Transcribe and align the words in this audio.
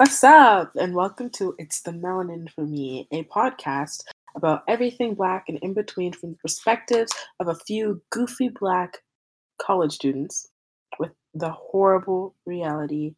What's 0.00 0.24
up? 0.24 0.72
And 0.76 0.94
welcome 0.94 1.28
to 1.32 1.54
It's 1.58 1.82
the 1.82 1.90
Melanin 1.90 2.50
for 2.54 2.64
Me, 2.64 3.06
a 3.12 3.24
podcast 3.24 4.02
about 4.34 4.62
everything 4.66 5.12
black 5.12 5.44
and 5.50 5.58
in 5.58 5.74
between 5.74 6.14
from 6.14 6.30
the 6.30 6.36
perspectives 6.38 7.12
of 7.38 7.48
a 7.48 7.54
few 7.54 8.00
goofy 8.08 8.48
black 8.48 8.96
college 9.60 9.92
students 9.92 10.48
with 10.98 11.10
the 11.34 11.50
horrible 11.50 12.34
reality 12.46 13.14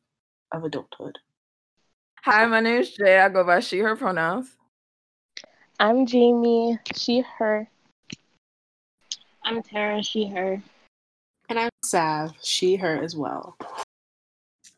of 0.50 0.64
adulthood. 0.64 1.18
Hi, 2.24 2.46
my 2.46 2.58
name 2.58 2.80
is 2.80 2.90
Jay. 2.90 3.16
I 3.16 3.28
go 3.28 3.44
by 3.44 3.60
she, 3.60 3.78
her 3.78 3.94
pronouns. 3.94 4.56
I'm 5.78 6.04
Jamie, 6.04 6.80
she, 6.96 7.22
her. 7.38 7.68
I'm 9.44 9.62
Tara, 9.62 10.02
she, 10.02 10.26
her. 10.30 10.60
And 11.48 11.60
I'm 11.60 11.70
Sav, 11.84 12.32
she, 12.42 12.74
her 12.74 13.00
as 13.00 13.14
well. 13.14 13.56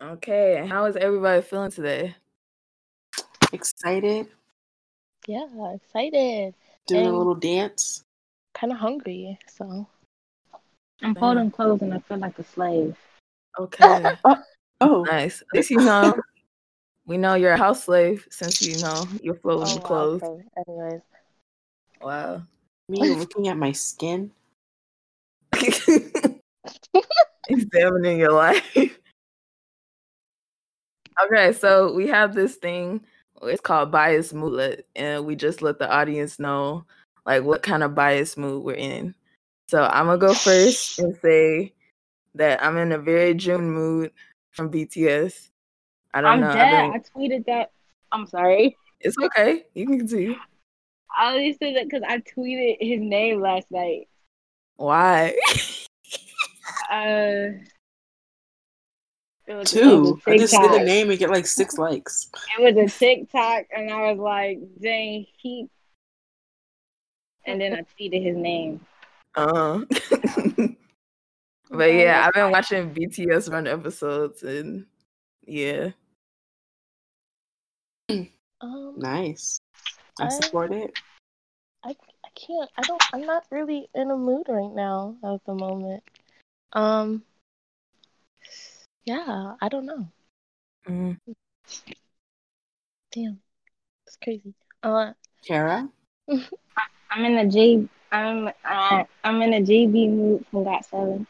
Okay, 0.03 0.67
how 0.69 0.85
is 0.87 0.97
everybody 0.97 1.41
feeling 1.43 1.71
today? 1.71 2.15
Excited? 3.53 4.27
Yeah, 5.27 5.47
excited. 5.75 6.55
Doing 6.87 7.07
And- 7.07 7.15
a 7.15 7.19
little 7.19 7.35
dance? 7.35 8.03
Kind 8.55 8.73
of 8.73 8.79
hungry, 8.79 9.39
so. 9.49 9.87
I'm 11.03 11.15
folding 11.15 11.51
clothes 11.51 11.83
and 11.83 11.93
I 11.95 11.99
feel 11.99 12.19
like 12.19 12.39
a 12.39 12.45
slave. 12.45 12.97
Okay, 13.59 14.17
oh, 14.25 14.43
oh, 14.81 15.03
nice. 15.05 15.43
At 15.43 15.49
least 15.55 15.71
you 15.71 15.79
know 15.79 16.15
we 17.07 17.17
know 17.19 17.35
you're 17.35 17.53
a 17.53 17.59
house 17.59 17.85
slave 17.85 18.27
since 18.31 18.63
you 18.63 18.81
know 18.81 19.07
you're 19.23 19.35
folding 19.35 19.69
Oh, 19.69 19.75
wow, 19.77 19.81
clothes. 19.83 20.23
okay. 20.23 20.43
Anyways, 20.69 21.01
Wow. 22.01 22.43
me 22.89 23.01
looking 23.17 23.49
at 23.49 23.57
my 23.57 23.73
skin? 23.73 24.31
Examining 27.49 28.19
your 28.19 28.33
life. 28.33 28.99
Okay, 31.23 31.53
so 31.53 31.93
we 31.95 32.09
have 32.09 32.35
this 32.35 32.57
thing. 32.57 33.05
It's 33.43 33.61
called 33.61 33.91
bias 33.93 34.33
moodlet, 34.33 34.83
and 34.97 35.27
we 35.27 35.37
just 35.37 35.63
let 35.63 35.79
the 35.79 35.91
audience 35.91 36.39
know 36.39 36.85
like 37.27 37.45
what 37.45 37.63
kind 37.63 37.83
of 37.83 37.95
bias 37.95 38.37
mood 38.37 38.65
we're 38.65 38.75
in. 38.75 39.15
So 39.69 39.85
I'm 39.85 40.07
gonna 40.07 40.19
go 40.19 40.35
first 40.35 40.99
and 40.99 41.17
say 41.23 41.73
that 42.35 42.63
I'm 42.63 42.77
in 42.79 42.93
a 42.93 42.99
very 42.99 43.35
June 43.35 43.71
mood 43.71 44.13
from 44.51 44.71
BTS. 44.71 45.51
I 46.13 46.21
don't 46.21 46.31
I'm 46.33 46.41
know. 46.41 46.53
Dead. 46.55 46.71
been- 46.71 46.93
I 46.93 46.99
tweeted 47.19 47.47
that. 47.47 47.71
I'm 48.13 48.27
sorry. 48.27 48.77
it's 49.01 49.17
okay. 49.19 49.65
You 49.75 49.87
can 49.87 49.99
continue. 49.99 50.37
I 51.17 51.33
only 51.35 51.53
said 51.53 51.77
that 51.77 51.85
because 51.85 52.03
I 52.07 52.19
tweeted 52.19 52.77
his 52.81 53.01
name 53.01 53.41
last 53.41 53.71
night. 53.71 54.09
Why? 54.77 55.37
Uh, 56.91 57.49
was 59.49 59.71
Two. 59.71 60.21
a 60.27 60.31
I 60.31 60.39
just 60.39 60.53
say 60.55 60.69
the 60.69 60.85
name 60.85 61.11
and 61.11 61.19
get 61.19 61.31
like 61.31 61.47
six 61.47 61.77
likes. 61.77 62.31
It 62.59 62.63
was 62.63 62.77
a 62.77 62.99
TikTok, 62.99 63.67
and 63.77 63.91
I 63.91 64.13
was 64.13 64.19
like, 64.19 64.59
"Dang, 64.81 65.27
he." 65.37 65.69
And 67.47 67.61
then 67.61 67.75
I 67.75 67.83
tweeted 67.83 68.25
his 68.25 68.37
name. 68.37 68.81
uh. 69.35 69.81
but 71.71 71.93
yeah, 71.93 72.25
I've 72.27 72.33
been 72.33 72.51
watching 72.51 72.95
BTS 72.95 73.53
run 73.53 73.67
episodes, 73.67 74.43
and 74.43 74.87
yeah. 75.47 75.91
um, 78.09 78.95
Nice. 78.97 79.61
I 80.19 80.27
I- 80.27 80.29
support 80.31 80.73
it. 80.73 80.99
I, 81.85 81.91
I 81.91 82.29
can't, 82.35 82.71
I 82.79 82.83
don't, 82.83 83.03
I'm 83.13 83.27
not 83.27 83.45
really 83.51 83.91
in 83.95 84.11
a 84.11 84.17
mood 84.17 84.47
right 84.49 84.73
now 84.75 85.17
at 85.23 85.45
the 85.45 85.53
moment. 85.55 86.03
Um, 86.73 87.23
yeah, 89.05 89.55
I 89.61 89.69
don't 89.69 89.87
know. 89.87 90.09
Mm. 90.89 91.19
Damn, 93.13 93.41
it's 94.07 94.17
crazy. 94.23 94.55
Uh, 94.83 95.13
Kara? 95.47 95.89
I'm 97.11 97.25
in 97.25 97.39
a 97.39 97.49
J. 97.49 97.89
I'm 98.11 98.49
uh, 98.49 99.05
I'm 99.23 99.43
in 99.43 99.55
a 99.55 99.61
JB 99.61 100.11
mood 100.11 100.47
from 100.51 100.65
Got 100.65 100.85
Seven, 100.87 101.27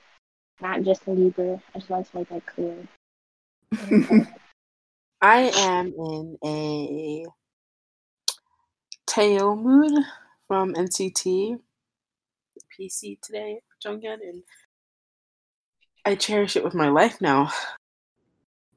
not 0.60 0.82
Justin 0.82 1.16
Bieber. 1.16 1.60
I 1.74 1.78
just 1.78 1.90
want 1.90 2.10
to 2.10 2.16
make 2.18 2.28
that 2.28 2.46
clear. 2.46 2.76
I 5.20 5.50
am 5.56 5.92
in 5.96 6.38
a 6.44 7.24
Teo 9.06 9.54
mood 9.56 9.92
from 10.46 10.74
NCT 10.74 11.58
PC 12.78 13.20
today, 13.20 13.60
Jungkook, 13.84 14.20
and 14.22 14.42
I 16.04 16.15
cherish 16.15 16.56
it 16.56 16.65
with 16.65 16.75
my 16.75 16.88
life 16.88 17.20
now. 17.20 17.50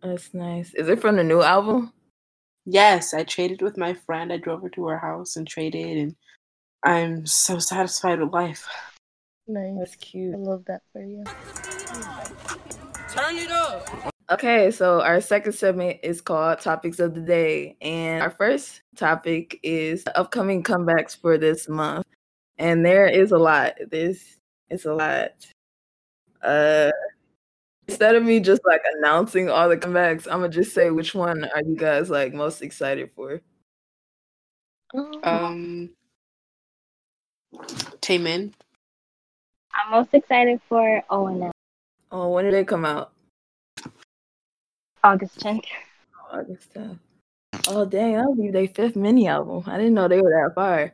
That's 0.01 0.33
nice. 0.33 0.73
Is 0.73 0.87
it 0.87 1.01
from 1.01 1.17
the 1.17 1.23
new 1.23 1.41
album? 1.41 1.91
Yes, 2.65 3.13
I 3.13 3.23
traded 3.23 3.61
with 3.61 3.77
my 3.77 3.93
friend. 3.93 4.31
I 4.31 4.37
drove 4.37 4.61
her 4.61 4.69
to 4.69 4.87
her 4.87 4.97
house 4.97 5.35
and 5.35 5.47
traded, 5.47 5.97
and 5.97 6.15
I'm 6.83 7.25
so 7.25 7.59
satisfied 7.59 8.19
with 8.19 8.31
life. 8.31 8.67
nice. 9.47 9.75
That's 9.77 9.95
cute. 9.95 10.35
I 10.35 10.37
love 10.37 10.63
that 10.65 10.81
for 10.93 11.01
you. 11.01 11.23
Turn 13.09 13.35
it 13.37 13.51
up. 13.51 13.87
Okay, 14.29 14.71
so 14.71 15.01
our 15.01 15.21
second 15.21 15.53
segment 15.53 15.99
is 16.03 16.19
called 16.19 16.59
Topics 16.59 16.99
of 16.99 17.15
the 17.15 17.21
Day. 17.21 17.77
And 17.81 18.21
our 18.21 18.29
first 18.29 18.81
topic 18.97 19.59
is 19.63 20.03
upcoming 20.15 20.63
comebacks 20.63 21.19
for 21.19 21.37
this 21.37 21.69
month. 21.69 22.05
And 22.57 22.85
there 22.85 23.07
is 23.07 23.31
a 23.31 23.37
lot. 23.37 23.75
This 23.89 24.37
is 24.69 24.85
a 24.85 24.93
lot. 24.93 25.31
Uh 26.41 26.91
instead 27.87 28.15
of 28.15 28.23
me 28.23 28.39
just 28.39 28.61
like 28.65 28.81
announcing 28.97 29.49
all 29.49 29.69
the 29.69 29.77
comebacks, 29.77 30.27
I'm 30.27 30.39
gonna 30.41 30.49
just 30.49 30.73
say 30.73 30.89
which 30.91 31.15
one 31.15 31.43
are 31.45 31.61
you 31.63 31.75
guys 31.75 32.09
like 32.09 32.33
most 32.33 32.61
excited 32.61 33.11
for? 33.11 33.41
Um, 34.93 35.19
Um, 35.23 35.89
Taemin, 38.01 38.53
I'm 39.73 39.91
most 39.91 40.13
excited 40.13 40.61
for 40.69 41.03
ONF 41.09 41.51
Oh, 42.11 42.29
when 42.29 42.45
did 42.45 42.53
they 42.53 42.63
come 42.63 42.85
out? 42.85 43.11
August 45.03 45.39
10th. 45.39 45.65
August 46.31 46.73
10th. 46.73 46.99
Oh 47.67 47.85
dang, 47.85 48.13
that'll 48.13 48.35
be 48.35 48.49
their 48.49 48.67
fifth 48.67 48.95
mini 48.95 49.27
album. 49.27 49.63
I 49.67 49.77
didn't 49.77 49.93
know 49.93 50.07
they 50.07 50.21
were 50.21 50.29
that 50.29 50.55
far. 50.55 50.93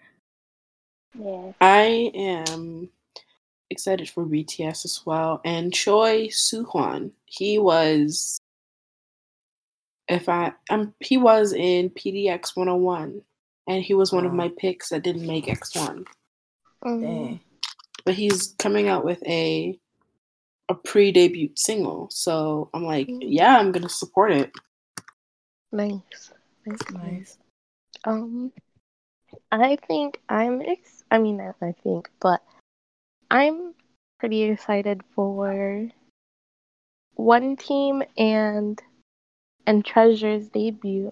Yeah. 1.14 1.52
I 1.62 2.12
am 2.16 2.90
excited 3.74 4.10
for 4.10 4.26
BTS 4.26 4.86
as 4.86 5.02
well, 5.06 5.42
and 5.44 5.74
Choi 5.74 6.28
Suhwan. 6.30 7.12
He 7.26 7.60
was, 7.60 8.40
if 10.08 10.30
I, 10.30 10.54
um, 10.70 10.94
he 11.02 11.18
was 11.18 11.52
in 11.54 11.90
PDX 11.90 12.56
101, 12.56 13.22
and 13.68 13.84
he 13.84 13.94
was 13.94 14.14
one 14.14 14.26
of 14.26 14.34
my 14.34 14.50
picks 14.58 14.90
that 14.90 15.04
didn't 15.04 15.28
make 15.28 15.48
X1. 15.48 16.06
um, 16.84 17.02
Dang. 17.02 17.40
But 18.06 18.16
he's 18.16 18.54
coming 18.60 18.88
out 18.88 19.04
with 19.06 19.22
a 19.28 19.78
a 20.70 20.76
pre-debut 20.76 21.50
single, 21.56 22.08
so 22.10 22.70
I'm 22.74 22.84
like, 22.86 23.08
Mm. 23.08 23.20
yeah, 23.22 23.58
I'm 23.58 23.72
gonna 23.74 23.90
support 23.90 24.32
it. 24.32 24.52
nice. 25.74 26.32
Nice. 26.66 26.80
Nice. 26.92 27.38
Um, 28.06 28.52
I 29.52 29.76
think 29.88 30.20
I'm 30.30 30.62
ex- 30.62 31.04
I 31.12 31.18
mean, 31.18 31.42
I 31.42 31.72
think, 31.84 32.10
but 32.22 32.42
I'm 33.34 33.74
pretty 34.20 34.44
excited 34.44 35.02
for 35.16 35.90
one 37.16 37.56
team 37.58 38.04
and 38.16 38.80
and 39.66 39.84
Treasure's 39.84 40.50
debut. 40.50 41.12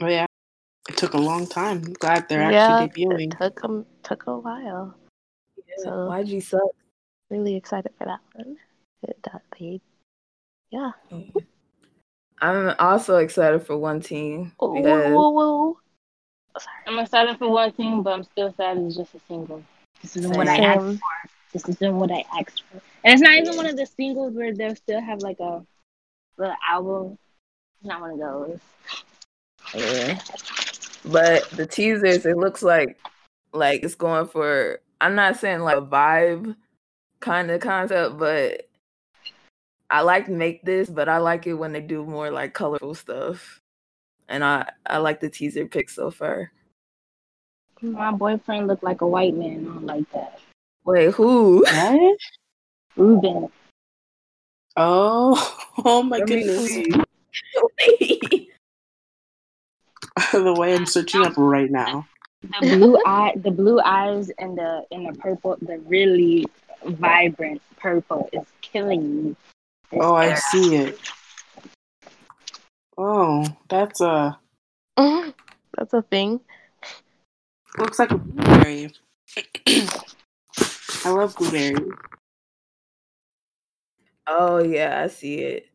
Oh 0.00 0.08
yeah, 0.08 0.26
it 0.88 0.96
took 0.96 1.14
a 1.14 1.18
long 1.18 1.46
time. 1.46 1.82
I'm 1.86 1.92
glad 1.92 2.28
they're 2.28 2.50
yeah, 2.50 2.80
actually 2.82 3.06
debuting. 3.06 3.32
it 3.32 3.38
took 3.38 3.64
'em- 3.64 3.86
took 4.02 4.26
a 4.26 4.36
while. 4.36 4.96
Yeah, 5.56 5.74
So- 5.84 6.08
YG 6.10 6.40
sucks. 6.42 6.74
Really 7.30 7.54
excited 7.54 7.92
for 7.96 8.06
that 8.06 8.20
one. 8.34 8.56
It, 9.02 9.16
that 9.30 9.42
they, 9.58 9.80
yeah. 10.70 10.90
I'm 12.40 12.74
also 12.80 13.18
excited 13.18 13.62
for 13.64 13.76
one 13.76 14.00
team 14.00 14.52
Oh, 14.58 14.74
because 14.74 15.12
whoa, 15.12 15.30
whoa. 15.30 15.78
Sorry. 16.58 16.76
I'm 16.86 16.98
excited 16.98 17.38
for 17.38 17.48
one 17.50 17.70
team, 17.72 18.02
but 18.02 18.14
I'm 18.14 18.24
still 18.24 18.52
sad 18.56 18.78
it's 18.78 18.96
just 18.96 19.14
a 19.14 19.20
single. 19.28 19.62
This 20.02 20.16
isn't 20.16 20.36
what 20.36 20.48
I 20.48 20.58
asked 20.58 20.80
for. 20.80 21.30
This 21.52 21.68
isn't 21.68 21.96
what 21.96 22.10
I 22.10 22.24
asked 22.38 22.62
for. 22.70 22.80
And 23.04 23.14
it's 23.14 23.22
not 23.22 23.34
even 23.34 23.56
one 23.56 23.66
of 23.66 23.76
the 23.76 23.86
singles 23.86 24.34
where 24.34 24.54
they'll 24.54 24.76
still 24.76 25.00
have 25.00 25.20
like 25.22 25.40
a 25.40 25.64
little 26.36 26.56
album. 26.68 27.18
It's 27.80 27.88
not 27.88 28.00
one 28.00 28.10
of 28.12 28.18
those. 28.18 28.60
yeah. 29.74 30.18
But 31.04 31.48
the 31.50 31.66
teasers, 31.66 32.26
it 32.26 32.36
looks 32.36 32.62
like 32.62 32.98
like 33.52 33.82
it's 33.82 33.94
going 33.94 34.26
for. 34.26 34.80
I'm 35.00 35.14
not 35.14 35.36
saying 35.36 35.60
like 35.60 35.78
a 35.78 35.82
vibe 35.82 36.56
kind 37.20 37.50
of 37.50 37.60
concept, 37.60 38.18
but 38.18 38.68
I 39.90 40.02
like 40.02 40.28
make 40.28 40.64
this, 40.64 40.90
but 40.90 41.08
I 41.08 41.18
like 41.18 41.46
it 41.46 41.54
when 41.54 41.72
they 41.72 41.80
do 41.80 42.04
more 42.04 42.30
like 42.30 42.52
colorful 42.54 42.94
stuff. 42.94 43.60
And 44.28 44.44
I 44.44 44.70
I 44.86 44.98
like 44.98 45.20
the 45.20 45.30
teaser 45.30 45.66
pic 45.66 45.88
so 45.88 46.10
far. 46.10 46.52
My 47.80 48.10
boyfriend 48.10 48.66
looked 48.66 48.82
like 48.82 49.02
a 49.02 49.06
white 49.06 49.34
man. 49.34 49.60
I 49.60 49.74
don't 49.74 49.86
like 49.86 50.10
that. 50.12 50.40
Wait, 50.84 51.14
who? 51.14 51.62
What? 51.62 52.18
Rubin. 52.96 53.48
Oh, 54.76 55.56
oh 55.84 56.02
my 56.02 56.18
Let 56.18 56.28
goodness. 56.28 56.68
the 60.32 60.54
way 60.56 60.74
I'm 60.74 60.86
searching 60.86 61.22
up 61.22 61.34
right 61.36 61.70
now. 61.70 62.06
The 62.42 62.66
blue 62.66 62.98
eye, 63.04 63.32
the 63.36 63.50
blue 63.50 63.80
eyes, 63.80 64.30
and 64.38 64.56
the 64.56 64.84
and 64.90 65.08
the 65.08 65.18
purple, 65.18 65.56
the 65.60 65.78
really 65.80 66.46
vibrant 66.84 67.60
purple 67.78 68.28
is 68.32 68.46
killing 68.60 69.24
me. 69.24 69.36
This 69.90 70.00
Oh, 70.02 70.14
I 70.14 70.34
see 70.34 70.76
it. 70.76 70.98
Oh, 72.96 73.44
that's 73.68 74.00
a 74.00 74.38
That's 74.96 75.92
a 75.92 76.02
thing. 76.02 76.40
Looks 77.78 77.98
like 77.98 78.10
a 78.10 78.18
blueberry. 78.18 78.92
I 81.04 81.10
love 81.10 81.36
blueberry. 81.36 81.76
Oh 84.26 84.62
yeah, 84.62 85.02
I 85.04 85.06
see 85.08 85.36
it. 85.40 85.66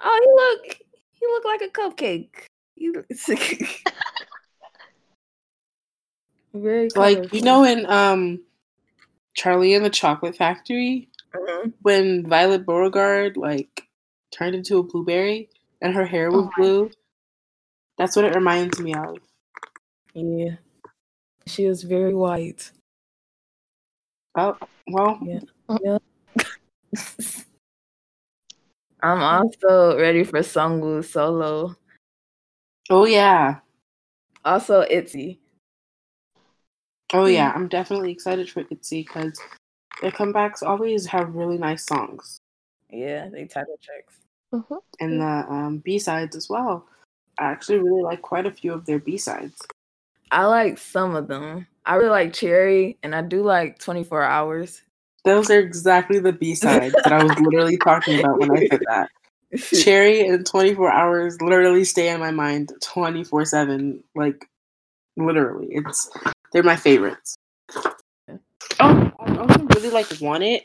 Oh, 0.00 0.20
he 0.22 0.66
look 0.66 0.78
he 1.12 1.26
look 1.26 1.44
like 1.44 1.62
a 1.62 1.68
cupcake. 1.68 2.46
He 2.74 2.90
look- 2.90 3.06
very 6.54 6.88
Like 6.96 7.32
you 7.32 7.42
know 7.42 7.64
in 7.64 7.86
um 7.86 8.40
Charlie 9.34 9.74
and 9.74 9.84
the 9.84 9.90
Chocolate 9.90 10.36
Factory 10.36 11.08
Mhm. 11.34 11.72
when 11.82 12.26
Violet 12.28 12.64
Beauregarde 12.64 13.36
like 13.36 13.88
turned 14.30 14.54
into 14.54 14.78
a 14.78 14.82
blueberry 14.84 15.48
and 15.82 15.94
her 15.94 16.04
hair 16.06 16.30
was 16.30 16.46
Oh. 16.46 16.50
blue. 16.56 16.90
That's 17.98 18.14
what 18.16 18.24
it 18.24 18.34
reminds 18.34 18.78
me 18.80 18.94
of. 18.94 19.18
Yeah, 20.14 20.56
she 21.46 21.64
is 21.64 21.82
very 21.82 22.14
white. 22.14 22.70
Oh, 24.36 24.58
well, 24.88 25.20
I'm 29.02 29.22
also 29.22 29.98
ready 29.98 30.24
for 30.24 30.38
Sungwoo 30.40 31.04
solo. 31.04 31.76
oh 32.90 33.04
yeah. 33.04 33.60
Also 34.44 34.84
Itzy. 34.88 35.40
Oh 37.12 37.26
yeah, 37.26 37.52
I'm 37.54 37.68
definitely 37.68 38.10
excited 38.10 38.50
for 38.50 38.64
Itzy 38.70 39.02
because 39.02 39.38
their 40.00 40.10
comebacks 40.10 40.62
always 40.62 41.06
have 41.06 41.34
really 41.34 41.58
nice 41.58 41.84
songs. 41.84 42.38
Yeah, 42.90 43.28
they 43.28 43.44
title 43.44 43.78
checks. 43.80 44.14
hmm 44.50 44.74
And 45.00 45.20
the 45.20 45.52
um, 45.52 45.78
B 45.78 45.98
sides 45.98 46.34
as 46.34 46.48
well. 46.48 46.86
I 47.38 47.44
actually 47.44 47.78
really 47.78 48.02
like 48.02 48.22
quite 48.22 48.46
a 48.46 48.50
few 48.50 48.72
of 48.72 48.86
their 48.86 48.98
B 48.98 49.16
sides. 49.18 49.56
I 50.34 50.46
like 50.46 50.78
some 50.78 51.14
of 51.14 51.28
them. 51.28 51.68
I 51.86 51.94
really 51.94 52.08
like 52.08 52.32
Cherry, 52.32 52.98
and 53.04 53.14
I 53.14 53.22
do 53.22 53.44
like 53.44 53.78
24 53.78 54.24
Hours. 54.24 54.82
Those 55.24 55.48
are 55.48 55.60
exactly 55.60 56.18
the 56.18 56.32
B 56.32 56.56
sides 56.56 56.92
that 57.04 57.12
I 57.12 57.22
was 57.22 57.38
literally 57.38 57.78
talking 57.78 58.18
about 58.18 58.40
when 58.40 58.50
I 58.50 58.66
said 58.66 58.80
that. 58.88 59.10
Cherry 59.84 60.26
and 60.26 60.44
24 60.44 60.90
hours 60.90 61.40
literally 61.40 61.84
stay 61.84 62.08
in 62.08 62.18
my 62.18 62.32
mind 62.32 62.72
24 62.82 63.44
7. 63.44 64.02
Like, 64.16 64.44
literally. 65.16 65.68
It's 65.70 66.10
they're 66.52 66.64
my 66.64 66.74
favorites. 66.74 67.36
Oh, 68.80 69.12
I 69.20 69.36
also 69.36 69.62
really 69.76 69.90
like 69.90 70.08
Want 70.20 70.42
It. 70.42 70.64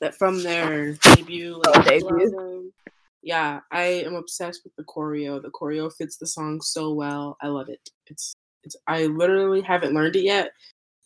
That 0.00 0.14
from 0.14 0.44
their 0.44 0.92
debut. 0.92 1.60
Oh, 1.66 1.82
debut? 1.82 2.08
album. 2.08 2.72
Yeah, 3.22 3.60
I 3.72 3.82
am 4.06 4.14
obsessed 4.14 4.60
with 4.62 4.76
the 4.76 4.84
choreo. 4.84 5.42
The 5.42 5.50
choreo 5.50 5.92
fits 5.92 6.18
the 6.18 6.26
song 6.28 6.60
so 6.60 6.92
well. 6.92 7.36
I 7.42 7.48
love 7.48 7.68
it. 7.68 7.80
It's 8.06 8.36
it's 8.66 8.76
I 8.86 9.06
literally 9.06 9.62
haven't 9.62 9.94
learned 9.94 10.16
it 10.16 10.24
yet, 10.24 10.50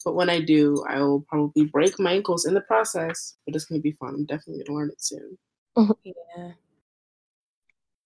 but 0.04 0.14
when 0.14 0.28
I 0.28 0.40
do, 0.40 0.82
I 0.88 1.00
will 1.00 1.20
probably 1.28 1.66
break 1.66 2.00
my 2.00 2.12
ankles 2.12 2.46
in 2.46 2.54
the 2.54 2.60
process. 2.62 3.36
But 3.46 3.54
it's 3.54 3.66
gonna 3.66 3.80
be 3.80 3.92
fun. 3.92 4.14
I'm 4.14 4.24
definitely 4.24 4.64
gonna 4.64 4.78
learn 4.78 4.90
it 4.90 5.02
soon. 5.02 5.38
Yeah. 6.04 6.52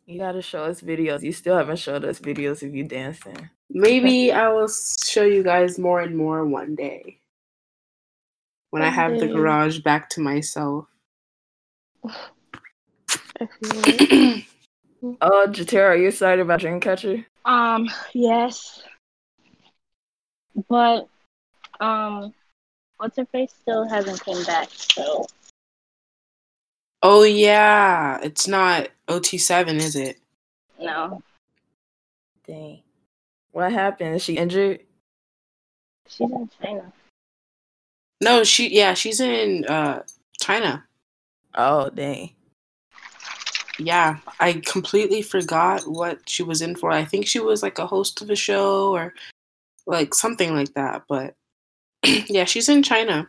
You 0.06 0.18
gotta 0.18 0.42
show 0.42 0.64
us 0.64 0.82
videos. 0.82 1.22
You 1.22 1.32
still 1.32 1.56
haven't 1.56 1.78
showed 1.78 2.04
us 2.04 2.18
videos 2.18 2.62
of 2.62 2.74
you 2.74 2.84
dancing. 2.84 3.48
Maybe 3.70 4.30
I 4.32 4.48
will 4.48 4.68
show 4.68 5.24
you 5.24 5.42
guys 5.42 5.78
more 5.78 6.00
and 6.00 6.14
more 6.14 6.44
one 6.44 6.74
day. 6.74 7.20
When 8.70 8.82
I 8.82 8.86
One 8.86 8.94
have 8.94 9.18
the 9.18 9.28
garage 9.28 9.78
back 9.78 10.10
to 10.10 10.20
myself. 10.20 10.86
I 12.04 13.46
feel 13.46 13.82
it. 13.86 14.44
Oh, 15.20 15.46
Jatera, 15.48 15.88
are 15.90 15.96
you 15.96 16.08
excited 16.08 16.40
about 16.40 16.60
Dreamcatcher? 16.60 17.24
Um, 17.44 17.88
yes. 18.14 18.82
But 20.68 21.08
um 21.80 22.32
what's 22.98 23.16
her 23.16 23.26
face 23.26 23.52
still 23.60 23.86
hasn't 23.88 24.24
came 24.24 24.42
back, 24.44 24.68
so 24.70 25.26
oh 27.02 27.24
yeah, 27.24 28.18
it's 28.22 28.46
not 28.46 28.88
OT7, 29.08 29.76
is 29.76 29.96
it? 29.96 30.18
no. 30.80 31.22
Dang. 32.46 32.80
What 33.52 33.72
happened? 33.72 34.16
Is 34.16 34.22
she 34.22 34.36
injured? 34.36 34.80
She's 36.08 36.30
in 36.30 36.50
China. 36.62 36.92
No, 38.20 38.44
she 38.44 38.74
yeah, 38.74 38.94
she's 38.94 39.20
in 39.20 39.64
uh 39.66 40.02
China. 40.40 40.84
Oh, 41.54 41.88
dang. 41.90 42.30
Yeah, 43.78 44.18
I 44.38 44.62
completely 44.64 45.22
forgot 45.22 45.82
what 45.82 46.28
she 46.28 46.42
was 46.42 46.62
in 46.62 46.76
for. 46.76 46.90
I 46.90 47.04
think 47.04 47.26
she 47.26 47.40
was 47.40 47.62
like 47.62 47.78
a 47.78 47.86
host 47.86 48.20
of 48.22 48.30
a 48.30 48.36
show 48.36 48.92
or 48.92 49.14
like 49.86 50.14
something 50.14 50.54
like 50.54 50.74
that. 50.74 51.04
But 51.08 51.34
yeah, 52.28 52.44
she's 52.44 52.68
in 52.68 52.82
China. 52.82 53.28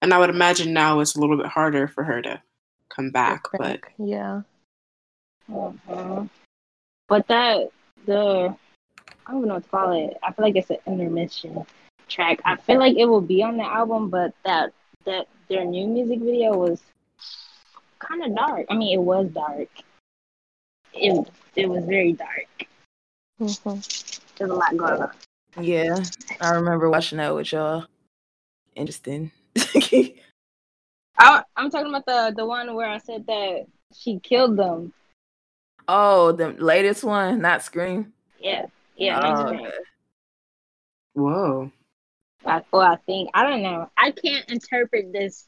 And 0.00 0.12
I 0.12 0.18
would 0.18 0.30
imagine 0.30 0.72
now 0.72 1.00
it's 1.00 1.14
a 1.14 1.20
little 1.20 1.36
bit 1.36 1.46
harder 1.46 1.86
for 1.86 2.02
her 2.02 2.20
to 2.22 2.42
come 2.88 3.10
back. 3.10 3.44
But 3.56 3.80
yeah. 3.98 4.42
Mhm. 5.48 6.28
But 7.08 7.28
that 7.28 7.70
the 8.06 8.54
I 9.26 9.30
don't 9.30 9.38
even 9.38 9.48
know 9.48 9.54
what 9.54 9.64
to 9.64 9.68
call 9.68 9.92
it. 9.92 10.16
I 10.22 10.32
feel 10.32 10.44
like 10.44 10.56
it's 10.56 10.70
an 10.70 10.78
intermission 10.86 11.64
track. 12.08 12.40
I 12.44 12.56
feel 12.56 12.78
like 12.78 12.96
it 12.96 13.06
will 13.06 13.20
be 13.20 13.42
on 13.42 13.56
the 13.56 13.64
album, 13.64 14.10
but 14.10 14.34
that 14.44 14.72
that 15.04 15.28
their 15.48 15.64
new 15.64 15.86
music 15.86 16.20
video 16.20 16.56
was 16.56 16.80
kind 17.98 18.24
of 18.24 18.34
dark. 18.34 18.66
I 18.70 18.74
mean, 18.74 18.98
it 18.98 19.02
was 19.02 19.28
dark. 19.28 19.68
It 20.92 21.28
it 21.54 21.68
was 21.68 21.84
very 21.84 22.12
dark. 22.12 22.66
hmm 23.38 23.78
There's 24.36 24.50
a 24.50 24.54
lot 24.54 24.76
going 24.76 25.02
on. 25.02 25.10
Yeah, 25.60 26.02
I 26.40 26.50
remember 26.54 26.88
watching 26.88 27.18
that 27.18 27.34
with 27.34 27.52
y'all. 27.52 27.86
Interesting. 28.74 29.30
I, 31.18 31.42
I'm 31.56 31.70
talking 31.70 31.88
about 31.88 32.06
the 32.06 32.32
the 32.36 32.46
one 32.46 32.74
where 32.74 32.88
I 32.88 32.98
said 32.98 33.26
that 33.26 33.66
she 33.94 34.18
killed 34.20 34.56
them. 34.56 34.92
oh, 35.88 36.32
the 36.32 36.52
latest 36.52 37.04
one, 37.04 37.40
not 37.40 37.62
Scream. 37.62 38.12
Yeah, 38.40 38.66
yeah. 38.96 39.20
Oh, 39.22 39.68
whoa. 41.14 41.72
I, 42.46 42.62
well, 42.72 42.82
I 42.82 42.96
think 43.06 43.30
I 43.34 43.44
don't 43.44 43.62
know. 43.62 43.90
I 43.96 44.10
can't 44.10 44.48
interpret 44.50 45.12
this. 45.12 45.46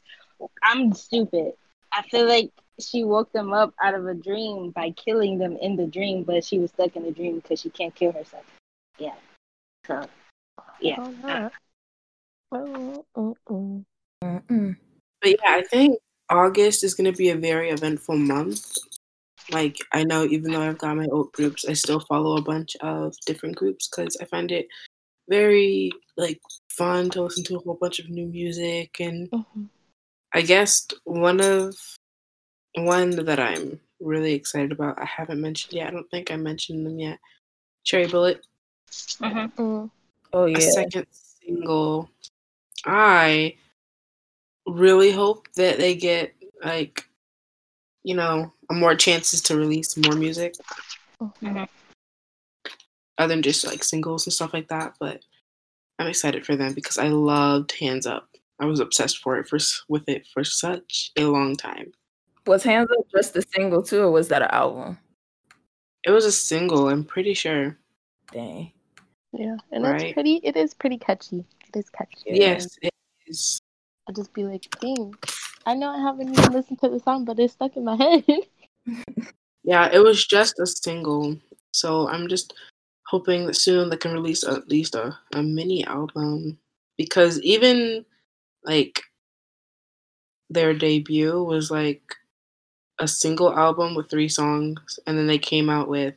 I'm 0.63 0.93
stupid. 0.93 1.53
I 1.91 2.03
feel 2.03 2.27
like 2.27 2.51
she 2.79 3.03
woke 3.03 3.31
them 3.31 3.53
up 3.53 3.73
out 3.81 3.95
of 3.95 4.05
a 4.05 4.13
dream 4.13 4.71
by 4.71 4.91
killing 4.91 5.39
them 5.39 5.57
in 5.59 5.77
the 5.77 5.87
dream, 5.87 6.23
but 6.23 6.43
she 6.43 6.59
was 6.59 6.71
stuck 6.71 6.95
in 6.95 7.03
the 7.03 7.11
dream 7.11 7.37
because 7.37 7.61
she 7.61 7.69
can't 7.69 7.95
kill 7.95 8.11
herself. 8.11 8.45
Yeah. 8.97 9.15
So, 9.87 10.07
yeah. 10.81 11.49
But 15.21 15.29
yeah, 15.29 15.35
I 15.45 15.63
think 15.69 15.99
August 16.29 16.83
is 16.83 16.93
going 16.93 17.11
to 17.11 17.17
be 17.17 17.29
a 17.29 17.35
very 17.35 17.69
eventful 17.69 18.17
month. 18.17 18.77
Like, 19.51 19.77
I 19.91 20.03
know 20.03 20.23
even 20.25 20.51
though 20.51 20.61
I've 20.61 20.77
got 20.77 20.97
my 20.97 21.05
old 21.07 21.31
groups, 21.33 21.65
I 21.67 21.73
still 21.73 21.99
follow 21.99 22.37
a 22.37 22.41
bunch 22.41 22.75
of 22.81 23.15
different 23.25 23.55
groups 23.55 23.87
because 23.87 24.17
I 24.19 24.25
find 24.25 24.51
it 24.51 24.67
very, 25.29 25.91
like, 26.17 26.41
fun 26.69 27.09
to 27.11 27.21
listen 27.23 27.43
to 27.45 27.57
a 27.57 27.59
whole 27.59 27.77
bunch 27.79 27.99
of 27.99 28.09
new 28.09 28.25
music. 28.25 28.99
And 28.99 29.29
Mhm. 29.29 29.69
I 30.33 30.41
guess 30.41 30.87
one 31.03 31.41
of, 31.41 31.75
one 32.75 33.11
that 33.25 33.39
I'm 33.39 33.79
really 33.99 34.33
excited 34.33 34.71
about, 34.71 34.99
I 34.99 35.05
haven't 35.05 35.41
mentioned 35.41 35.73
yet. 35.73 35.87
I 35.87 35.91
don't 35.91 36.09
think 36.09 36.31
I 36.31 36.35
mentioned 36.35 36.85
them 36.85 36.99
yet. 36.99 37.19
Cherry 37.83 38.07
Bullet, 38.07 38.45
Mhm. 38.91 39.53
Mm. 39.55 39.91
Oh 40.33 40.45
a 40.47 40.59
second 40.61 41.07
single. 41.11 42.09
I 42.85 43.55
really 44.67 45.11
hope 45.11 45.47
that 45.55 45.77
they 45.77 45.95
get 45.95 46.33
like 46.63 47.07
you 48.03 48.15
know 48.15 48.51
more 48.71 48.95
chances 48.95 49.41
to 49.43 49.55
release 49.57 49.95
more 49.97 50.15
music 50.15 50.55
Mhm. 51.21 51.67
other 53.17 53.33
than 53.33 53.41
just 53.41 53.65
like 53.65 53.83
singles 53.83 54.25
and 54.25 54.33
stuff 54.33 54.53
like 54.53 54.67
that. 54.69 54.95
But 54.99 55.23
I'm 55.99 56.07
excited 56.07 56.45
for 56.45 56.55
them 56.55 56.73
because 56.73 56.97
I 56.97 57.07
loved 57.07 57.71
Hands 57.73 58.05
Up. 58.05 58.27
I 58.59 58.65
was 58.65 58.79
obsessed 58.79 59.19
for 59.19 59.37
it 59.37 59.47
for 59.47 59.57
with 59.87 60.07
it 60.09 60.27
for 60.27 60.43
such 60.43 61.11
a 61.17 61.25
long 61.25 61.55
time. 61.55 61.91
Was 62.45 62.63
Hands 62.63 62.89
Up 62.99 63.05
just 63.09 63.35
a 63.35 63.41
single 63.53 63.81
too, 63.81 64.01
or 64.01 64.11
was 64.11 64.27
that 64.29 64.41
an 64.41 64.49
album? 64.51 64.99
It 66.03 66.11
was 66.11 66.25
a 66.25 66.31
single. 66.31 66.89
I'm 66.89 67.03
pretty 67.03 67.33
sure. 67.33 67.77
Dang. 68.35 68.73
Yeah, 69.31 69.55
and 69.71 69.83
Right. 69.85 70.01
it's 70.01 70.13
pretty. 70.13 70.35
It 70.43 70.57
is 70.57 70.73
pretty 70.73 70.97
catchy. 70.97 71.45
It 71.69 71.79
is 71.79 71.89
catchy. 71.89 72.17
Yes, 72.25 72.77
it 72.81 72.91
is. 73.27 73.59
I'll 74.07 74.13
just 74.13 74.33
be 74.33 74.43
like, 74.43 74.67
dang. 74.81 75.15
I 75.65 75.73
know 75.73 75.89
I 75.89 75.99
haven't 76.01 76.37
even 76.37 76.51
listened 76.51 76.79
to 76.81 76.89
the 76.89 76.99
song, 76.99 77.23
but 77.23 77.39
it's 77.39 77.53
stuck 77.53 77.77
in 77.77 77.85
my 77.85 77.95
head. 78.25 78.25
Yeah, 79.67 79.89
it 79.91 79.97
was 79.97 80.27
just 80.27 80.59
a 80.59 80.67
single. 80.67 81.37
So 81.73 82.07
I'm 82.07 82.27
just 82.27 82.53
hoping 83.07 83.47
that 83.47 83.55
soon 83.55 83.89
they 83.89 83.97
can 83.97 84.13
release 84.13 84.43
at 84.43 84.69
least 84.69 84.93
a, 84.93 85.17
a 85.33 85.41
mini 85.41 85.83
album 85.85 86.59
because 86.99 87.41
even 87.41 88.05
like 88.63 89.01
their 90.51 90.75
debut 90.75 91.41
was 91.43 91.71
like 91.71 92.03
a 92.99 93.07
single 93.07 93.57
album 93.57 93.95
with 93.95 94.07
three 94.07 94.29
songs 94.29 94.99
and 95.07 95.17
then 95.17 95.25
they 95.25 95.39
came 95.39 95.67
out 95.67 95.87
with 95.87 96.13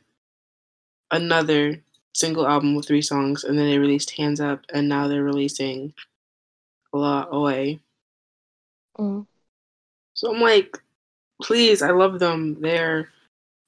another 1.10 1.82
single 2.18 2.46
album 2.48 2.74
with 2.74 2.86
three 2.86 3.00
songs 3.02 3.44
and 3.44 3.56
then 3.56 3.66
they 3.66 3.78
released 3.78 4.10
hands 4.16 4.40
up 4.40 4.64
and 4.74 4.88
now 4.88 5.06
they're 5.06 5.22
releasing 5.22 5.92
la 6.92 7.26
away 7.30 7.78
Mm. 8.98 9.26
so 10.14 10.34
i'm 10.34 10.40
like 10.40 10.76
please 11.40 11.82
i 11.82 11.90
love 11.90 12.18
them 12.18 12.60
they're 12.60 13.08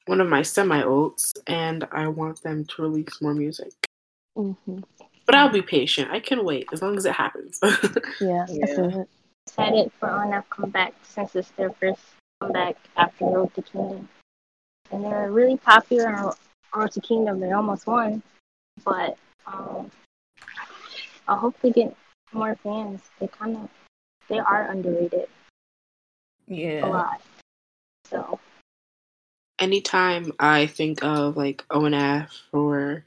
one 0.07 0.21
of 0.21 0.29
my 0.29 0.43
semi 0.43 0.83
ults 0.83 1.33
and 1.47 1.87
i 1.93 2.09
want 2.09 2.43
them 2.43 2.65
to 2.65 2.83
release 2.83 3.23
more 3.23 3.33
music 3.35 3.73
hmm 4.37 4.51
but 5.27 5.37
i'll 5.37 5.49
be 5.51 5.63
patient 5.63 6.11
i 6.11 6.19
can 6.19 6.45
wait 6.45 6.67
as 6.73 6.83
long 6.83 6.97
as 6.97 7.05
it 7.05 7.13
happens 7.13 7.61
Yeah, 8.21 8.45
I 8.49 8.53
Yeah. 8.53 8.67
feel 8.75 9.01
it. 9.03 9.09
Excited 9.47 9.93
for 9.99 10.09
ONF 10.09 10.45
comeback 10.51 10.95
since 11.05 11.35
it's 11.37 11.51
their 11.53 11.71
first 11.71 12.01
comeback 12.41 12.77
after 12.97 13.25
Road 13.25 13.55
to 13.55 13.63
Kingdom. 13.63 14.09
And 14.93 15.05
they're 15.05 15.31
really 15.33 15.57
popular 15.57 16.09
on 16.15 16.35
Road 16.75 16.93
to 16.93 17.01
Kingdom. 17.01 17.41
They 17.41 17.51
almost 17.53 17.87
won. 17.87 18.23
But 18.85 19.17
um, 19.47 19.91
I 21.29 21.37
hope 21.37 21.57
they 21.63 21.71
get 21.71 21.95
more 22.33 22.57
fans. 22.57 23.03
They 23.19 23.29
kind 23.29 23.57
of, 23.57 23.69
they 24.29 24.39
are 24.39 24.71
underrated 24.71 25.29
Yeah. 26.47 26.87
a 26.87 26.87
Yeah. 26.87 26.87
lot. 26.87 27.23
So, 28.05 28.41
anytime 29.61 30.33
I 30.41 30.67
think 30.67 31.05
of 31.05 31.37
like 31.37 31.65
ONF 31.71 32.31
or, 32.53 33.05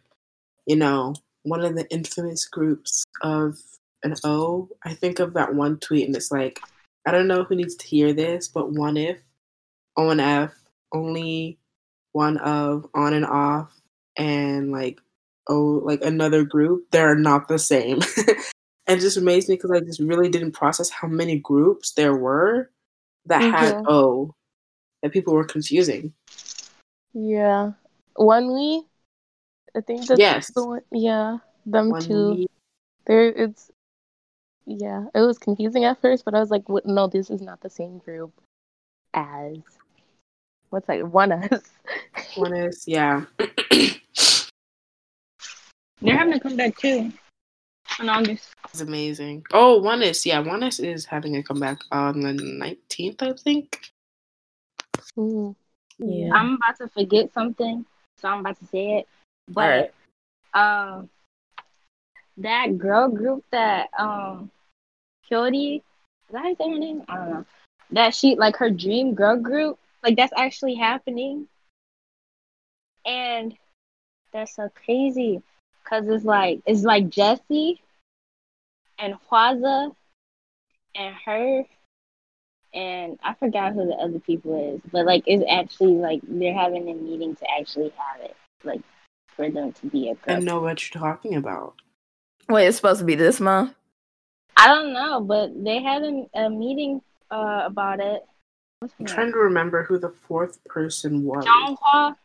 you 0.65 0.75
know, 0.75 1.15
one 1.43 1.61
of 1.63 1.75
the 1.75 1.89
infamous 1.91 2.45
groups 2.45 3.03
of 3.21 3.57
an 4.03 4.15
O, 4.23 4.69
I 4.83 4.93
think 4.93 5.19
of 5.19 5.33
that 5.33 5.53
one 5.55 5.77
tweet 5.79 6.07
and 6.07 6.15
it's 6.15 6.31
like, 6.31 6.61
I 7.05 7.11
don't 7.11 7.27
know 7.27 7.43
who 7.43 7.55
needs 7.55 7.75
to 7.75 7.87
hear 7.87 8.13
this, 8.13 8.47
but 8.47 8.71
one 8.71 8.95
if 8.95 9.17
ONF 9.97 10.51
only 10.93 11.57
one 12.13 12.37
of 12.37 12.87
on 12.93 13.13
and 13.13 13.25
off 13.25 13.73
and 14.15 14.71
like 14.71 14.99
oh 15.47 15.81
like 15.83 16.01
another 16.03 16.43
group, 16.43 16.85
they're 16.91 17.15
not 17.15 17.47
the 17.47 17.59
same. 17.59 17.99
and 18.87 18.97
it 18.97 19.01
just 19.01 19.17
amazed 19.17 19.49
me 19.49 19.55
because 19.55 19.71
I 19.71 19.79
just 19.79 19.99
really 19.99 20.29
didn't 20.29 20.51
process 20.51 20.89
how 20.89 21.07
many 21.07 21.39
groups 21.39 21.91
there 21.93 22.15
were 22.15 22.69
that 23.25 23.41
had 23.41 23.75
Mhm. 23.75 23.85
O 23.87 24.35
that 25.01 25.11
people 25.11 25.33
were 25.33 25.45
confusing. 25.45 26.13
Yeah. 27.13 27.73
ONEWE, 28.17 28.85
I 29.75 29.81
think 29.81 30.05
that's 30.05 30.19
Yes. 30.19 30.51
the 30.53 30.65
one. 30.65 30.81
Yeah, 30.91 31.37
them 31.65 31.89
One 31.89 32.01
two. 32.01 32.45
There, 33.05 33.27
it's. 33.29 33.71
Yeah, 34.65 35.07
it 35.13 35.19
was 35.19 35.37
confusing 35.37 35.83
at 35.83 35.99
first, 35.99 36.23
but 36.23 36.33
I 36.33 36.39
was 36.39 36.49
like, 36.49 36.69
what, 36.69 36.85
no, 36.85 37.07
this 37.07 37.29
is 37.29 37.41
not 37.41 37.59
the 37.59 37.69
same 37.69 37.97
group 37.97 38.31
as. 39.13 39.57
What's 40.69 40.87
that? 40.87 40.99
ONEUS. 41.01 41.63
One 42.35 42.55
is 42.55 42.87
yeah. 42.87 43.25
they're 46.03 46.17
having 46.17 46.33
a 46.33 46.39
comeback 46.39 46.77
too 46.77 47.11
in 47.99 48.09
August. 48.09 48.53
It's 48.69 48.81
amazing. 48.81 49.45
Oh, 49.53 49.79
one 49.79 50.03
is 50.03 50.25
yeah, 50.25 50.39
one 50.39 50.63
is 50.63 50.79
is 50.79 51.05
having 51.05 51.37
a 51.37 51.43
comeback 51.43 51.79
on 51.91 52.21
the 52.21 52.33
nineteenth, 52.33 53.21
I 53.23 53.33
think. 53.33 53.91
Mm. 55.17 55.55
Yeah. 55.99 56.33
I'm 56.33 56.55
about 56.55 56.77
to 56.77 56.87
forget 56.87 57.33
something, 57.33 57.85
so 58.17 58.27
I'm 58.27 58.39
about 58.39 58.59
to 58.59 58.65
say 58.65 58.97
it. 58.97 59.07
But 59.47 59.93
Alright. 60.53 60.99
um, 60.99 61.09
that 62.37 62.77
girl 62.77 63.09
group 63.09 63.45
that 63.51 63.89
um, 63.97 64.49
Hyori, 65.29 65.77
is 65.77 65.81
that 66.31 66.43
how 66.43 66.71
her 66.71 66.79
name? 66.79 67.03
I 67.07 67.15
don't 67.15 67.29
know. 67.29 67.45
That 67.91 68.15
she 68.15 68.35
like 68.35 68.57
her 68.57 68.71
dream 68.71 69.13
girl 69.13 69.37
group, 69.37 69.77
like 70.01 70.15
that's 70.15 70.33
actually 70.35 70.75
happening, 70.75 71.47
and 73.05 73.55
that's 74.31 74.55
so 74.55 74.69
crazy, 74.83 75.43
cause 75.87 76.03
it's 76.07 76.25
like 76.25 76.61
it's 76.65 76.83
like 76.83 77.09
Jessi 77.09 77.79
and 78.99 79.15
Hwasa 79.29 79.95
and 80.95 81.15
her 81.25 81.63
and 82.73 83.19
I 83.23 83.33
forgot 83.35 83.73
who 83.73 83.85
the 83.85 83.93
other 83.93 84.19
people 84.19 84.75
is, 84.75 84.81
but 84.91 85.05
like 85.05 85.23
it's 85.27 85.43
actually 85.49 85.95
like 85.95 86.21
they're 86.23 86.53
having 86.53 86.89
a 86.89 86.93
meeting 86.93 87.35
to 87.35 87.45
actually 87.59 87.93
have 87.97 88.21
it, 88.21 88.35
like 88.63 88.81
for 89.35 89.49
them 89.49 89.73
to 89.73 89.87
be 89.87 90.09
a 90.09 90.13
a 90.13 90.31
I 90.31 90.35
girl. 90.35 90.41
know 90.41 90.59
what 90.61 90.81
you're 90.93 91.01
talking 91.01 91.35
about. 91.35 91.75
Wait, 92.49 92.67
it's 92.67 92.77
supposed 92.77 92.99
to 92.99 93.05
be 93.05 93.15
this 93.15 93.39
month? 93.39 93.73
I 94.57 94.67
don't 94.67 94.93
know, 94.93 95.21
but 95.21 95.51
they 95.63 95.81
had 95.81 96.03
a, 96.03 96.25
a 96.33 96.49
meeting 96.49 97.01
uh, 97.31 97.63
about 97.65 97.99
it. 97.99 98.23
What's 98.79 98.93
I'm 98.99 99.05
name? 99.05 99.15
trying 99.15 99.31
to 99.31 99.37
remember 99.37 99.83
who 99.83 99.97
the 99.97 100.09
fourth 100.27 100.63
person 100.65 101.23
was. 101.23 101.45
Jonghwa. 101.45 102.15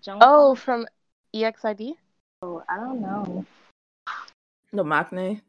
Jonghwa? 0.00 0.18
Oh, 0.20 0.54
from 0.54 0.86
EXID? 1.34 1.94
Oh, 2.42 2.62
I 2.68 2.76
don't 2.76 3.00
know. 3.00 3.44
The 4.72 4.84
Maknae? 4.84 5.40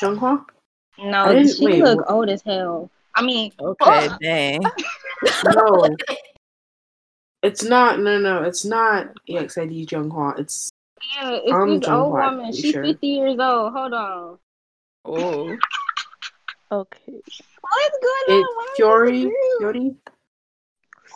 Junghwa? 0.00 0.44
I 0.98 1.04
No, 1.10 1.32
didn't- 1.32 1.56
she 1.56 1.66
wait, 1.66 1.82
look 1.82 1.98
what- 2.00 2.10
old 2.10 2.28
as 2.28 2.42
hell. 2.42 2.90
I 3.14 3.22
mean, 3.22 3.52
Okay, 3.58 4.08
dang. 4.22 4.60
No. 5.44 5.88
it's 7.42 7.64
not 7.64 7.98
no 7.98 8.18
no, 8.18 8.42
it's 8.44 8.64
not 8.64 9.08
EXID 9.28 9.86
Junghwa. 9.88 10.38
It's 10.38 10.70
yeah, 11.16 11.30
it's 11.32 11.52
I'm 11.52 11.80
this 11.80 11.88
old 11.88 12.14
Jonghwa, 12.14 12.36
woman. 12.36 12.52
She's 12.52 12.70
sure. 12.72 12.84
50 12.84 13.06
years 13.06 13.38
old. 13.40 13.72
Hold 13.72 13.92
on. 13.94 14.38
Oh. 15.04 15.56
Okay. 16.70 17.12
What's 17.12 17.98
going 17.98 18.24
it's 18.28 18.48
on? 18.48 18.54
Why 18.56 18.72
is 18.72 18.78
Hyori, 18.80 19.22
this 19.22 19.32
a 19.32 19.58
group? 19.62 19.74
Hyori, 19.76 19.96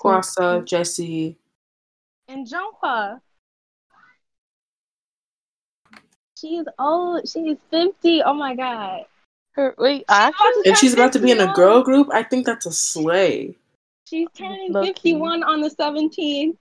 Hwasa, 0.02 0.62
Jessi. 0.64 1.36
And 2.28 2.46
Jonghwa. 2.46 3.20
She's 6.38 6.64
old. 6.78 7.28
She's 7.28 7.56
50. 7.70 8.22
Oh 8.22 8.34
my 8.34 8.54
god. 8.54 9.04
Her, 9.52 9.74
wait, 9.78 10.04
about 10.04 10.32
actually? 10.32 10.62
And 10.66 10.76
she's 10.76 10.94
about 10.94 11.12
to 11.12 11.18
be 11.18 11.30
in 11.30 11.40
a 11.40 11.52
girl 11.52 11.82
group. 11.82 12.08
I 12.12 12.22
think 12.22 12.46
that's 12.46 12.66
a 12.66 12.72
slay. 12.72 13.56
She's 14.08 14.28
turning 14.34 14.72
Low-key. 14.72 15.12
51 15.12 15.42
on 15.44 15.60
the 15.60 15.70
17th. 15.70 16.56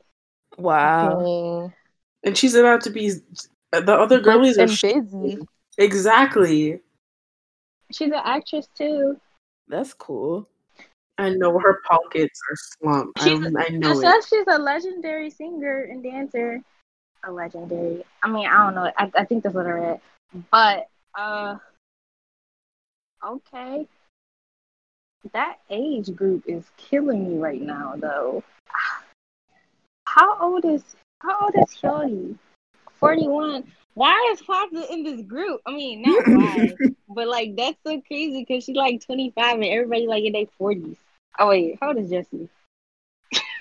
Wow. 0.58 1.20
Dang. 1.20 1.74
And 2.24 2.38
she's 2.38 2.54
about 2.54 2.82
to 2.82 2.90
be 2.90 3.14
the 3.72 3.94
other 3.94 4.20
girlies 4.20 4.58
are 4.58 4.64
and 4.64 4.72
sh- 4.72 4.82
busy. 4.82 5.38
exactly. 5.78 6.82
She's 7.92 8.08
an 8.08 8.22
actress 8.24 8.68
too. 8.78 9.20
That's 9.68 9.94
cool. 9.94 10.48
I 11.22 11.30
know 11.30 11.58
her 11.60 11.80
pockets 11.90 12.40
are 12.52 12.56
slumped. 12.56 13.22
I, 13.22 13.26
She's- 13.26 13.54
I 13.58 13.70
know 13.72 13.92
it. 13.92 14.02
says 14.02 14.28
she's 14.28 14.46
a 14.48 14.58
legendary 14.58 15.30
singer 15.30 15.82
and 15.84 16.02
dancer. 16.04 16.62
A 17.24 17.32
legendary. 17.32 18.04
I 18.24 18.28
mean, 18.30 18.48
I 18.48 18.66
don't 18.66 18.76
know. 18.76 18.92
I, 18.98 19.12
I 19.16 19.26
think 19.26 19.44
that's 19.44 19.54
what 19.54 19.68
I 19.68 19.72
read. 19.72 20.02
But, 20.52 20.88
uh, 21.18 21.58
okay. 23.24 23.88
That 25.34 25.60
age 25.70 26.16
group 26.16 26.44
is 26.48 26.64
killing 26.78 27.30
me 27.30 27.38
right 27.38 27.62
now, 27.62 27.94
though. 27.98 28.44
How 30.08 30.38
old 30.42 30.66
is 30.66 30.84
how 31.22 31.40
old 31.42 31.54
is 31.56 31.76
Hyori? 31.80 32.38
Forty 33.00 33.28
one. 33.28 33.64
Why 33.94 34.30
is 34.34 34.42
Hwasa 34.42 34.90
in 34.90 35.04
this 35.04 35.22
group? 35.22 35.62
I 35.68 35.72
mean, 35.72 36.02
not 36.02 36.24
why, 36.28 36.74
but 37.10 37.28
like 37.28 37.56
that's 37.56 37.78
so 37.86 38.02
crazy 38.08 38.44
because 38.48 38.64
she's 38.64 38.76
like 38.76 39.06
twenty 39.06 39.30
five 39.32 39.56
and 39.56 39.66
everybody 39.66 40.08
like 40.08 40.24
in 40.24 40.34
their 40.34 40.48
forties. 40.58 40.98
Oh 41.42 41.48
wait, 41.48 41.80
how 41.82 41.88
old 41.88 41.98
is 41.98 42.12
Jessi? 42.12 42.48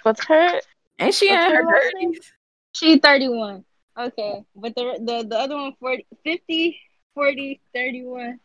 What's 0.03 0.23
her? 0.27 0.61
Ain't 0.99 1.15
she 1.15 1.31
in 1.31 1.35
her 1.35 1.57
her 1.57 1.65
last 1.65 1.95
name? 1.99 2.13
30s? 2.13 2.33
She's 2.73 3.01
31. 3.01 3.65
Okay. 3.99 4.45
But 4.55 4.75
the 4.75 4.99
the, 5.01 5.27
the 5.27 5.39
other 5.39 5.55
one 5.55 5.73
40, 5.81 6.05
50, 6.23 6.79
40, 7.15 7.61
31, 7.75 8.39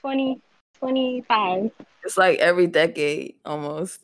20, 0.00 0.40
25. 0.78 1.70
It's 2.04 2.16
like 2.16 2.38
every 2.38 2.68
decade 2.68 3.34
almost. 3.44 4.02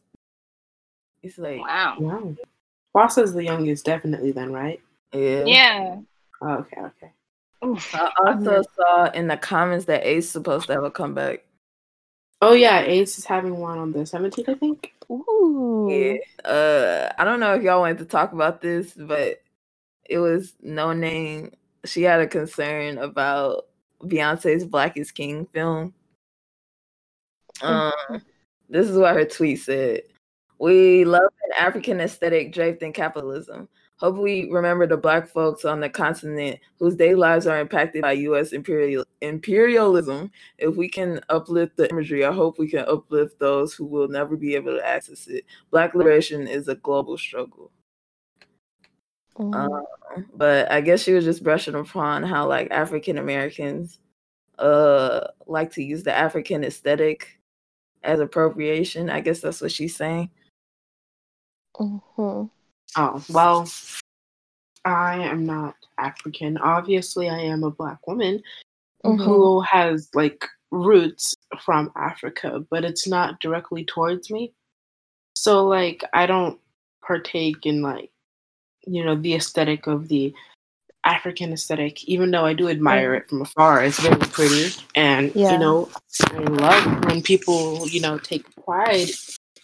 It's 1.22 1.38
like, 1.38 1.60
Wow. 1.60 1.96
Wow. 2.00 2.36
Hwasa's 2.92 3.34
the 3.34 3.44
youngest, 3.44 3.84
definitely. 3.84 4.32
Then, 4.32 4.52
right? 4.52 4.80
yeah. 5.12 5.44
Yeah. 5.44 5.96
Oh, 6.42 6.54
okay, 6.54 6.80
okay. 6.80 7.12
Oof. 7.64 7.94
I 7.94 8.10
also 8.26 8.62
saw 8.74 9.10
in 9.12 9.28
the 9.28 9.36
comments 9.36 9.84
that 9.84 10.04
Ace 10.04 10.28
supposed 10.28 10.66
to 10.66 10.72
have 10.72 10.82
a 10.82 10.90
comeback. 10.90 11.44
Oh 12.42 12.52
yeah, 12.52 12.80
Ace 12.80 13.18
is 13.18 13.24
having 13.24 13.56
one 13.56 13.78
on 13.78 13.92
the 13.92 14.00
17th, 14.00 14.48
I 14.48 14.54
think. 14.54 14.92
Ooh. 15.10 15.88
Yeah. 15.90 16.48
Uh, 16.48 17.12
I 17.18 17.24
don't 17.24 17.40
know 17.40 17.54
if 17.54 17.62
y'all 17.62 17.80
wanted 17.80 17.98
to 17.98 18.04
talk 18.04 18.32
about 18.32 18.60
this, 18.60 18.92
but 18.92 19.42
it 20.04 20.18
was 20.18 20.54
Noname. 20.64 21.52
She 21.84 22.02
had 22.02 22.20
a 22.20 22.26
concern 22.26 22.98
about 22.98 23.66
Beyonce's 24.02 24.64
Black 24.64 24.96
is 24.96 25.10
King 25.10 25.46
film. 25.52 25.94
Um, 27.62 27.92
this 28.68 28.88
is 28.88 28.98
what 28.98 29.14
her 29.14 29.24
tweet 29.24 29.60
said. 29.60 30.02
We 30.58 31.04
love 31.04 31.30
an 31.44 31.52
African 31.58 32.00
aesthetic 32.00 32.52
draped 32.52 32.82
in 32.82 32.92
capitalism. 32.92 33.68
Hope 33.98 34.16
we 34.16 34.50
remember 34.50 34.86
the 34.86 34.96
black 34.98 35.26
folks 35.26 35.64
on 35.64 35.80
the 35.80 35.88
continent 35.88 36.60
whose 36.78 36.96
daily 36.96 37.14
lives 37.14 37.46
are 37.46 37.58
impacted 37.58 38.02
by 38.02 38.12
US 38.12 38.52
imperial 38.52 39.06
imperialism. 39.22 40.30
If 40.58 40.76
we 40.76 40.88
can 40.88 41.20
uplift 41.30 41.78
the 41.78 41.88
imagery, 41.88 42.24
I 42.24 42.32
hope 42.32 42.58
we 42.58 42.68
can 42.68 42.84
uplift 42.86 43.38
those 43.38 43.72
who 43.72 43.86
will 43.86 44.08
never 44.08 44.36
be 44.36 44.54
able 44.54 44.76
to 44.76 44.86
access 44.86 45.26
it. 45.28 45.44
Black 45.70 45.94
liberation 45.94 46.46
is 46.46 46.68
a 46.68 46.74
global 46.74 47.16
struggle. 47.16 47.70
Mm. 49.38 49.54
Uh, 49.54 50.20
but 50.34 50.70
I 50.70 50.82
guess 50.82 51.02
she 51.02 51.14
was 51.14 51.24
just 51.24 51.42
brushing 51.42 51.74
upon 51.74 52.22
how 52.22 52.46
like 52.46 52.70
African 52.70 53.18
Americans 53.18 53.98
uh 54.58 55.26
like 55.46 55.70
to 55.72 55.82
use 55.82 56.02
the 56.02 56.14
African 56.14 56.64
aesthetic 56.64 57.38
as 58.02 58.20
appropriation. 58.20 59.08
I 59.08 59.20
guess 59.20 59.40
that's 59.40 59.62
what 59.62 59.72
she's 59.72 59.96
saying. 59.96 60.30
Mhm. 61.78 62.50
Oh, 62.94 63.22
well, 63.28 63.68
I 64.84 65.18
am 65.18 65.44
not 65.44 65.74
African. 65.98 66.56
Obviously, 66.58 67.28
I 67.28 67.38
am 67.40 67.64
a 67.64 67.70
black 67.70 68.06
woman 68.06 68.42
Mhm. 69.04 69.24
who 69.24 69.60
has 69.62 70.08
like 70.14 70.46
roots 70.70 71.34
from 71.64 71.90
Africa, 71.96 72.64
but 72.70 72.84
it's 72.84 73.06
not 73.06 73.40
directly 73.40 73.84
towards 73.84 74.30
me. 74.30 74.52
So, 75.34 75.66
like, 75.66 76.02
I 76.12 76.26
don't 76.26 76.60
partake 77.02 77.66
in 77.66 77.82
like, 77.82 78.10
you 78.86 79.04
know, 79.04 79.16
the 79.16 79.34
aesthetic 79.34 79.86
of 79.86 80.08
the 80.08 80.34
African 81.04 81.52
aesthetic, 81.52 82.04
even 82.04 82.30
though 82.30 82.44
I 82.44 82.52
do 82.52 82.68
admire 82.68 83.14
it 83.14 83.28
from 83.28 83.42
afar. 83.42 83.84
It's 83.84 84.00
very 84.00 84.18
pretty. 84.18 84.70
And, 84.94 85.32
Yeah. 85.36 85.52
you 85.52 85.58
know, 85.58 85.88
I 86.32 86.38
love 86.42 87.04
when 87.04 87.22
people, 87.22 87.86
you 87.88 88.00
know, 88.00 88.18
take 88.18 88.44
pride 88.64 89.10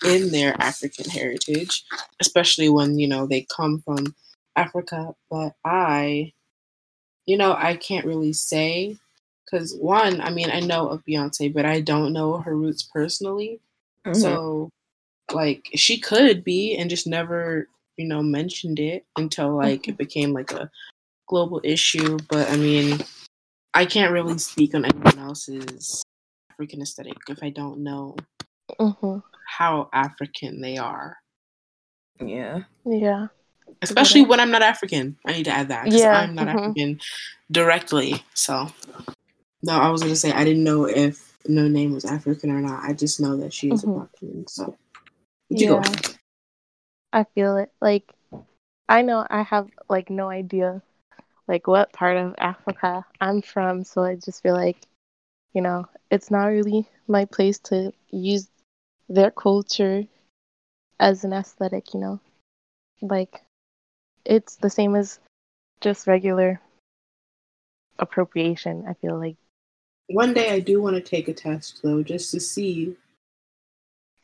in 0.04 0.30
their 0.30 0.54
African 0.61 1.09
heritage, 1.09 1.85
especially 2.21 2.68
when, 2.68 2.99
you 2.99 3.09
know, 3.09 3.26
they 3.26 3.47
come 3.54 3.80
from 3.80 4.14
Africa. 4.56 5.14
But 5.30 5.54
I, 5.64 6.32
you 7.26 7.37
know, 7.37 7.54
I 7.54 7.76
can't 7.76 8.06
really 8.06 8.32
say 8.32 8.97
because 9.44 9.75
one, 9.76 10.21
I 10.21 10.30
mean, 10.30 10.50
I 10.50 10.61
know 10.61 10.88
of 10.88 11.04
Beyonce, 11.04 11.52
but 11.52 11.64
I 11.64 11.80
don't 11.80 12.12
know 12.12 12.38
her 12.38 12.56
roots 12.56 12.82
personally. 12.82 13.61
Mhm. 14.06 14.16
So, 14.16 14.71
like, 15.32 15.68
she 15.75 15.99
could 15.99 16.44
be 16.44 16.76
and 16.76 16.90
just 16.90 17.06
never, 17.06 17.68
you 17.97 18.06
know, 18.06 18.23
mentioned 18.23 18.78
it 18.78 19.04
until 19.16 19.56
like 19.56 19.88
it 19.88 19.97
became 19.97 20.32
like 20.32 20.52
a 20.52 20.71
global 21.28 21.61
issue. 21.64 22.18
But 22.28 22.50
I 22.50 22.56
mean, 22.56 23.00
I 23.75 23.87
can't 23.87 24.12
really 24.12 24.38
speak 24.38 24.75
on 24.75 24.85
anyone 24.85 25.18
else's 25.18 26.02
African 26.50 26.82
aesthetic 26.82 27.16
if 27.28 27.42
I 27.42 27.50
don't 27.50 27.78
know 27.82 28.16
Mhm. 28.78 29.23
How 29.59 29.88
African 29.92 30.61
they 30.61 30.78
are. 30.78 31.16
yeah. 32.21 32.61
Yeah. 32.85 33.28
Especially 33.82 34.23
when 34.23 34.40
I'm 34.40 34.50
not 34.50 34.62
African. 34.62 35.16
I 35.26 35.32
need 35.32 35.44
to 35.44 35.50
add 35.50 35.68
that. 35.68 35.92
Yeah, 35.92 36.16
I'm 36.21 36.35
not 36.35 36.47
mhm. 36.49 36.54
African 36.54 37.00
directly. 37.50 38.23
So, 38.35 38.68
no, 39.62 39.73
I 39.73 39.90
was 39.90 40.02
going 40.02 40.12
to 40.12 40.18
say, 40.18 40.32
I 40.32 40.44
didn't 40.44 40.64
know 40.64 40.85
if 40.85 41.37
Noname 41.49 41.92
was 41.92 42.04
African 42.04 42.50
or 42.50 42.61
not. 42.61 42.85
I 42.85 42.92
just 42.92 43.21
know 43.21 43.37
that 43.38 43.52
she 43.52 43.71
is 43.71 43.82
Mhm. 43.82 43.90
a 43.90 43.99
black 43.99 44.09
woman. 44.23 44.47
So, 44.47 44.76
you 45.49 45.66
Yeah. 45.66 45.80
go. 45.82 45.92
I 47.12 47.25
feel 47.35 47.56
it. 47.59 47.71
Like 47.80 48.11
I 48.88 49.02
know 49.02 49.26
I 49.28 49.42
have 49.42 49.68
like 49.88 50.11
no 50.11 50.28
idea 50.30 50.82
like 51.49 51.66
what 51.66 51.92
part 51.92 52.16
of 52.16 52.35
Africa 52.38 53.04
I'm 53.21 53.42
from, 53.42 53.85
so 53.85 54.02
I 54.02 54.14
just 54.16 54.42
feel 54.42 54.54
like, 54.54 54.78
you 55.52 55.61
know, 55.61 55.87
it's 56.11 56.30
not 56.30 56.47
really 56.47 56.88
my 57.09 57.25
place 57.26 57.59
to 57.71 57.92
use 58.11 58.49
their 59.09 59.30
culture 59.30 60.04
as 61.00 61.25
an 61.25 61.32
aesthetic, 61.32 61.94
you 61.94 62.00
know. 62.00 62.21
Like 63.00 63.42
it's 64.25 64.56
the 64.56 64.71
same 64.71 64.94
as 64.94 65.18
just 65.80 66.06
regular 66.06 66.60
appropriation, 67.99 68.84
I 68.88 68.95
feel 68.95 69.19
like. 69.19 69.36
One 70.08 70.34
day 70.34 70.50
I 70.50 70.60
do 70.60 70.82
want 70.82 70.97
to 70.97 71.02
take 71.02 71.28
a 71.28 71.32
test, 71.34 71.80
though, 71.82 72.02
just 72.02 72.30
to 72.32 72.41
see 72.41 72.97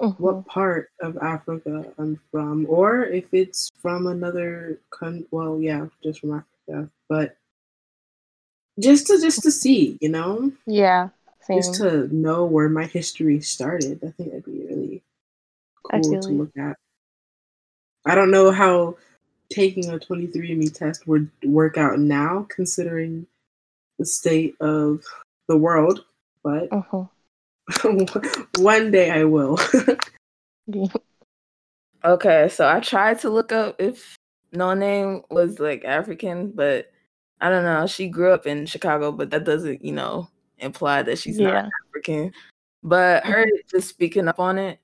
Mhm. 0.01 0.17
what 0.19 0.47
part 0.47 0.91
of 1.01 1.17
Africa 1.19 1.93
I'm 1.99 2.21
from, 2.31 2.67
or 2.69 3.05
if 3.05 3.33
it's 3.33 3.71
from 3.81 4.07
another 4.07 4.81
country. 4.91 5.27
Well, 5.31 5.61
yeah, 5.61 5.87
just 6.03 6.21
from 6.21 6.35
Africa, 6.35 6.91
but 7.09 7.37
just 8.79 9.07
to 9.09 9.21
just 9.21 9.43
to 9.43 9.51
see, 9.51 9.99
you 10.01 10.09
know, 10.09 10.53
Yeah, 10.67 11.09
same. 11.41 11.59
just 11.59 11.75
to 11.75 12.15
know 12.15 12.45
where 12.45 12.69
my 12.69 12.85
history 12.85 13.41
started. 13.41 14.05
I 14.05 14.11
think 14.11 14.31
that'd 14.31 14.45
be 14.45 14.58
cool 15.91 16.21
to 16.23 16.33
you. 16.33 16.39
look 16.39 16.57
at. 16.57 16.77
I 18.05 18.15
don't 18.15 18.31
know 18.31 18.51
how 18.51 18.97
taking 19.51 19.91
a 19.91 19.99
23andMe 19.99 20.73
test 20.73 21.07
would 21.07 21.31
work 21.45 21.77
out 21.77 21.99
now, 21.99 22.47
considering 22.49 23.27
the 23.99 24.05
state 24.05 24.55
of 24.61 25.03
the 25.49 25.57
world, 25.57 26.05
but 26.43 26.71
Mhm. 26.71 27.09
one 28.59 28.91
day 28.91 29.11
I 29.11 29.25
will. 29.25 29.59
Okay, 32.05 32.49
so 32.49 32.67
I 32.69 32.81
tried 32.81 33.19
to 33.21 33.31
look 33.31 33.51
up 33.51 33.81
if 33.81 34.17
Noname 34.55 35.25
was 35.31 35.59
like 35.59 35.85
African, 35.85 36.53
but 36.53 36.93
I 37.41 37.51
don't 37.51 37.65
know. 37.65 37.87
She 37.87 38.09
grew 38.09 38.33
up 38.33 38.47
in 38.47 38.67
Chicago, 38.67 39.11
but 39.11 39.31
that 39.31 39.45
doesn't, 39.45 39.85
you 39.85 39.93
know, 39.93 40.29
imply 40.59 41.03
that 41.03 41.19
she's 41.19 41.41
not. 41.41 41.71
African. 41.89 42.33
But 42.83 43.25
her 43.27 43.47
just 43.69 43.89
speaking 43.89 44.29
up 44.29 44.39
on 44.39 44.59
it, 44.59 44.79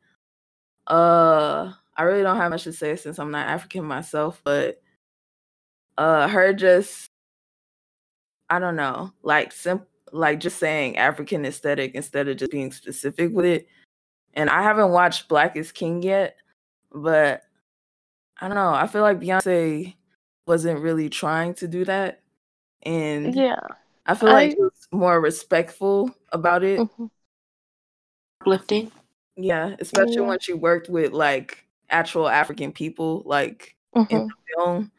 uh, 0.86 1.72
I 1.96 2.02
really 2.02 2.22
don't 2.22 2.36
have 2.36 2.50
much 2.50 2.64
to 2.64 2.72
say 2.72 2.96
since 2.96 3.18
I'm 3.18 3.30
not 3.30 3.46
African 3.48 3.84
myself, 3.84 4.40
but 4.44 4.80
uh, 5.96 6.28
her 6.28 6.52
just, 6.52 7.10
I 8.50 8.58
don't 8.58 8.76
know, 8.76 9.12
like 9.22 9.52
sim- 9.52 9.86
like 10.12 10.40
just 10.40 10.58
saying 10.58 10.96
African 10.96 11.44
aesthetic 11.44 11.94
instead 11.94 12.28
of 12.28 12.36
just 12.36 12.50
being 12.50 12.72
specific 12.72 13.32
with 13.32 13.44
it. 13.46 13.68
And 14.34 14.50
I 14.50 14.62
haven't 14.62 14.90
watched 14.90 15.28
Black 15.28 15.56
is 15.56 15.72
King 15.72 16.02
yet, 16.02 16.36
but 16.92 17.42
I 18.40 18.48
don't 18.48 18.56
know. 18.56 18.74
I 18.74 18.86
feel 18.86 19.02
like 19.02 19.20
Beyonce 19.20 19.94
wasn't 20.46 20.80
really 20.80 21.08
trying 21.08 21.54
to 21.54 21.68
do 21.68 21.84
that, 21.84 22.20
and 22.82 23.34
Yeah. 23.34 23.60
I 24.06 24.14
feel 24.14 24.30
like 24.30 24.50
she 24.50 24.58
was 24.58 24.88
more 24.92 25.20
respectful 25.20 26.14
about 26.30 26.62
it. 26.62 26.80
Mhm. 26.80 27.10
Uplifting. 28.40 28.92
Yeah, 29.36 29.74
especially 29.80 30.22
Yeah. 30.22 30.28
when 30.28 30.38
she 30.40 30.52
worked 30.52 30.88
with 30.88 31.12
like 31.12 31.66
actual 31.90 32.28
African 32.28 32.72
people, 32.72 33.22
like 33.26 33.76
in 33.94 34.02
Mhm. 34.18 34.28
the 34.28 34.34
film. 34.56 34.92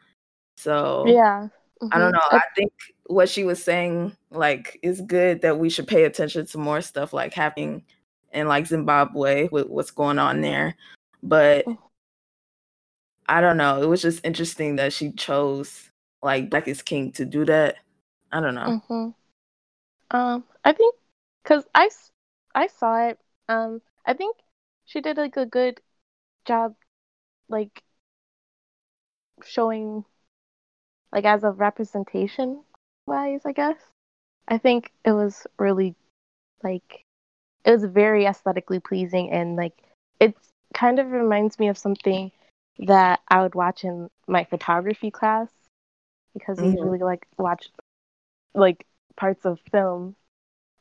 So 0.56 1.04
Yeah. 1.06 1.48
I 1.92 1.98
don't 1.98 2.10
Mhm. 2.10 2.14
know. 2.14 2.20
I 2.30 2.42
think 2.54 2.72
what 3.06 3.28
she 3.28 3.44
was 3.44 3.62
saying, 3.62 4.16
like, 4.30 4.78
is 4.82 5.00
good 5.00 5.42
that 5.42 5.58
we 5.58 5.70
should 5.70 5.86
pay 5.86 6.04
attention 6.04 6.46
to 6.46 6.58
more 6.58 6.80
stuff 6.80 7.12
like 7.12 7.32
happening 7.32 7.84
in 8.32 8.48
like 8.48 8.66
Zimbabwe 8.66 9.48
with 9.48 9.68
what's 9.68 9.90
going 9.90 10.18
on 10.18 10.40
there. 10.40 10.76
But 11.22 11.64
Mhm. 11.66 11.78
I 13.28 13.40
don't 13.40 13.56
know. 13.56 13.82
It 13.82 13.86
was 13.86 14.02
just 14.02 14.24
interesting 14.24 14.76
that 14.76 14.92
she 14.92 15.12
chose 15.12 15.90
like 16.22 16.50
Black 16.50 16.68
is 16.68 16.82
King 16.82 17.12
to 17.12 17.24
do 17.24 17.44
that. 17.44 17.76
I 18.32 18.40
don't 18.40 18.54
know. 18.54 18.80
hmm 18.88 19.08
Um, 20.10 20.44
I 20.64 20.72
think 20.72 20.94
because 21.42 21.64
I 21.74 21.88
I 22.54 22.66
saw 22.68 23.08
it. 23.08 23.18
Um, 23.48 23.80
I 24.06 24.14
think 24.14 24.38
she 24.86 25.00
did 25.02 25.18
like 25.18 25.36
a 25.36 25.46
good 25.46 25.80
job, 26.46 26.74
like 27.48 27.82
showing, 29.44 30.04
like 31.12 31.24
as 31.24 31.44
a 31.44 31.50
representation 31.50 32.62
wise. 33.06 33.42
I 33.46 33.52
guess 33.52 33.76
I 34.48 34.58
think 34.58 34.92
it 35.04 35.12
was 35.12 35.46
really 35.58 35.94
like 36.62 37.04
it 37.64 37.70
was 37.70 37.84
very 37.84 38.26
aesthetically 38.26 38.80
pleasing 38.80 39.30
and 39.30 39.56
like 39.56 39.74
it 40.20 40.34
kind 40.74 40.98
of 40.98 41.10
reminds 41.10 41.58
me 41.58 41.68
of 41.68 41.78
something 41.78 42.32
that 42.80 43.20
I 43.28 43.42
would 43.42 43.54
watch 43.54 43.84
in 43.84 44.08
my 44.28 44.44
photography 44.44 45.10
class 45.10 45.50
because 46.34 46.60
we 46.60 46.68
Mhm. 46.68 46.70
usually 46.70 46.98
like 46.98 47.26
watch 47.38 47.68
like 48.54 48.86
parts 49.16 49.44
of 49.46 49.60
film 49.72 50.16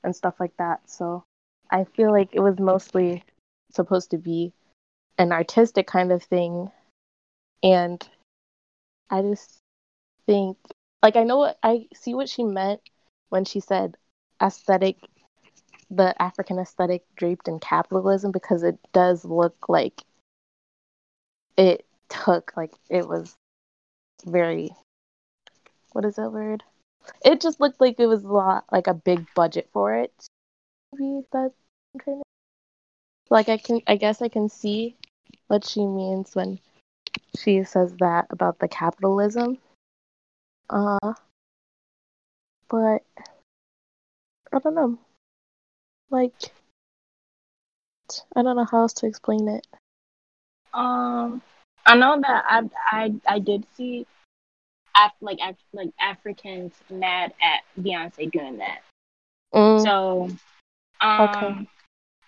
and 0.04 0.16
stuff 0.16 0.36
like 0.40 0.56
that. 0.58 0.90
So 0.90 1.24
I 1.70 1.84
feel 1.84 2.12
like 2.12 2.30
it 2.34 2.40
was 2.40 2.60
mostly 2.60 3.24
supposed 3.72 4.12
to 4.12 4.18
be 4.18 4.54
an 5.18 5.32
artistic 5.32 5.88
kind 5.88 6.12
of 6.12 6.24
thing. 6.24 6.72
And 7.64 8.08
I 9.10 9.22
just 9.22 9.60
think 10.26 10.58
like 11.04 11.16
I 11.16 11.24
know 11.24 11.38
what 11.38 11.58
I 11.62 11.88
see 11.94 12.14
what 12.16 12.30
she 12.30 12.44
meant 12.44 12.82
when 13.30 13.46
she 13.46 13.60
said 13.60 13.96
aesthetic 14.42 14.98
the 15.90 16.20
African 16.22 16.58
aesthetic 16.58 17.04
draped 17.16 17.48
in 17.48 17.60
capitalism 17.60 18.32
because 18.32 18.64
it 18.64 18.78
does 18.92 19.24
look 19.24 19.70
like 19.70 20.02
it 21.58 21.86
took 22.10 22.54
like 22.58 22.74
it 22.90 23.08
was 23.08 23.36
very 24.26 24.72
what 25.92 26.06
is 26.06 26.16
that 26.16 26.32
word? 26.32 26.64
It 27.24 27.40
just 27.40 27.62
looked 27.62 27.80
like 27.80 28.00
it 28.00 28.08
was 28.08 28.24
a 28.24 28.28
lot 28.28 28.66
like 28.72 28.88
a 28.88 28.94
big 28.94 29.26
budget 29.36 29.70
for 29.72 29.96
it. 29.96 30.12
Maybe 30.94 31.26
that 31.32 31.52
I'm 31.94 32.00
trying 32.00 32.18
to 32.20 32.24
like 33.30 33.50
I 33.50 33.58
can 33.58 33.82
I 33.88 33.96
guess 33.96 34.22
I 34.22 34.30
can 34.30 34.50
see 34.50 34.96
what 35.48 35.66
she 35.66 35.86
means 35.86 36.36
when 36.36 36.60
she 37.38 37.64
says 37.64 37.94
that 38.00 38.28
about 38.30 38.60
the 38.60 38.68
capitalism. 38.68 39.58
Uh, 40.70 41.14
but 42.70 43.04
I 44.52 44.60
don't 44.60 44.76
know. 44.76 44.98
Like, 46.10 46.34
I 48.36 48.42
don't 48.44 48.56
know 48.56 48.66
how 48.70 48.82
else 48.82 48.94
to 48.94 49.08
explain 49.08 49.48
it. 49.48 49.68
Um, 50.74 51.42
I 51.86 51.96
know 51.96 52.20
that 52.22 52.44
I 52.48 52.70
I 52.92 53.14
I 53.28 53.40
did 53.40 53.66
see, 53.76 54.06
af- 54.96 55.12
like 55.22 55.40
af- 55.42 55.56
like 55.74 55.90
Africans 56.00 56.74
mad 56.90 57.34
at 57.42 57.62
Beyonce 57.82 58.32
doing 58.32 58.58
that. 58.58 58.82
Mm, 59.54 59.84
So, 59.84 60.30
um, 61.02 61.68
Okay. 61.68 61.68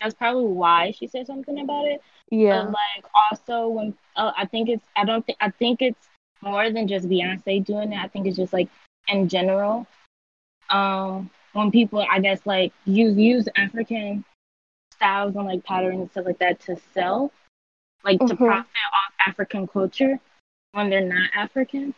that's 0.01 0.15
probably 0.15 0.45
why 0.51 0.91
she 0.91 1.07
said 1.07 1.27
something 1.27 1.59
about 1.59 1.85
it. 1.85 2.01
yeah. 2.31 2.49
But 2.49 2.65
like 2.67 3.05
also 3.31 3.67
when 3.69 3.93
uh, 4.15 4.31
I 4.37 4.45
think 4.45 4.69
it's 4.69 4.85
I 4.95 5.05
don't 5.05 5.25
think 5.25 5.37
I 5.41 5.49
think 5.51 5.81
it's 5.81 6.09
more 6.41 6.69
than 6.71 6.87
just 6.87 7.07
Beyonce 7.09 7.63
doing 7.65 7.93
it. 7.93 7.99
I 7.99 8.07
think 8.07 8.27
it's 8.27 8.37
just 8.37 8.53
like 8.53 8.69
in 9.07 9.27
general. 9.29 9.87
Um, 10.69 11.29
when 11.53 11.71
people 11.71 12.05
I 12.09 12.19
guess 12.19 12.45
like 12.45 12.73
use 12.85 13.17
use 13.17 13.47
African 13.55 14.23
styles 14.91 15.35
and 15.35 15.45
like 15.45 15.63
patterns 15.63 15.99
and 15.99 16.11
stuff 16.11 16.25
like 16.25 16.39
that 16.39 16.59
to 16.61 16.77
sell, 16.93 17.31
like 18.03 18.25
to 18.25 18.35
Mhm. 18.35 18.37
profit 18.37 18.69
off 18.93 19.13
African 19.27 19.67
culture 19.67 20.19
when 20.73 20.89
they're 20.89 21.01
not 21.01 21.29
African 21.35 21.93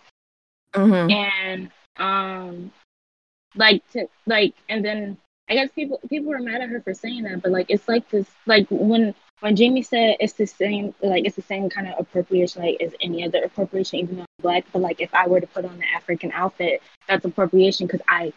hmm 0.75 1.09
and 1.09 1.69
um 1.97 2.71
like 3.55 3.87
to 3.91 4.07
like 4.25 4.53
and 4.69 4.83
then 4.85 5.17
I 5.49 5.55
guess 5.55 5.71
people 5.71 5.99
people 6.09 6.29
were 6.29 6.39
mad 6.39 6.61
at 6.61 6.69
her 6.69 6.81
for 6.81 6.93
saying 6.93 7.23
that, 7.23 7.41
but 7.41 7.51
like 7.51 7.67
it's 7.69 7.87
like 7.87 8.07
this 8.09 8.27
like 8.45 8.67
when 8.69 9.15
when 9.39 9.55
Jamie 9.55 9.81
said 9.81 10.17
it's 10.19 10.33
the 10.33 10.45
same 10.45 10.93
like 11.01 11.25
it's 11.25 11.35
the 11.35 11.41
same 11.41 11.69
kind 11.69 11.87
of 11.87 11.95
appropriation 11.97 12.61
like 12.61 12.81
as 12.81 12.93
any 13.01 13.25
other 13.25 13.41
appropriation 13.43 13.99
even 13.99 14.17
though 14.17 14.21
I'm 14.21 14.41
black, 14.41 14.65
but 14.71 14.81
like 14.81 15.01
if 15.01 15.13
I 15.13 15.27
were 15.27 15.41
to 15.41 15.47
put 15.47 15.65
on 15.65 15.77
the 15.79 15.89
African 15.95 16.31
outfit, 16.33 16.81
that's 17.07 17.25
appropriation 17.25 17.87
because 17.87 18.01
I 18.07 18.31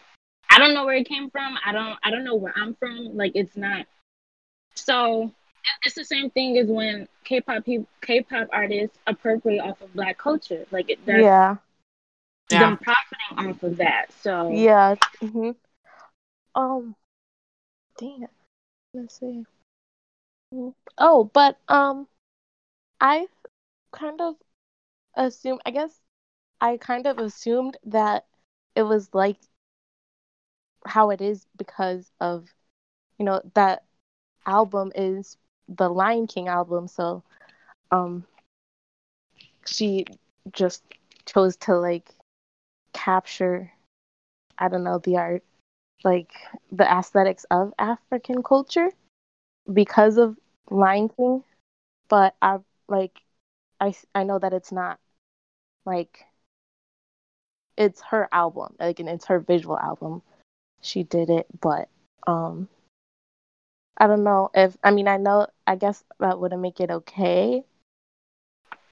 I 0.49 0.59
don't 0.59 0.73
know 0.73 0.85
where 0.85 0.95
it 0.95 1.07
came 1.07 1.29
from. 1.29 1.57
I 1.65 1.71
don't 1.71 1.97
I 2.03 2.09
don't 2.09 2.23
know 2.23 2.35
where 2.35 2.53
I'm 2.55 2.73
from. 2.75 3.15
Like 3.15 3.33
it's 3.35 3.55
not 3.55 3.85
so 4.75 5.31
it's 5.83 5.95
the 5.95 6.03
same 6.05 6.29
thing 6.29 6.57
as 6.57 6.67
when 6.67 7.07
K-pop 7.23 7.63
peop- 7.65 7.87
K-pop 8.01 8.47
artists 8.51 8.97
appropriate 9.07 9.61
off 9.61 9.81
of 9.81 9.93
black 9.93 10.17
culture. 10.17 10.65
Like 10.71 10.89
it, 10.89 10.99
that's 11.05 11.21
Yeah. 11.21 11.57
Yeah. 12.49 12.59
them 12.59 12.77
profiting 12.77 13.49
off 13.49 13.63
of 13.63 13.77
that. 13.77 14.11
So 14.21 14.49
Yeah. 14.51 14.95
hmm 15.19 15.51
Um. 16.55 16.95
Dang. 17.97 18.27
Let's 18.93 19.19
see. 19.19 19.45
Oh, 20.97 21.25
but 21.33 21.57
um, 21.67 22.07
I 23.01 23.27
kind 23.91 24.21
of 24.21 24.35
assumed. 25.15 25.61
I 25.65 25.71
guess 25.71 26.01
I 26.61 26.77
kind 26.77 27.07
of 27.07 27.19
assumed 27.19 27.77
that 27.85 28.25
it 28.75 28.83
was 28.83 29.13
like 29.13 29.37
how 30.85 31.09
it 31.09 31.21
is 31.21 31.45
because 31.57 32.11
of, 32.19 32.53
you 33.17 33.25
know, 33.25 33.41
that 33.53 33.83
album 34.45 34.91
is 34.95 35.37
the 35.67 35.89
Lion 35.89 36.27
King 36.27 36.47
album. 36.47 36.87
So, 36.87 37.23
um, 37.91 38.25
she 39.65 40.05
just 40.51 40.83
chose 41.25 41.55
to 41.57 41.75
like 41.77 42.09
capture 42.93 43.71
I 44.57 44.69
don't 44.69 44.83
know, 44.83 44.99
the 44.99 45.17
art, 45.17 45.43
like 46.03 46.31
the 46.71 46.83
aesthetics 46.91 47.45
of 47.51 47.73
African 47.79 48.43
culture 48.43 48.89
because 49.71 50.17
of 50.17 50.37
Lion 50.69 51.09
King. 51.09 51.43
But 52.09 52.35
I 52.41 52.59
like, 52.87 53.21
I 53.79 53.93
I 54.15 54.23
know 54.23 54.39
that 54.39 54.53
it's 54.53 54.71
not 54.71 54.99
like 55.85 56.25
it's 57.77 58.01
her 58.01 58.27
album, 58.31 58.75
like 58.79 58.99
and 58.99 59.09
it's 59.09 59.25
her 59.25 59.39
visual 59.39 59.77
album. 59.79 60.21
She 60.81 61.03
did 61.03 61.29
it, 61.29 61.47
but 61.61 61.89
um, 62.27 62.67
I 63.97 64.07
don't 64.07 64.23
know 64.23 64.51
if 64.53 64.77
I 64.83 64.91
mean 64.91 65.07
I 65.07 65.17
know 65.17 65.47
I 65.65 65.75
guess 65.75 66.03
that 66.19 66.39
wouldn't 66.39 66.61
make 66.61 66.79
it 66.79 66.91
okay, 66.91 67.63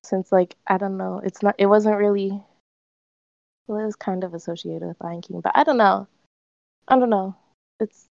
since 0.03 0.31
like 0.31 0.55
I 0.67 0.77
don't 0.77 0.97
know, 0.97 1.21
it's 1.23 1.43
not 1.43 1.55
it 1.57 1.67
wasn't 1.67 1.97
really 1.97 2.43
well, 3.67 3.79
it 3.79 3.85
was 3.85 3.95
kind 3.95 4.23
of 4.23 4.33
associated 4.33 4.87
with 4.87 5.01
Lion 5.01 5.21
King, 5.21 5.41
but 5.41 5.53
I 5.55 5.63
don't 5.63 5.77
know. 5.77 6.07
I 6.87 6.97
don't 6.99 7.09
know. 7.09 7.35
It's, 7.79 8.05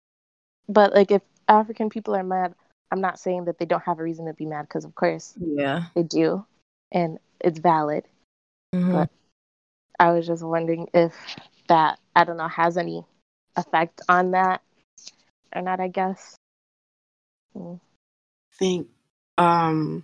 but 0.67 0.93
like 0.93 1.12
if 1.12 1.21
African 1.47 1.89
people 1.89 2.15
are 2.15 2.23
mad, 2.23 2.53
I'm 2.91 3.01
not 3.01 3.19
saying 3.19 3.45
that 3.45 3.60
they 3.60 3.65
don't 3.65 3.84
have 3.84 3.99
a 3.99 4.03
reason 4.03 4.25
to 4.25 4.34
be 4.34 4.45
mad 4.45 4.63
because 4.63 4.86
of 4.86 4.95
course 4.95 5.36
Yeah. 5.39 5.86
they 5.95 6.03
do, 6.03 6.45
and 6.91 7.19
it's 7.39 7.60
valid. 7.60 8.05
Mhm. 8.73 8.91
But 8.91 9.10
I 9.99 10.12
was 10.12 10.25
just 10.25 10.43
wondering 10.43 10.88
if 10.93 11.13
that 11.67 11.99
I 12.15 12.23
don't 12.23 12.38
know 12.38 12.47
has 12.47 12.77
any 12.77 13.05
effect 13.55 14.01
on 14.10 14.32
that 14.32 14.62
or 15.55 15.62
not. 15.62 15.79
I 15.79 15.88
guess. 15.88 16.36
Mm. 17.55 17.79
think 18.53 18.88
um 19.38 20.03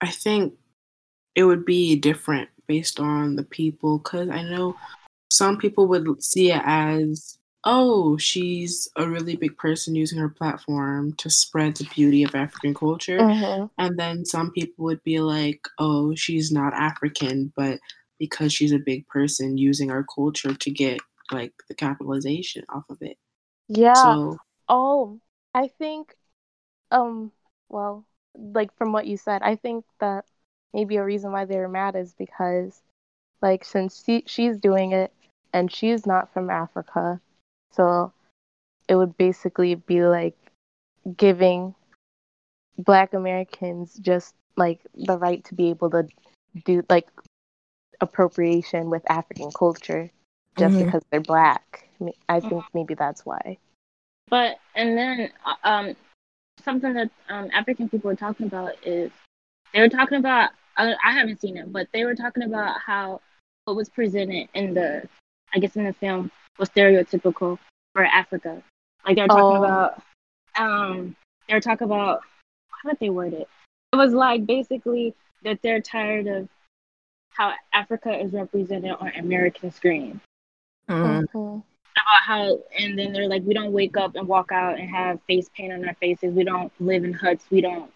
I 0.00 0.10
think 0.10 0.54
it 1.34 1.44
would 1.44 1.64
be 1.64 1.96
different 1.96 2.48
based 2.66 3.00
on 3.00 3.36
the 3.36 3.42
people 3.42 3.98
cuz 3.98 4.28
I 4.28 4.42
know 4.42 4.76
some 5.30 5.58
people 5.58 5.86
would 5.88 6.22
see 6.22 6.52
it 6.52 6.62
as 6.64 7.38
oh 7.64 8.16
she's 8.18 8.88
a 8.96 9.08
really 9.08 9.36
big 9.36 9.56
person 9.56 9.94
using 9.94 10.18
her 10.18 10.28
platform 10.28 11.12
to 11.14 11.30
spread 11.30 11.76
the 11.76 11.88
beauty 11.94 12.22
of 12.22 12.34
African 12.34 12.74
culture 12.74 13.26
Mhm. 13.26 13.70
and 13.78 13.98
then 13.98 14.24
some 14.24 14.50
people 14.52 14.84
would 14.84 15.02
be 15.02 15.20
like 15.20 15.60
oh 15.78 16.14
she's 16.14 16.52
not 16.52 16.74
African 16.74 17.52
but 17.56 17.78
because 18.18 18.52
she's 18.52 18.72
a 18.72 18.78
big 18.78 19.06
person 19.08 19.58
using 19.58 19.90
our 19.90 20.04
culture 20.14 20.54
to 20.54 20.70
get 20.70 21.00
like 21.32 21.52
the 21.68 21.74
capitalization 21.74 22.64
off 22.68 22.84
of 22.90 22.98
it 23.00 23.16
Yeah. 23.68 24.16
so 24.16 24.38
Oh, 24.68 25.20
I 25.54 25.68
think, 25.68 26.14
um, 26.90 27.32
well, 27.68 28.06
like 28.36 28.74
from 28.76 28.92
what 28.92 29.06
you 29.06 29.16
said, 29.18 29.42
I 29.42 29.56
think 29.56 29.84
that 30.00 30.26
maybe 30.74 30.96
a 30.96 31.04
reason 31.04 31.32
why 31.32 31.44
they 31.46 31.58
were 31.58 31.68
mad 31.68 31.96
is 31.96 32.14
because, 32.14 32.82
like, 33.42 33.64
since 33.64 34.02
she, 34.04 34.22
she's 34.26 34.56
doing 34.58 34.92
it 34.92 35.12
and 35.52 35.70
she's 35.70 36.06
not 36.06 36.32
from 36.32 36.50
Africa, 36.50 37.20
so 37.72 38.12
it 38.88 38.96
would 38.96 39.16
basically 39.16 39.74
be 39.74 40.02
like 40.04 40.36
giving 41.16 41.74
Black 42.78 43.12
Americans 43.14 43.94
just 44.00 44.34
like 44.56 44.80
the 44.94 45.18
right 45.18 45.44
to 45.44 45.54
be 45.54 45.70
able 45.70 45.90
to 45.90 46.06
do 46.64 46.82
like 46.88 47.08
appropriation 48.00 48.90
with 48.90 49.02
African 49.10 49.50
culture 49.52 50.10
just 50.58 50.76
Mhm. 50.76 50.86
because 50.86 51.02
they're 51.10 51.20
Black. 51.20 51.88
I 52.28 52.40
think 52.40 52.64
maybe 52.74 52.94
that's 52.94 53.24
why. 53.24 53.58
But 54.28 54.58
and 54.74 54.96
then 54.96 55.30
uh, 55.44 55.54
um, 55.64 55.96
something 56.64 56.92
that 56.94 57.10
um, 57.28 57.50
African 57.52 57.88
people 57.88 58.10
were 58.10 58.16
talking 58.16 58.46
about 58.46 58.72
is 58.86 59.10
they 59.72 59.80
were 59.80 59.88
talking 59.88 60.18
about 60.18 60.50
I, 60.76 60.94
I 61.04 61.12
haven't 61.12 61.40
seen 61.40 61.56
it, 61.56 61.72
but 61.72 61.88
they 61.92 62.04
were 62.04 62.14
talking 62.14 62.42
about 62.42 62.80
how 62.80 63.20
what 63.64 63.76
was 63.76 63.88
presented 63.88 64.48
in 64.54 64.74
the 64.74 65.08
I 65.54 65.58
guess 65.58 65.76
in 65.76 65.84
the 65.84 65.92
film 65.92 66.30
was 66.58 66.68
stereotypical 66.70 67.58
for 67.92 68.04
Africa. 68.04 68.62
Like 69.06 69.16
they 69.16 69.22
were 69.22 69.28
talking 69.28 69.56
Oh. 69.56 69.64
about 69.64 70.02
um 70.56 71.16
they 71.48 71.54
were 71.54 71.60
talking 71.60 71.84
about 71.84 72.20
how 72.70 72.90
did 72.90 72.98
they 73.00 73.10
word 73.10 73.32
it? 73.32 73.48
It 73.92 73.96
was 73.96 74.12
like 74.12 74.46
basically 74.46 75.14
that 75.44 75.60
they're 75.62 75.80
tired 75.80 76.26
of 76.26 76.48
how 77.30 77.52
Africa 77.72 78.16
is 78.18 78.32
represented 78.32 78.92
on 78.92 79.08
American 79.16 79.70
screen 79.70 80.20
Mhm. 80.88 81.24
Mhm. 81.26 81.62
about 81.96 82.22
how 82.22 82.58
and 82.78 82.98
then 82.98 83.12
they're 83.12 83.28
like 83.28 83.42
we 83.44 83.54
don't 83.54 83.72
wake 83.72 83.96
up 83.96 84.16
and 84.16 84.26
walk 84.26 84.50
out 84.52 84.78
and 84.78 84.88
have 84.90 85.22
face 85.22 85.48
paint 85.56 85.72
on 85.72 85.86
our 85.86 85.94
faces 85.94 86.34
we 86.34 86.44
don't 86.44 86.72
live 86.80 87.04
in 87.04 87.12
huts 87.12 87.44
we 87.50 87.60
don't 87.60 87.90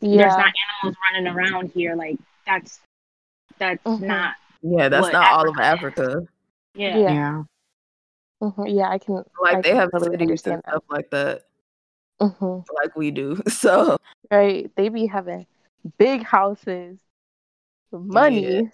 there's 0.00 0.36
not 0.36 0.52
animals 0.82 0.96
running 1.12 1.26
around 1.32 1.70
here 1.74 1.94
like 1.96 2.18
that's 2.46 2.80
that's 3.58 3.82
Mhm. 3.84 4.06
not 4.06 4.34
Yeah, 4.62 4.88
that's 4.88 5.02
What 5.02 5.12
not 5.12 5.32
all 5.32 5.48
of 5.48 5.58
Africa 5.58 5.62
Africa. 5.64 6.28
yeah, 6.74 6.98
Yeah. 6.98 7.12
yeah 7.12 7.42
Mhm, 8.40 8.74
Yeah, 8.76 8.88
I 8.88 8.98
can. 8.98 9.24
Like 9.40 9.56
I 9.58 9.62
they 9.62 9.68
can 9.70 9.78
have 9.78 9.90
totally 9.90 10.10
cities 10.12 10.20
and 10.20 10.22
understand 10.22 10.62
that. 10.64 10.70
stuff 10.72 10.84
like 10.90 11.10
that, 11.10 11.44
hmm 12.20 12.58
like 12.82 12.96
we 12.96 13.10
do. 13.10 13.40
So 13.50 13.98
Right? 14.30 14.70
They 14.76 14.88
be 14.90 15.06
having 15.06 15.46
big 15.98 16.22
houses, 16.22 16.98
money, 17.90 18.70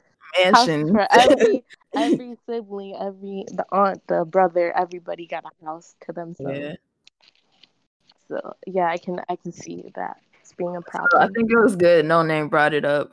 houses 0.53 0.69
mansion. 0.69 0.89
for 0.93 1.07
every 1.13 1.65
every 1.95 2.37
sibling, 2.47 2.97
every 3.01 3.45
the 3.53 3.65
aunt, 3.71 4.07
the 4.09 4.25
brother, 4.25 4.73
everybody 4.77 5.27
got 5.27 5.45
a 5.45 5.65
house 5.65 5.95
to 6.07 6.13
themselves. 6.13 6.59
yeah. 6.59 6.75
So 8.29 8.55
yeah, 8.67 8.87
I 8.89 8.99
can 8.99 9.21
I 9.29 9.37
can 9.37 9.53
see 9.53 9.93
that 9.95 10.17
it's 10.33 10.34
being 10.57 10.77
a 10.77 10.81
So 11.13 11.19
I 11.19 11.29
think 11.29 11.51
it 11.51 11.59
was 11.59 11.77
good. 11.77 12.05
Noname 12.05 12.51
brought 12.51 12.75
it 12.75 12.85
up. 12.85 13.13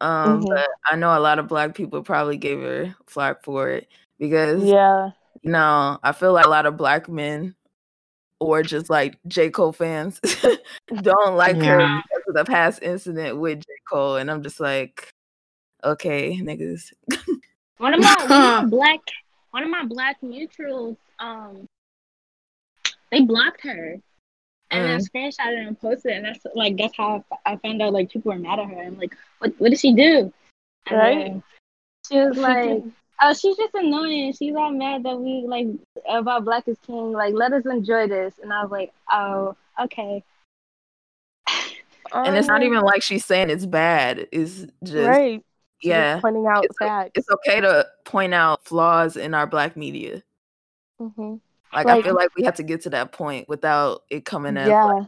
Um, 0.00 0.42
Mhm. 0.42 0.48
but 0.48 0.68
I 0.90 0.96
know 0.96 1.16
a 1.16 1.20
lot 1.20 1.38
of 1.38 1.48
black 1.48 1.74
people 1.74 2.02
probably 2.02 2.36
gave 2.36 2.60
her 2.60 2.94
flack 3.06 3.42
for 3.42 3.68
it 3.70 3.88
because 4.18 4.62
Yeah. 4.64 5.10
you 5.42 5.50
know 5.50 5.98
I 6.02 6.12
feel 6.12 6.32
like 6.32 6.46
a 6.46 6.48
lot 6.48 6.66
of 6.66 6.76
black 6.76 7.08
men 7.08 7.56
or 8.40 8.62
just 8.62 8.88
like 8.88 9.18
J 9.26 9.50
Cole 9.50 9.72
fans 9.72 10.20
don't 11.02 11.36
like 11.36 11.56
her 11.56 11.78
because 11.86 12.22
of 12.28 12.34
the 12.34 12.44
past 12.44 12.82
incident 12.82 13.38
with 13.38 13.58
J. 13.60 13.66
Cole, 13.90 14.16
and 14.16 14.30
I'm 14.30 14.42
just 14.44 14.60
like, 14.60 15.10
okay, 15.82 16.38
niggas. 16.40 16.92
One 17.78 17.94
of 17.94 18.00
my, 18.00 18.14
one 18.26 18.44
of 18.44 18.62
my 18.62 18.64
black 18.70 19.00
one 19.50 19.62
of 19.62 19.70
my 19.70 19.84
black 19.84 20.20
mutuals, 20.22 20.96
um, 21.18 21.66
they 23.10 23.22
blocked 23.22 23.62
her. 23.62 23.96
And 24.70 24.84
then 24.84 25.00
Mm. 25.00 25.08
screenshot 25.08 25.52
it 25.52 25.66
and 25.66 25.80
posted 25.80 26.12
it, 26.12 26.16
and 26.16 26.24
that's 26.26 26.44
like 26.54 26.76
that's 26.76 26.96
how 26.96 27.24
I 27.46 27.56
found 27.56 27.80
out 27.80 27.92
like 27.94 28.10
people 28.10 28.32
were 28.32 28.38
mad 28.38 28.58
at 28.58 28.68
her. 28.68 28.82
I'm 28.82 28.98
like, 28.98 29.16
what 29.38 29.54
what 29.58 29.70
did 29.70 29.80
she 29.80 29.92
do? 29.94 30.32
And 30.88 30.98
Right. 30.98 31.18
then 31.18 31.42
she 32.08 32.18
was 32.18 32.36
like, 32.38 32.82
oh, 33.22 33.32
she's 33.34 33.56
just 33.56 33.74
annoying. 33.74 34.32
She's 34.34 34.54
all 34.54 34.70
mad 34.70 35.04
that 35.04 35.18
we 35.18 35.44
like 35.46 35.66
about 36.08 36.44
Black 36.44 36.68
is 36.68 36.76
King. 36.86 37.12
Like, 37.12 37.32
let 37.34 37.52
us 37.54 37.64
enjoy 37.64 38.08
this. 38.08 38.34
And 38.42 38.52
I 38.52 38.62
was 38.62 38.70
like, 38.70 38.92
oh, 39.10 39.56
okay. 39.80 40.22
and 42.12 42.36
it's 42.36 42.48
not 42.48 42.62
even 42.62 42.80
like 42.80 43.02
she's 43.02 43.24
saying 43.24 43.50
it's 43.50 43.66
bad. 43.66 44.26
It's 44.32 44.66
just 44.84 45.08
right. 45.08 45.42
She's 45.80 45.90
just 45.90 45.96
yeah. 45.96 46.20
pointing 46.20 46.46
out 46.46 46.64
It's 46.64 46.80
like- 46.80 46.88
facts. 46.88 47.10
It's 47.14 47.30
okay 47.30 47.60
to 47.60 47.86
point 48.04 48.34
out 48.34 48.64
flaws 48.64 49.16
in 49.16 49.32
our 49.34 49.46
black 49.46 49.76
media. 49.76 50.22
hmm 50.98 51.36
Like, 51.72 51.86
I 51.86 52.02
feel 52.02 52.14
like 52.14 52.34
we 52.36 52.44
have 52.44 52.56
to 52.56 52.62
get 52.62 52.82
to 52.82 52.90
that 52.90 53.12
point 53.12 53.48
without 53.48 54.02
it 54.10 54.24
coming 54.24 54.56
as 54.56 54.68
Yeah. 54.68 54.84
like, 54.84 55.06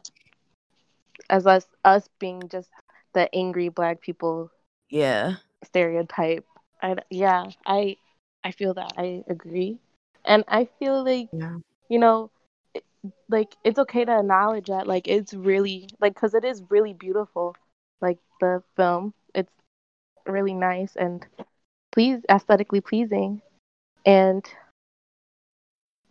As 1.28 1.46
us 1.46 1.66
us 1.84 2.08
being 2.18 2.48
just 2.48 2.70
the 3.12 3.32
angry 3.34 3.68
black 3.68 4.00
people 4.00 4.50
yeah. 4.88 5.36
stereotype. 5.64 6.44
I 6.82 6.96
yeah, 7.10 7.46
I 7.66 7.96
I 8.44 8.50
feel 8.52 8.74
that. 8.74 8.92
I 8.96 9.22
agree. 9.28 9.78
And 10.24 10.44
I 10.48 10.68
feel 10.78 11.04
like 11.04 11.28
Yeah. 11.32 11.58
you 11.88 11.98
know 11.98 12.30
it- 12.74 12.84
like 13.28 13.54
it's 13.64 13.78
okay 13.78 14.04
to 14.04 14.18
acknowledge 14.18 14.66
that 14.66 14.86
like 14.86 15.08
it's 15.08 15.34
really 15.34 15.88
like 16.00 16.14
cuz 16.14 16.34
it 16.34 16.44
is 16.44 16.62
really 16.70 16.92
beautiful 16.94 17.54
like 18.00 18.18
the 18.40 18.62
film. 18.76 19.14
It's 19.34 19.52
really 20.26 20.54
nice 20.54 20.96
and 20.96 21.26
please 21.92 22.20
aesthetically 22.30 22.80
pleasing 22.80 23.42
and 24.06 24.44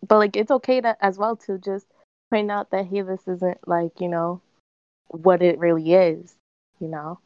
but 0.07 0.17
like 0.17 0.35
it's 0.35 0.51
okay 0.51 0.81
to 0.81 0.95
as 1.03 1.17
well 1.17 1.35
to 1.35 1.57
just 1.57 1.87
point 2.29 2.51
out 2.51 2.71
that 2.71 2.85
hey 2.85 3.01
this 3.01 3.27
isn't 3.27 3.57
like 3.67 3.99
you 3.99 4.07
know 4.07 4.41
what 5.07 5.41
it 5.41 5.57
really 5.59 5.93
is 5.93 6.35
you 6.79 6.87
know 6.87 7.19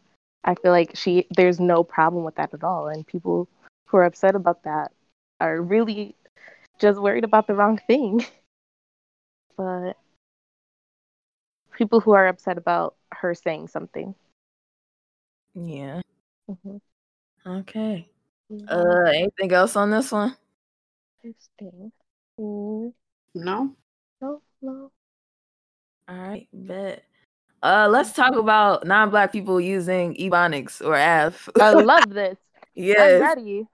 i 0.44 0.56
feel 0.56 0.72
like 0.72 0.96
she 0.96 1.28
there's 1.36 1.60
no 1.60 1.84
problem 1.84 2.24
with 2.24 2.36
that 2.36 2.54
at 2.54 2.64
all 2.64 2.88
and 2.88 3.06
people 3.06 3.48
who 3.88 3.98
are 3.98 4.06
upset 4.06 4.36
about 4.36 4.64
that 4.64 4.92
are 5.40 5.62
really 5.62 6.16
just 6.80 7.00
worried 7.00 7.24
about 7.24 7.48
the 7.48 7.54
wrong 7.54 7.80
thing 7.88 8.26
but 9.58 9.94
people 11.74 12.00
who 12.00 12.12
are 12.12 12.28
upset 12.28 12.58
about 12.58 12.96
her 13.12 13.34
saying 13.36 13.68
something 13.68 14.16
Yeah. 15.54 16.02
Mhm. 16.50 16.82
Okay. 17.46 18.10
Uh 18.68 19.12
anything 19.14 19.52
else 19.52 19.76
on 19.76 19.92
this 19.92 20.12
one? 20.12 20.36
interesting 21.24 21.92
Mm, 22.40 22.94
No? 23.36 23.76
no 24.22 24.42
no 24.62 24.92
All 26.08 26.16
right, 26.18 26.48
bet. 26.54 27.04
Uh 27.62 27.88
let's 27.90 28.12
talk 28.14 28.36
about 28.36 28.86
non-black 28.86 29.32
people 29.32 29.60
using 29.62 30.16
Ebonics 30.16 30.84
or 30.86 30.96
F. 30.96 31.48
i 31.60 31.72
love 31.74 32.10
this 32.10 32.38
i'm 32.78 32.84
yes. 32.84 33.22
ready 33.22 33.66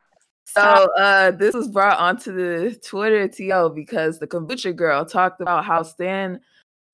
So 0.46 0.62
uh 0.62 1.32
this 1.32 1.56
was 1.56 1.68
brought 1.70 1.98
onto 2.00 2.34
the 2.34 2.76
Twitter 2.86 3.28
TO 3.28 3.72
because 3.74 4.20
the 4.20 4.28
kombucha 4.28 4.76
girl 4.76 5.06
talked 5.06 5.42
about 5.42 5.64
how 5.66 5.84
Stan 5.84 6.40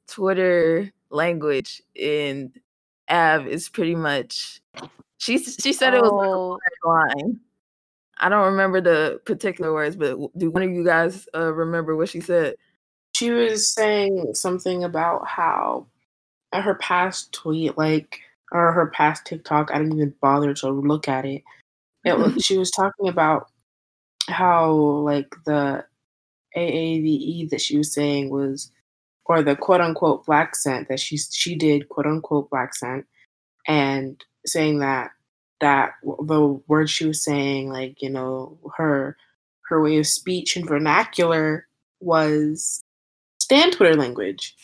Twitter 0.07 0.91
language 1.09 1.81
in 1.95 2.51
AAVE 3.09 3.47
is 3.47 3.69
pretty 3.69 3.95
much 3.95 4.61
she 5.17 5.37
she 5.39 5.73
said 5.73 5.93
it 5.93 6.01
was 6.01 6.11
like 6.11 6.27
a 6.29 6.87
Oh, 6.87 6.89
line. 6.89 7.39
I 8.17 8.29
don't 8.29 8.51
remember 8.51 8.81
the 8.81 9.19
particular 9.25 9.73
words, 9.73 9.95
but 9.95 10.17
do 10.37 10.49
one 10.49 10.63
of 10.63 10.71
you 10.71 10.85
guys 10.85 11.27
uh, 11.35 11.53
remember 11.53 11.95
what 11.95 12.09
she 12.09 12.21
said? 12.21 12.55
She 13.13 13.31
was 13.31 13.71
saying 13.71 14.33
something 14.33 14.83
about 14.83 15.27
how 15.27 15.87
her 16.53 16.75
past 16.75 17.33
tweet, 17.33 17.77
like, 17.77 18.19
or 18.51 18.71
her 18.71 18.87
past 18.87 19.25
TikTok, 19.25 19.71
I 19.71 19.77
didn't 19.77 19.93
even 19.93 20.13
bother 20.21 20.53
to 20.53 20.69
look 20.69 21.07
at 21.07 21.25
it. 21.25 21.43
It 22.03 22.17
was, 22.17 22.33
she 22.45 22.57
was 22.57 22.71
talking 22.71 23.07
about 23.09 23.49
how, 24.27 24.71
like, 24.71 25.33
the 25.45 25.85
AAVE 26.55 27.49
that 27.49 27.61
she 27.61 27.77
was 27.77 27.93
saying 27.93 28.29
was, 28.29 28.71
or 29.25 29.41
the 29.41 29.55
quote 29.55 29.81
unquote 29.81 30.25
blaccent 30.25 30.87
that 30.87 30.99
she 30.99 31.17
she 31.17 31.55
did 31.55 31.89
quote 31.89 32.05
unquote 32.05 32.49
blaccent, 32.49 33.05
and 33.67 34.23
saying 34.45 34.79
that 34.79 35.11
that 35.61 35.93
the 36.03 36.61
words 36.67 36.91
she 36.91 37.05
was 37.07 37.23
saying, 37.23 37.69
like 37.69 38.01
you 38.01 38.09
know 38.09 38.57
her 38.77 39.17
her 39.69 39.81
way 39.81 39.97
of 39.97 40.07
speech 40.07 40.55
and 40.55 40.67
vernacular 40.67 41.67
was 41.99 42.81
stan 43.39 43.71
Twitter 43.71 43.95
language. 43.95 44.55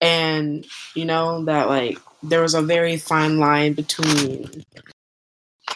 And 0.00 0.66
you 0.94 1.04
know 1.04 1.44
that 1.46 1.68
like 1.68 1.98
there 2.22 2.42
was 2.42 2.54
a 2.54 2.62
very 2.62 2.96
fine 2.98 3.38
line 3.38 3.72
between 3.72 4.64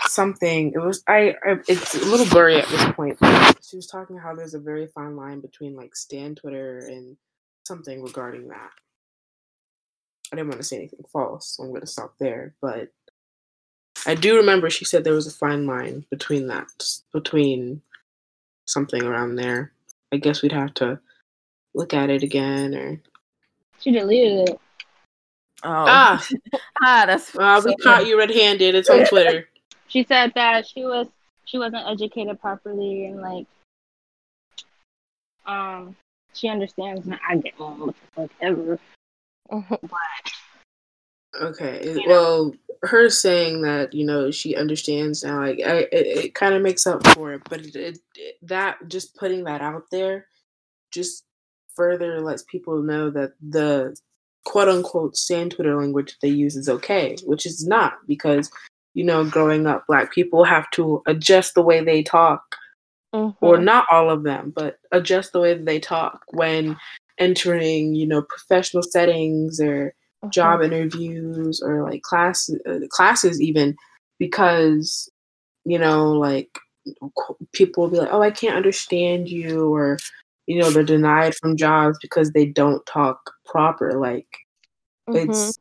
something 0.06 0.72
it 0.74 0.78
was 0.78 1.02
I, 1.08 1.34
I 1.44 1.58
it's 1.68 1.94
a 1.94 2.04
little 2.04 2.26
blurry 2.26 2.56
at 2.56 2.68
this 2.68 2.92
point. 2.92 3.18
She 3.62 3.76
was 3.76 3.86
talking 3.86 4.18
how 4.18 4.34
there's 4.34 4.54
a 4.54 4.58
very 4.60 4.86
fine 4.88 5.16
line 5.16 5.40
between 5.40 5.76
like 5.76 5.96
stan 5.96 6.34
Twitter 6.34 6.78
and 6.78 7.16
something 7.66 8.02
regarding 8.02 8.48
that. 8.48 8.70
I 10.32 10.36
didn't 10.36 10.48
want 10.48 10.60
to 10.60 10.66
say 10.66 10.76
anything 10.76 11.04
false, 11.12 11.56
so 11.56 11.64
I'm 11.64 11.72
gonna 11.72 11.86
stop 11.86 12.14
there. 12.18 12.54
But 12.60 12.88
I 14.06 14.14
do 14.14 14.36
remember 14.36 14.70
she 14.70 14.84
said 14.84 15.04
there 15.04 15.14
was 15.14 15.26
a 15.26 15.32
fine 15.32 15.66
line 15.66 16.06
between 16.10 16.46
that 16.48 16.68
between 17.12 17.82
something 18.66 19.02
around 19.02 19.36
there. 19.36 19.72
I 20.12 20.16
guess 20.16 20.42
we'd 20.42 20.52
have 20.52 20.74
to 20.74 20.98
look 21.74 21.94
at 21.94 22.10
it 22.10 22.22
again 22.22 22.74
or 22.74 23.00
She 23.80 23.90
deleted 23.90 24.48
it. 24.48 24.60
Oh, 25.62 25.68
ah, 25.70 26.26
ah, 26.82 27.04
that's 27.06 27.36
uh, 27.36 27.60
we 27.64 27.72
so 27.72 27.76
caught 27.82 28.06
you 28.06 28.18
red-handed. 28.18 28.74
It's 28.74 28.90
on 28.90 29.06
Twitter. 29.06 29.46
She 29.88 30.04
said 30.04 30.32
that 30.36 30.68
she 30.68 30.84
was 30.84 31.08
she 31.46 31.58
wasn't 31.58 31.84
educated 31.84 32.40
properly 32.40 33.06
and 33.06 33.20
like 33.20 33.46
um 35.46 35.96
she 36.32 36.46
understands 36.48 37.06
now 37.06 37.18
I 37.28 37.38
get 37.38 37.54
on 37.58 37.80
what 37.80 37.96
the 38.14 38.22
fuck 38.22 38.30
ever. 38.40 38.78
Okay. 41.40 41.82
You 41.84 41.94
know? 41.94 42.02
Well, 42.06 42.54
her 42.82 43.10
saying 43.10 43.62
that 43.62 43.92
you 43.92 44.06
know 44.06 44.30
she 44.30 44.56
understands 44.56 45.22
now, 45.22 45.40
like 45.40 45.60
I, 45.64 45.80
it, 45.92 46.06
it 46.24 46.34
kind 46.34 46.54
of 46.54 46.62
makes 46.62 46.86
up 46.86 47.06
for 47.08 47.34
it. 47.34 47.42
But 47.48 47.60
it, 47.60 47.98
it, 48.14 48.36
that 48.42 48.78
just 48.88 49.16
putting 49.16 49.44
that 49.44 49.60
out 49.60 49.84
there, 49.90 50.26
just 50.90 51.24
further 51.74 52.20
lets 52.20 52.42
people 52.44 52.82
know 52.82 53.10
that 53.10 53.32
the 53.46 53.96
quote 54.44 54.68
unquote 54.68 55.16
stan 55.16 55.50
Twitter 55.50 55.76
language 55.78 56.16
they 56.22 56.28
use 56.28 56.56
is 56.56 56.68
okay, 56.68 57.16
which 57.24 57.44
is 57.46 57.66
not 57.66 57.94
because 58.06 58.50
you 58.94 59.04
know 59.04 59.24
growing 59.24 59.66
up, 59.66 59.86
black 59.86 60.12
people 60.12 60.44
have 60.44 60.70
to 60.70 61.02
adjust 61.06 61.54
the 61.54 61.62
way 61.62 61.84
they 61.84 62.02
talk 62.02 62.56
or 63.40 63.56
Mhm. 63.58 63.64
not 63.64 63.86
all 63.90 64.08
of 64.10 64.22
them, 64.22 64.52
but 64.54 64.78
adjust 64.92 65.32
the 65.32 65.40
way 65.40 65.54
that 65.54 65.66
they 65.66 65.80
talk 65.80 66.24
when 66.28 66.76
entering, 67.18 67.94
you 67.94 68.06
know, 68.06 68.22
professional 68.22 68.82
settings 68.82 69.60
or 69.60 69.94
Mhm. 70.24 70.30
job 70.32 70.62
interviews 70.62 71.60
or 71.62 71.82
like 71.82 72.02
class 72.02 72.50
uh, 72.68 72.80
classes 72.90 73.40
even 73.40 73.76
because 74.18 75.10
you 75.64 75.78
know 75.78 76.12
like 76.12 76.50
people 77.52 77.84
will 77.84 77.90
be 77.90 77.98
like, 77.98 78.08
"Oh, 78.12 78.22
I 78.22 78.30
can't 78.30 78.56
understand 78.56 79.28
you," 79.28 79.72
or 79.74 79.98
you 80.46 80.60
know, 80.60 80.70
they're 80.70 80.82
denied 80.82 81.34
from 81.36 81.56
jobs 81.56 81.98
because 82.02 82.32
they 82.32 82.46
don't 82.46 82.84
talk 82.86 83.18
proper. 83.46 83.92
Like 83.98 84.26
Mhm. 85.08 85.16
it's 85.16 85.58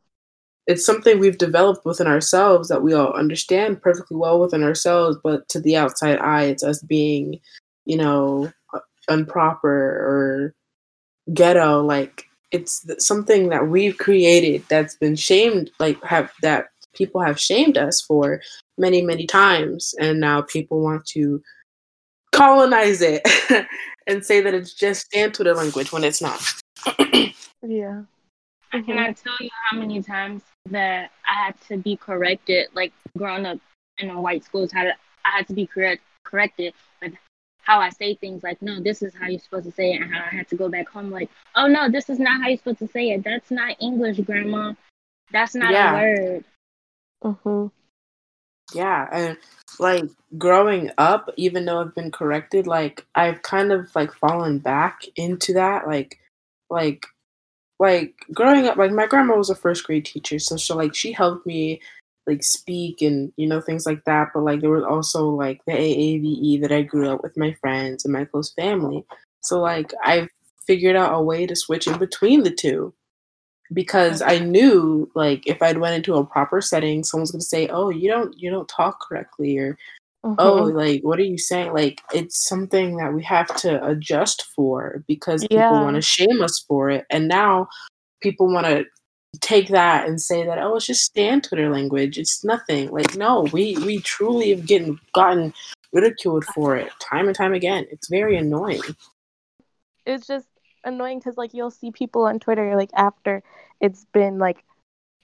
it's 0.68 0.86
something 0.86 1.20
we've 1.20 1.38
developed 1.40 1.86
within 1.86 2.08
ourselves 2.08 2.70
that 2.70 2.84
we 2.84 2.94
all 2.94 3.14
understand 3.14 3.82
perfectly 3.82 4.18
well 4.18 4.40
within 4.40 4.64
ourselves 4.64 5.18
but 5.24 5.48
to 5.50 5.60
the 5.60 5.76
outside 5.78 6.20
eye 6.20 6.44
it's 6.46 6.64
us 6.64 6.82
being 6.84 7.40
you 7.86 7.98
know 7.98 8.52
improper 9.10 9.70
or 9.70 10.56
ghetto 11.34 11.82
like 11.84 12.29
it's 12.52 12.86
something 13.06 13.50
that 13.50 13.68
we've 13.68 13.98
created 13.98 14.64
that's 14.70 14.96
been 14.96 15.16
shamed 15.16 15.70
like 15.80 16.02
have 16.04 16.32
that 16.42 16.68
people 16.94 17.22
have 17.22 17.40
shamed 17.40 17.78
us 17.78 18.02
for 18.02 18.42
many 18.78 19.02
many 19.02 19.26
times 19.28 19.94
and 20.00 20.20
now 20.20 20.42
people 20.42 20.82
want 20.82 21.06
to 21.06 21.42
colonize 22.32 23.02
it 23.02 23.22
and 24.08 24.26
say 24.26 24.42
that 24.42 24.54
it's 24.54 24.74
just 24.74 25.06
stan 25.08 25.32
Twitter 25.32 25.54
language 25.54 25.92
when 25.92 26.04
it's 26.04 26.22
not 26.22 26.42
Yeah. 27.62 28.04
I 28.72 28.78
Mhm. 28.78 28.86
cannot 28.86 29.18
tell 29.18 29.36
you 29.40 29.50
how 29.70 29.78
many 29.78 30.02
times 30.02 30.44
that 30.70 31.12
I 31.28 31.34
had 31.46 31.60
to 31.70 31.78
be 31.78 31.98
corrected, 31.98 32.68
like 32.74 32.94
growing 33.18 33.46
up 33.46 33.58
in 33.98 34.12
a 34.12 34.22
white 34.22 34.44
schools, 34.44 34.72
how 34.72 34.84
to, 34.84 34.94
I 35.26 35.30
had 35.38 35.48
to 35.48 35.54
be 35.54 35.66
correct 35.66 36.04
corrected 36.24 36.74
with 37.02 37.14
how 37.70 37.80
I 37.80 37.90
say 37.90 38.16
things. 38.16 38.42
Like, 38.42 38.60
no, 38.64 38.82
this 38.82 39.04
is 39.04 39.14
how 39.14 39.28
you're 39.28 39.40
supposed 39.40 39.66
to 39.66 39.72
say 39.72 39.94
it, 39.94 40.02
and 40.02 40.12
how 40.12 40.24
I 40.26 40.36
had 40.36 40.48
to 40.48 40.56
go 40.56 40.70
back 40.70 40.90
home, 40.90 41.12
like, 41.12 41.30
oh 41.56 41.68
no, 41.68 41.88
this 41.88 42.10
is 42.10 42.18
not 42.18 42.42
how 42.42 42.48
you're 42.48 42.58
supposed 42.58 42.80
to 42.80 42.88
say 42.88 43.12
it. 43.12 43.24
That's 43.24 43.52
not 43.52 43.76
English, 43.80 44.20
Grandma. 44.22 44.74
That's 45.32 45.54
not 45.54 45.72
Yeah. 45.72 45.92
a 45.92 45.94
word. 45.94 46.44
hmm 47.44 47.68
Yeah, 48.74 49.08
and 49.12 49.38
like 49.78 50.06
growing 50.40 50.90
up, 50.98 51.30
even 51.38 51.66
though 51.66 51.80
I've 51.82 51.94
been 51.94 52.10
corrected, 52.10 52.66
like 52.66 53.06
I've 53.14 53.44
kind 53.44 53.72
of 53.72 53.96
like 53.96 54.14
fallen 54.14 54.58
back 54.58 55.04
into 55.16 55.54
that. 55.54 55.86
Like, 55.88 56.18
like, 56.72 57.06
like 57.78 58.16
growing 58.34 58.66
up, 58.66 58.78
like 58.78 58.92
my 58.92 59.06
grandma 59.06 59.38
was 59.38 59.52
a 59.52 59.56
first 59.56 59.84
grade 59.84 60.06
teacher, 60.06 60.40
so 60.40 60.58
she 60.58 60.74
like 60.74 60.96
she 60.96 61.12
helped 61.12 61.46
me 61.46 61.82
like 62.30 62.44
speak 62.44 63.02
and 63.02 63.32
you 63.36 63.48
know 63.48 63.60
things 63.60 63.86
like 63.86 64.04
that. 64.06 64.30
But 64.34 64.44
like 64.44 64.62
there 64.62 64.70
was 64.70 64.84
also 64.84 65.30
like 65.30 65.62
the 65.66 65.74
AAVE 65.74 66.62
that 66.62 66.72
I 66.72 66.82
grew 66.84 67.10
up 67.10 67.24
with 67.24 67.38
my 67.38 67.54
friends 67.54 68.06
and 68.06 68.14
my 68.14 68.26
close 68.26 68.54
family. 68.54 69.06
So 69.42 69.60
like 69.60 69.94
I 70.04 70.28
figured 70.66 70.96
out 70.96 71.14
a 71.14 71.22
way 71.22 71.46
to 71.48 71.56
switch 71.56 71.88
in 71.88 71.98
between 71.98 72.44
the 72.44 72.52
two 72.52 72.94
because 73.74 74.22
I 74.22 74.40
knew 74.40 75.10
like 75.16 75.48
if 75.48 75.62
I'd 75.62 75.78
went 75.78 75.96
into 75.96 76.16
a 76.16 76.26
proper 76.26 76.62
setting, 76.62 77.04
someone's 77.04 77.32
gonna 77.32 77.42
say, 77.42 77.68
"Oh, 77.68 77.90
you 77.90 78.10
don't 78.10 78.38
you 78.38 78.50
don't 78.52 78.70
talk 78.70 79.00
correctly," 79.02 79.58
or 79.58 79.78
Mm-hmm. 80.26 80.36
"Oh, 80.38 80.64
like 80.64 81.02
what 81.02 81.18
are 81.18 81.24
you 81.24 81.38
saying?" 81.38 81.72
Like 81.74 82.02
it's 82.14 82.44
something 82.46 82.98
that 82.98 83.14
we 83.14 83.24
have 83.24 83.48
to 83.58 83.86
adjust 83.88 84.48
for 84.54 85.02
because 85.08 85.48
people 85.48 85.72
want 85.72 85.96
to 85.96 86.02
shame 86.02 86.42
us 86.42 86.60
for 86.68 86.90
it, 86.90 87.06
and 87.10 87.30
now 87.30 87.70
people 88.22 88.52
want 88.52 88.66
to 88.66 88.86
take 89.42 89.70
that 89.70 90.08
and 90.08 90.22
say 90.22 90.46
that, 90.46 90.60
"Oh, 90.60 90.76
it's 90.76 90.86
just 90.88 91.04
stan 91.04 91.42
Twitter 91.42 91.70
language. 91.70 92.18
It's 92.18 92.44
nothing." 92.44 92.90
Like 92.92 93.16
no, 93.16 93.48
we 93.54 93.78
we 93.86 94.00
truly 94.00 94.50
have 94.52 94.66
getting 94.66 95.00
gotten 95.14 95.54
ridiculed 95.94 96.46
for 96.46 96.76
it 96.76 96.92
time 97.00 97.28
and 97.28 97.36
time 97.36 97.54
again. 97.54 97.86
It's 97.92 98.10
very 98.10 98.38
annoying. 98.38 98.82
it's 100.06 100.28
just 100.28 100.48
annoying 100.84 101.20
because 101.20 101.38
like 101.38 101.54
you'll 101.54 101.72
see 101.72 101.92
people 101.92 102.24
on 102.26 102.40
Twitter 102.40 102.76
like 102.76 102.92
after 102.96 103.44
it's 103.82 104.06
been 104.14 104.40
like 104.40 104.64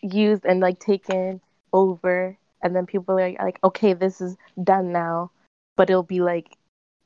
used 0.01 0.45
and 0.45 0.59
like 0.59 0.79
taken 0.79 1.41
over, 1.73 2.37
and 2.61 2.75
then 2.75 2.85
people 2.85 3.17
are 3.17 3.29
like, 3.29 3.39
like 3.39 3.59
okay, 3.63 3.93
this 3.93 4.21
is 4.21 4.37
done 4.63 4.91
now, 4.91 5.31
but 5.75 5.89
it'll 5.89 6.03
be 6.03 6.21
like 6.21 6.57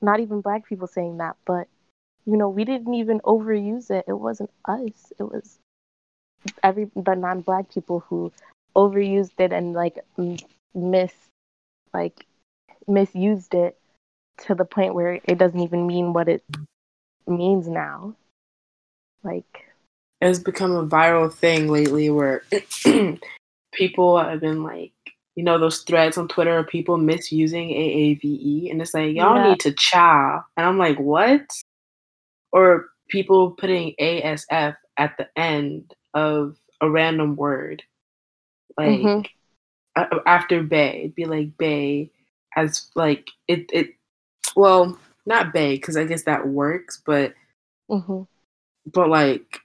not 0.01 0.19
even 0.19 0.41
black 0.41 0.67
people 0.67 0.87
saying 0.87 1.17
that, 1.17 1.35
but 1.45 1.67
you 2.25 2.37
know 2.37 2.49
we 2.49 2.65
didn't 2.65 2.93
even 2.93 3.19
overuse 3.21 3.89
it. 3.89 4.05
It 4.07 4.13
wasn't 4.19 4.51
us. 4.65 5.13
It 5.19 5.23
was 5.23 5.59
every 6.63 6.89
the 6.95 7.15
non-black 7.15 7.73
people 7.73 8.01
who 8.07 8.31
overused 8.75 9.39
it 9.39 9.51
and 9.51 9.73
like 9.73 9.99
mis 10.73 11.13
like 11.93 12.25
misused 12.87 13.53
it 13.53 13.77
to 14.45 14.55
the 14.55 14.65
point 14.65 14.93
where 14.93 15.19
it 15.23 15.37
doesn't 15.37 15.59
even 15.59 15.87
mean 15.87 16.13
what 16.13 16.29
it 16.29 16.43
means 17.27 17.67
now. 17.67 18.15
Like, 19.23 19.65
it 20.21 20.27
has 20.27 20.39
become 20.39 20.71
a 20.71 20.85
viral 20.85 21.31
thing 21.31 21.67
lately 21.67 22.09
where 22.09 22.43
people 23.73 24.17
have 24.17 24.39
been 24.39 24.63
like, 24.63 24.93
you 25.35 25.43
know, 25.43 25.59
those 25.59 25.81
threads 25.81 26.17
on 26.17 26.27
Twitter 26.27 26.57
of 26.57 26.67
people 26.67 26.97
misusing 26.97 27.69
AAVE, 27.69 28.71
and 28.71 28.81
it's 28.81 28.93
like, 28.93 29.15
y'all 29.15 29.35
Yeah. 29.35 29.49
need 29.49 29.59
to 29.61 29.73
chow. 29.73 30.43
And 30.57 30.65
I'm 30.65 30.77
like, 30.77 30.97
what? 30.99 31.41
Or 32.51 32.87
people 33.09 33.51
putting 33.51 33.93
ASF 33.99 34.75
at 34.97 35.17
the 35.17 35.27
end 35.35 35.93
of 36.13 36.57
a 36.81 36.89
random 36.89 37.35
word, 37.35 37.83
like 38.77 38.99
Mhm. 39.01 39.27
a- 39.95 40.21
after 40.27 40.63
bay, 40.63 40.99
it'd 40.99 41.15
be 41.15 41.25
like 41.25 41.57
bay, 41.57 42.11
as 42.55 42.89
like 42.95 43.29
it 43.47 43.69
it. 43.73 43.95
Well, 44.55 44.97
not 45.25 45.53
bay 45.53 45.75
because 45.75 45.97
I 45.97 46.05
guess 46.05 46.23
that 46.23 46.47
works, 46.47 47.01
but 47.05 47.33
hmm 47.89 48.23
but 48.91 49.09
like 49.09 49.59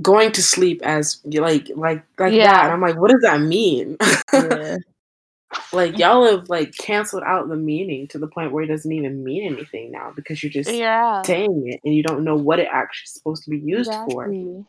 going 0.00 0.32
to 0.32 0.42
sleep 0.42 0.80
as 0.82 1.20
like 1.24 1.68
like 1.76 2.02
like 2.18 2.32
Yeah. 2.32 2.46
that 2.46 2.64
and 2.64 2.72
i'm 2.72 2.80
like 2.80 2.96
what 2.96 3.10
does 3.10 3.20
that 3.22 3.40
mean 3.40 3.96
Yeah. 4.32 4.78
like 5.72 5.98
y'all 5.98 6.24
have 6.24 6.48
like 6.48 6.74
canceled 6.76 7.22
out 7.24 7.48
the 7.48 7.56
meaning 7.56 8.08
to 8.08 8.18
the 8.18 8.26
point 8.26 8.52
where 8.52 8.64
it 8.64 8.68
doesn't 8.68 8.90
even 8.90 9.22
mean 9.22 9.52
anything 9.52 9.90
now 9.92 10.12
because 10.16 10.42
you're 10.42 10.50
just 10.50 10.70
yeah, 10.70 11.22
saying 11.26 11.64
it 11.66 11.80
and 11.84 11.94
you 11.94 12.02
don't 12.02 12.24
know 12.24 12.36
what 12.36 12.58
it 12.58 12.68
actually 12.72 13.04
is 13.04 13.12
supposed 13.12 13.44
to 13.44 13.50
be 13.50 13.58
used 13.58 13.92
for 14.06 14.26
exactly. 14.26 14.64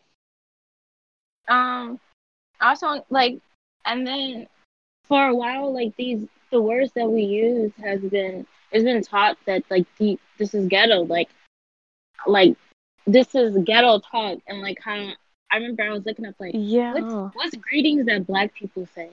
Um, 1.47 1.99
also 2.61 3.05
like, 3.09 3.39
and 3.85 4.05
then 4.05 4.47
for 5.05 5.27
a 5.27 5.35
while, 5.35 5.73
like 5.73 5.95
these 5.95 6.27
the 6.51 6.61
words 6.61 6.91
that 6.93 7.09
we 7.09 7.23
use 7.23 7.71
has 7.83 7.99
been 8.01 8.45
it's 8.71 8.83
been 8.83 9.03
taught 9.03 9.37
that 9.45 9.63
like 9.69 9.85
the 9.97 10.19
this 10.37 10.53
is 10.53 10.67
ghetto, 10.67 11.03
like 11.03 11.29
like 12.25 12.55
this 13.05 13.35
is 13.35 13.57
ghetto 13.63 13.99
talk, 13.99 14.39
and 14.47 14.61
like 14.61 14.79
how 14.81 15.09
I 15.51 15.57
remember 15.57 15.83
I 15.83 15.89
was 15.89 16.05
looking 16.05 16.25
up 16.25 16.35
like 16.39 16.53
Yeah, 16.55 16.93
what's 16.93 17.35
what's 17.35 17.55
greetings 17.57 18.05
that 18.07 18.25
black 18.27 18.53
people 18.53 18.87
say, 18.95 19.09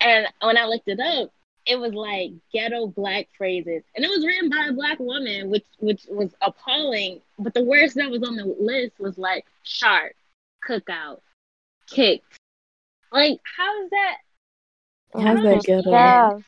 and 0.00 0.26
when 0.42 0.56
I 0.56 0.66
looked 0.66 0.88
it 0.88 1.00
up, 1.00 1.30
it 1.66 1.76
was 1.76 1.92
like 1.92 2.32
ghetto 2.52 2.86
black 2.86 3.28
phrases, 3.36 3.82
and 3.96 4.04
it 4.04 4.10
was 4.10 4.24
written 4.24 4.50
by 4.50 4.66
a 4.68 4.72
black 4.72 4.98
woman, 4.98 5.50
which 5.50 5.64
which 5.78 6.06
was 6.08 6.34
appalling. 6.40 7.20
But 7.38 7.54
the 7.54 7.64
worst 7.64 7.96
that 7.96 8.10
was 8.10 8.22
on 8.22 8.36
the 8.36 8.44
list 8.44 8.98
was 8.98 9.18
like 9.18 9.46
shark, 9.62 10.14
cookout, 10.68 11.20
kicked. 11.94 12.38
Like, 13.12 13.40
how 13.56 13.82
is 13.84 13.90
that? 13.90 14.16
How's 15.14 15.42
that 15.42 15.62
ghetto? 15.64 16.32
yeah. 16.32 16.38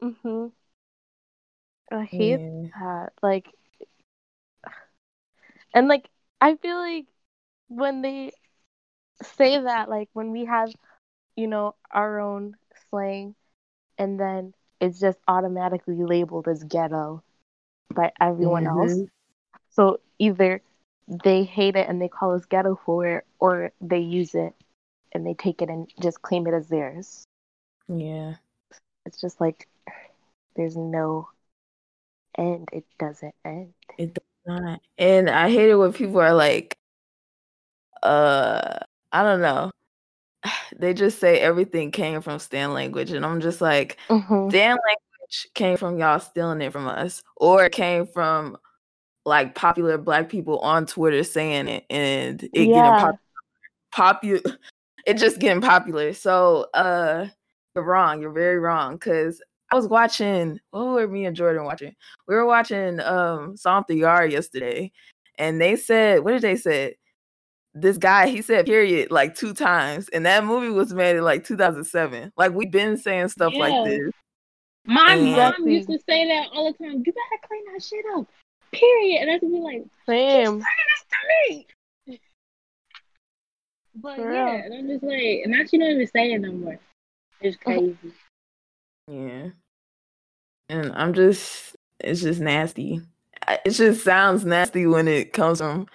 hmm 0.00 0.46
I 1.92 2.04
hate 2.04 2.42
Yeah. 2.42 2.68
that. 2.78 3.12
Like, 3.22 3.46
and 5.74 5.88
like, 5.88 6.08
I 6.40 6.56
feel 6.56 6.76
like 6.78 7.06
when 7.68 8.02
they 8.02 8.32
say 9.22 9.60
that, 9.60 9.88
like, 9.88 10.08
when 10.12 10.30
we 10.32 10.44
have, 10.44 10.72
you 11.36 11.46
know, 11.46 11.74
our 11.90 12.20
own 12.20 12.56
slang, 12.90 13.34
and 13.98 14.18
then 14.20 14.54
it's 14.80 15.00
just 15.00 15.18
automatically 15.28 15.96
labeled 16.02 16.48
as 16.48 16.64
ghetto 16.64 17.22
by 17.94 18.12
everyone 18.20 18.66
else. 18.66 19.02
Mhm. 19.02 19.08
So 19.70 20.00
either 20.18 20.62
they 21.08 21.44
hate 21.44 21.76
it 21.76 21.88
and 21.88 22.00
they 22.00 22.08
call 22.08 22.34
us 22.34 22.46
ghetto 22.46 22.78
for 22.84 23.06
it, 23.06 23.24
or 23.38 23.72
they 23.80 23.98
use 24.00 24.34
it 24.34 24.54
and 25.14 25.26
they 25.26 25.34
take 25.34 25.62
it 25.62 25.70
and 25.70 25.88
just 26.00 26.22
claim 26.22 26.46
it 26.46 26.54
as 26.54 26.68
theirs. 26.68 27.24
Yeah. 27.88 28.34
It's 29.06 29.20
just 29.20 29.40
like 29.40 29.68
there's 30.56 30.76
no 30.76 31.28
end. 32.36 32.68
It 32.72 32.84
doesn't 32.98 33.34
end. 33.44 33.74
It 33.98 34.14
does 34.14 34.24
not. 34.46 34.80
And 34.98 35.30
I 35.30 35.50
hate 35.50 35.70
it 35.70 35.76
when 35.76 35.92
people 35.92 36.20
are 36.20 36.34
like, 36.34 36.76
uh, 38.02 38.78
I 39.12 39.22
don't 39.22 39.40
know. 39.40 39.70
They 40.76 40.92
just 40.92 41.18
say 41.20 41.38
everything 41.38 41.90
came 41.92 42.20
from 42.20 42.38
Stan 42.38 42.72
language. 42.74 43.12
And 43.12 43.24
I'm 43.24 43.40
just 43.40 43.60
like, 43.60 43.98
Mm-hmm. 44.08 44.50
Stan 44.50 44.70
language 44.76 45.48
came 45.54 45.76
from 45.76 45.98
y'all 45.98 46.20
stealing 46.20 46.60
it 46.60 46.72
from 46.72 46.86
us. 46.88 47.22
Or 47.36 47.64
it 47.64 47.72
came 47.72 48.06
from 48.06 48.56
like 49.24 49.54
popular 49.54 49.96
black 49.98 50.28
people 50.28 50.58
on 50.58 50.84
Twitter 50.86 51.22
saying 51.24 51.68
it 51.68 51.84
and 51.88 52.42
it 52.42 52.50
getting 52.52 52.70
Yeah. 52.70 53.00
pop- 53.00 53.20
popular. 53.92 54.58
It 55.06 55.14
just 55.18 55.38
getting 55.38 55.60
popular. 55.60 56.12
So 56.12 56.66
uh 56.74 57.26
you're 57.74 57.84
wrong. 57.84 58.20
You're 58.22 58.32
very 58.32 58.58
wrong. 58.58 58.98
Cause 58.98 59.40
I 59.72 59.76
was 59.76 59.88
watching 59.88 60.60
what 60.70 60.84
were 60.86 61.08
me 61.08 61.24
and 61.26 61.34
Jordan 61.36 61.64
watching? 61.64 61.94
We 62.28 62.34
were 62.34 62.46
watching 62.46 63.00
um 63.00 63.56
Stomp 63.56 63.86
the 63.88 63.96
Yard 63.96 64.32
yesterday, 64.32 64.92
and 65.38 65.60
they 65.60 65.76
said, 65.76 66.22
what 66.24 66.32
did 66.32 66.42
they 66.42 66.56
say? 66.56 66.96
This 67.76 67.98
guy, 67.98 68.28
he 68.28 68.40
said 68.40 68.66
period 68.66 69.10
like 69.10 69.34
two 69.34 69.52
times, 69.52 70.08
and 70.10 70.24
that 70.26 70.44
movie 70.44 70.68
was 70.68 70.94
made 70.94 71.16
in 71.16 71.24
like 71.24 71.44
2007. 71.44 72.32
Like 72.36 72.52
we've 72.52 72.70
been 72.70 72.96
saying 72.96 73.28
stuff 73.28 73.52
Yeah. 73.52 73.58
like 73.60 73.84
this. 73.90 74.10
My 74.86 75.14
And- 75.14 75.32
mom 75.32 75.68
used 75.68 75.88
to 75.88 75.98
say 76.08 76.26
that 76.28 76.48
all 76.52 76.70
the 76.72 76.78
time. 76.78 77.02
You 77.04 77.12
better 77.12 77.42
clean 77.48 77.64
that 77.72 77.82
shit 77.82 78.04
up. 78.16 78.26
Period. 78.72 79.22
And 79.22 79.30
I 79.30 79.38
would 79.42 79.50
be 79.52 79.58
like, 79.58 79.82
Same. 80.06 80.60
"Say 80.60 80.66
this 80.66 81.04
to 81.10 81.52
me." 81.54 81.66
But 83.96 84.16
For 84.16 84.32
yeah, 84.32 84.54
real. 84.54 84.64
and 84.64 84.74
I'm 84.74 84.88
just 84.88 85.04
like, 85.04 85.40
and 85.44 85.52
now 85.52 85.64
she 85.68 85.78
don't 85.78 85.90
even 85.92 86.06
say 86.08 86.32
it 86.32 86.40
no 86.40 86.52
more. 86.52 86.78
It's 87.40 87.56
crazy. 87.56 87.96
Yeah. 89.08 89.48
And 90.68 90.92
I'm 90.94 91.12
just, 91.12 91.76
it's 92.00 92.22
just 92.22 92.40
nasty. 92.40 93.00
It 93.64 93.70
just 93.70 94.02
sounds 94.02 94.44
nasty 94.44 94.86
when 94.86 95.06
it 95.06 95.32
comes 95.32 95.58
from 95.58 95.86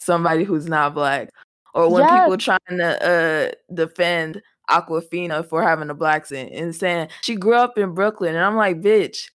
somebody 0.00 0.44
who's 0.44 0.66
not 0.66 0.94
black. 0.94 1.30
Or 1.74 1.90
when 1.90 2.06
people 2.06 2.32
Yes. 2.36 2.42
trying 2.42 2.78
to 2.78 3.06
uh 3.06 3.74
defend 3.74 4.42
Awkwafina 4.70 5.48
for 5.48 5.62
having 5.62 5.90
a 5.90 5.94
black 5.94 6.22
accent 6.22 6.50
and 6.52 6.74
saying 6.74 7.08
she 7.22 7.36
grew 7.36 7.54
up 7.54 7.78
in 7.78 7.92
Brooklyn. 7.94 8.34
And 8.34 8.44
I'm 8.44 8.56
like, 8.56 8.80
bitch, 8.80 9.30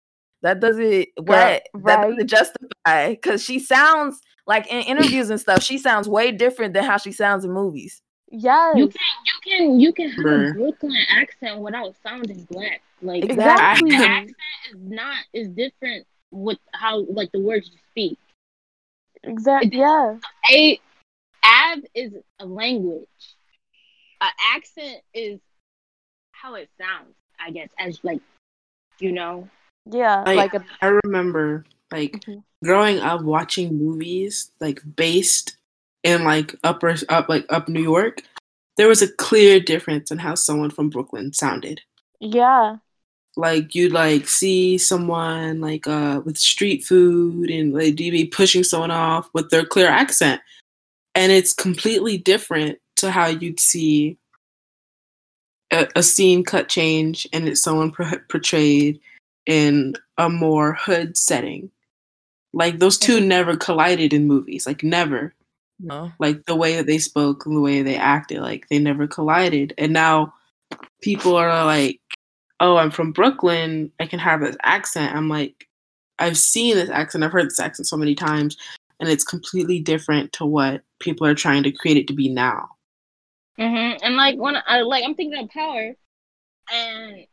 that 0.43 0.61
doesn't 0.61 1.09
what 1.17 1.65
that 1.85 2.03
doesn't 2.03 2.29
justify 2.29 3.11
because 3.11 3.43
she 3.43 3.59
sounds 3.59 4.21
like 4.47 4.67
in 4.69 4.83
interviews 4.83 5.31
and 5.31 5.41
stuff, 5.41 5.63
she 5.63 5.79
sounds 5.79 6.09
way 6.09 6.31
different 6.31 6.75
than 6.75 6.85
how 6.85 6.99
she 6.99 7.11
sounds 7.11 7.45
in 7.45 7.53
movies. 7.53 8.01
Yes. 8.29 8.77
You 8.77 8.89
can 8.89 9.01
you 9.25 9.41
can 9.45 9.81
you 9.81 9.93
can 9.93 10.11
have 10.11 10.25
Bruh. 10.25 10.51
a 10.51 10.53
Brooklyn 10.55 10.97
accent 11.09 11.61
without 11.61 11.95
sounding 12.03 12.47
black. 12.51 12.83
Like 13.03 13.25
Exactly. 13.25 13.91
the 13.91 13.97
accent 13.97 14.37
is 14.71 14.77
not 14.81 15.17
is 15.33 15.49
different 15.49 16.07
with 16.31 16.59
how 16.73 17.01
like 17.09 17.31
the 17.33 17.41
words 17.41 17.71
you 17.73 17.79
speak. 17.93 18.19
Exactly. 19.23 19.79
Yeah. 19.79 20.17
A 20.53 20.81
ab 21.45 21.85
is 21.95 22.15
a 22.41 22.47
language. 22.47 23.07
An 24.21 24.31
accent 24.55 25.03
is 25.15 25.41
how 26.33 26.55
it 26.55 26.69
sounds. 26.79 27.15
I 27.39 27.51
guess 27.51 27.69
as 27.79 27.99
like 28.03 28.21
you 28.99 29.13
know. 29.13 29.49
Yeah, 29.89 30.25
Like, 30.27 30.53
like 30.53 30.55
a 30.55 30.65
I 30.83 30.99
remember 31.05 31.65
like 31.93 32.25
Mhm. 32.25 32.43
growing 32.65 32.99
up 32.99 33.23
watching 33.23 33.79
movies 33.79 34.51
like 34.59 34.81
based 34.97 35.56
in 36.07 36.25
like 36.25 36.55
upper 36.65 36.95
up 37.09 37.29
like 37.29 37.45
up 37.51 37.69
New 37.69 37.83
York. 37.83 38.23
There 38.77 38.89
was 38.89 39.03
a 39.03 39.13
clear 39.13 39.59
difference 39.59 40.11
in 40.11 40.19
how 40.19 40.35
someone 40.37 40.71
from 40.71 40.89
Brooklyn 40.89 41.33
sounded. 41.33 41.81
yeah, 42.21 42.77
like 43.37 43.75
you'd 43.75 43.93
like 43.93 44.29
see 44.29 44.79
someone 44.79 45.61
like 45.61 45.87
uh 45.87 46.23
with 46.25 46.39
street 46.39 46.85
food 46.85 47.51
and 47.51 47.75
like 47.75 48.01
you'd 48.01 48.13
be 48.13 48.25
pushing 48.25 48.65
someone 48.65 48.91
off 48.91 49.29
with 49.35 49.51
their 49.51 49.65
clear 49.65 49.89
accent 49.89 50.41
and 51.15 51.31
it's 51.31 51.53
completely 51.53 52.17
different 52.17 52.79
to 52.97 53.11
how 53.11 53.27
you'd 53.27 53.61
see 53.61 54.17
a, 55.71 55.87
a 55.97 56.03
scene 56.03 56.45
cut 56.45 56.69
change 56.69 57.29
and 57.33 57.47
it's 57.47 57.63
someone 57.63 57.93
por- 57.93 58.25
portrayed 58.31 58.99
in 59.45 59.95
a 60.17 60.31
more 60.31 60.73
hood 60.73 61.17
setting 61.17 61.71
like 62.55 62.79
those 62.79 62.97
two 62.97 63.21
never 63.21 63.55
collided 63.55 64.15
in 64.15 64.27
movies 64.27 64.67
like 64.67 64.83
never 64.83 65.35
No. 65.79 66.11
like 66.19 66.45
the 66.47 66.57
way 66.57 66.77
that 66.77 66.87
they 66.87 66.99
spoke 66.99 67.45
and 67.45 67.55
the 67.55 67.61
way 67.61 67.83
they 67.83 67.97
acted 67.97 68.41
like 68.41 68.67
they 68.69 68.79
never 68.79 69.07
collided. 69.07 69.75
And 69.79 69.93
now 69.93 70.33
people 71.03 71.37
are 71.37 71.65
like 71.65 72.01
oh 72.61 72.77
i'm 72.77 72.91
from 72.91 73.13
brooklyn. 73.13 73.93
I 74.01 74.07
can 74.07 74.19
have 74.19 74.41
this 74.41 74.57
accent. 74.63 75.15
I'm 75.15 75.29
like 75.29 75.69
i've 76.19 76.39
seen 76.39 76.77
this 76.77 76.91
accent. 76.91 77.25
I've 77.25 77.33
heard 77.33 77.47
this 77.47 77.61
accent 77.61 77.87
so 77.87 77.97
many 77.97 78.15
times 78.15 78.57
and 79.01 79.09
it's 79.09 79.25
completely 79.25 79.81
different 79.81 80.33
to 80.35 80.47
what 80.47 80.83
people 81.01 81.27
are 81.27 81.35
trying 81.35 81.63
to 81.63 81.73
create 81.73 81.97
it 81.97 82.09
to 82.09 82.15
be 82.15 82.29
now. 82.29 82.71
Hmm 83.57 83.93
And 84.03 84.17
like 84.17 84.39
when 84.39 84.57
I 84.67 84.81
like 84.81 85.05
I'm 85.05 85.15
thinking 85.15 85.43
of 85.43 85.51
Power, 85.51 85.95
and 86.73 87.27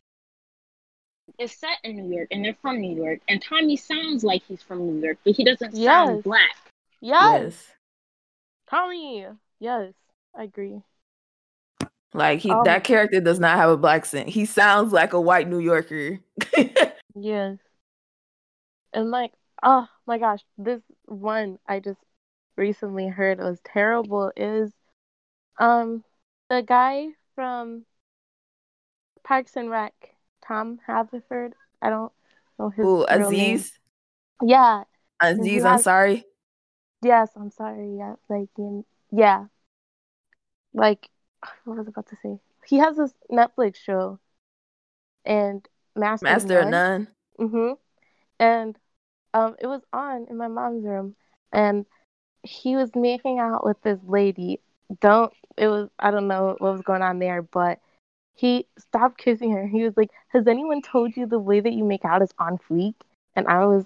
it's 1.40 1.58
set 1.58 1.78
in 1.84 1.96
New 1.96 2.16
York, 2.16 2.28
and 2.32 2.44
they're 2.44 2.58
from 2.62 2.80
New 2.80 2.96
York, 2.96 3.20
and 3.28 3.42
Tommy 3.42 3.76
sounds 3.76 4.24
like 4.24 4.44
he's 4.48 4.62
from 4.62 4.80
New 4.80 5.04
York, 5.04 5.18
but 5.24 5.36
he 5.36 5.44
doesn't 5.44 5.76
sound 5.76 6.24
black. 6.24 6.56
yes, 7.02 7.42
Yes. 7.42 7.68
Tommy. 8.74 9.28
Yes, 9.60 9.94
I 10.36 10.44
agree. 10.44 10.82
Like 12.14 12.40
he 12.40 12.50
Um, 12.52 12.64
that 12.66 12.84
character 12.84 13.22
does 13.22 13.40
not 13.40 13.58
have 13.58 13.70
a 13.70 13.78
black 13.78 14.02
accent. 14.02 14.30
He 14.30 14.46
sounds 14.46 14.92
like 14.92 15.14
a 15.14 15.22
white 15.22 15.48
New 15.48 15.60
Yorker. 15.60 16.20
Yes. 17.16 17.60
And 18.92 19.12
like, 19.12 19.34
oh 19.62 19.88
my 20.08 20.18
gosh, 20.18 20.40
this 20.58 20.82
one 21.06 21.60
I 21.68 21.80
just 21.80 22.00
recently 22.56 23.08
heard 23.08 23.38
was 23.38 23.60
terrible 23.64 24.32
is 24.36 24.72
um 25.60 26.04
the 26.50 26.64
guy 26.64 27.10
from 27.36 27.86
Parks 29.24 29.56
and 29.56 29.70
Rec, 29.70 29.94
Tom 30.44 30.80
Haverford. 30.88 31.54
I 31.84 31.92
don't 31.92 32.12
know 32.58 32.70
his 32.70 32.84
Ooh, 32.84 33.06
real 33.16 33.30
name. 33.30 33.56
Aziz. 33.58 33.80
Yeah. 34.42 34.86
Aziz, 35.22 35.64
I'm 35.64 35.82
sorry. 35.84 36.26
Yes, 37.04 37.30
I'm 37.36 37.52
sorry. 37.52 37.96
Yeah, 37.98 38.16
like 38.30 38.50
in, 38.58 38.86
yeah. 39.12 39.46
Like 40.74 41.10
what 41.66 41.78
was 41.78 41.88
I 41.88 41.90
about 41.90 42.08
to 42.08 42.18
say? 42.24 42.40
He 42.66 42.78
has 42.78 42.98
this 42.98 43.14
Netflix 43.32 43.76
show 43.76 44.20
and 45.26 45.68
Master, 45.96 46.26
Master 46.26 46.60
of 46.60 46.70
None. 46.70 46.72
None. 46.72 47.08
Mm-hmm. 47.40 47.74
And 48.40 48.78
um, 49.34 49.56
it 49.60 49.68
was 49.68 49.82
on 49.92 50.28
in 50.30 50.38
my 50.38 50.48
mom's 50.48 50.86
room, 50.86 51.16
and 51.52 51.86
he 52.44 52.76
was 52.76 52.92
making 52.96 53.40
out 53.40 53.66
with 53.66 53.82
this 53.82 54.00
lady. 54.06 54.60
Don't 55.02 55.34
it 55.58 55.68
was 55.68 55.90
I 56.00 56.12
don't 56.12 56.28
know 56.28 56.56
what 56.58 56.74
was 56.74 56.82
going 56.82 57.02
on 57.02 57.20
there, 57.20 57.42
but 57.42 57.80
he 58.36 58.68
stopped 58.78 59.18
kissing 59.18 59.52
her. 59.52 59.68
He 59.68 59.84
was 59.84 59.96
like, 59.96 60.12
"Has 60.30 60.48
anyone 60.48 60.82
told 60.82 61.16
you 61.16 61.26
the 61.26 61.40
way 61.40 61.60
that 61.60 61.74
you 61.74 61.84
make 61.84 62.06
out 62.06 62.22
is 62.22 62.34
on 62.40 62.58
fleek?" 62.70 62.96
And 63.36 63.48
I 63.48 63.66
was 63.66 63.86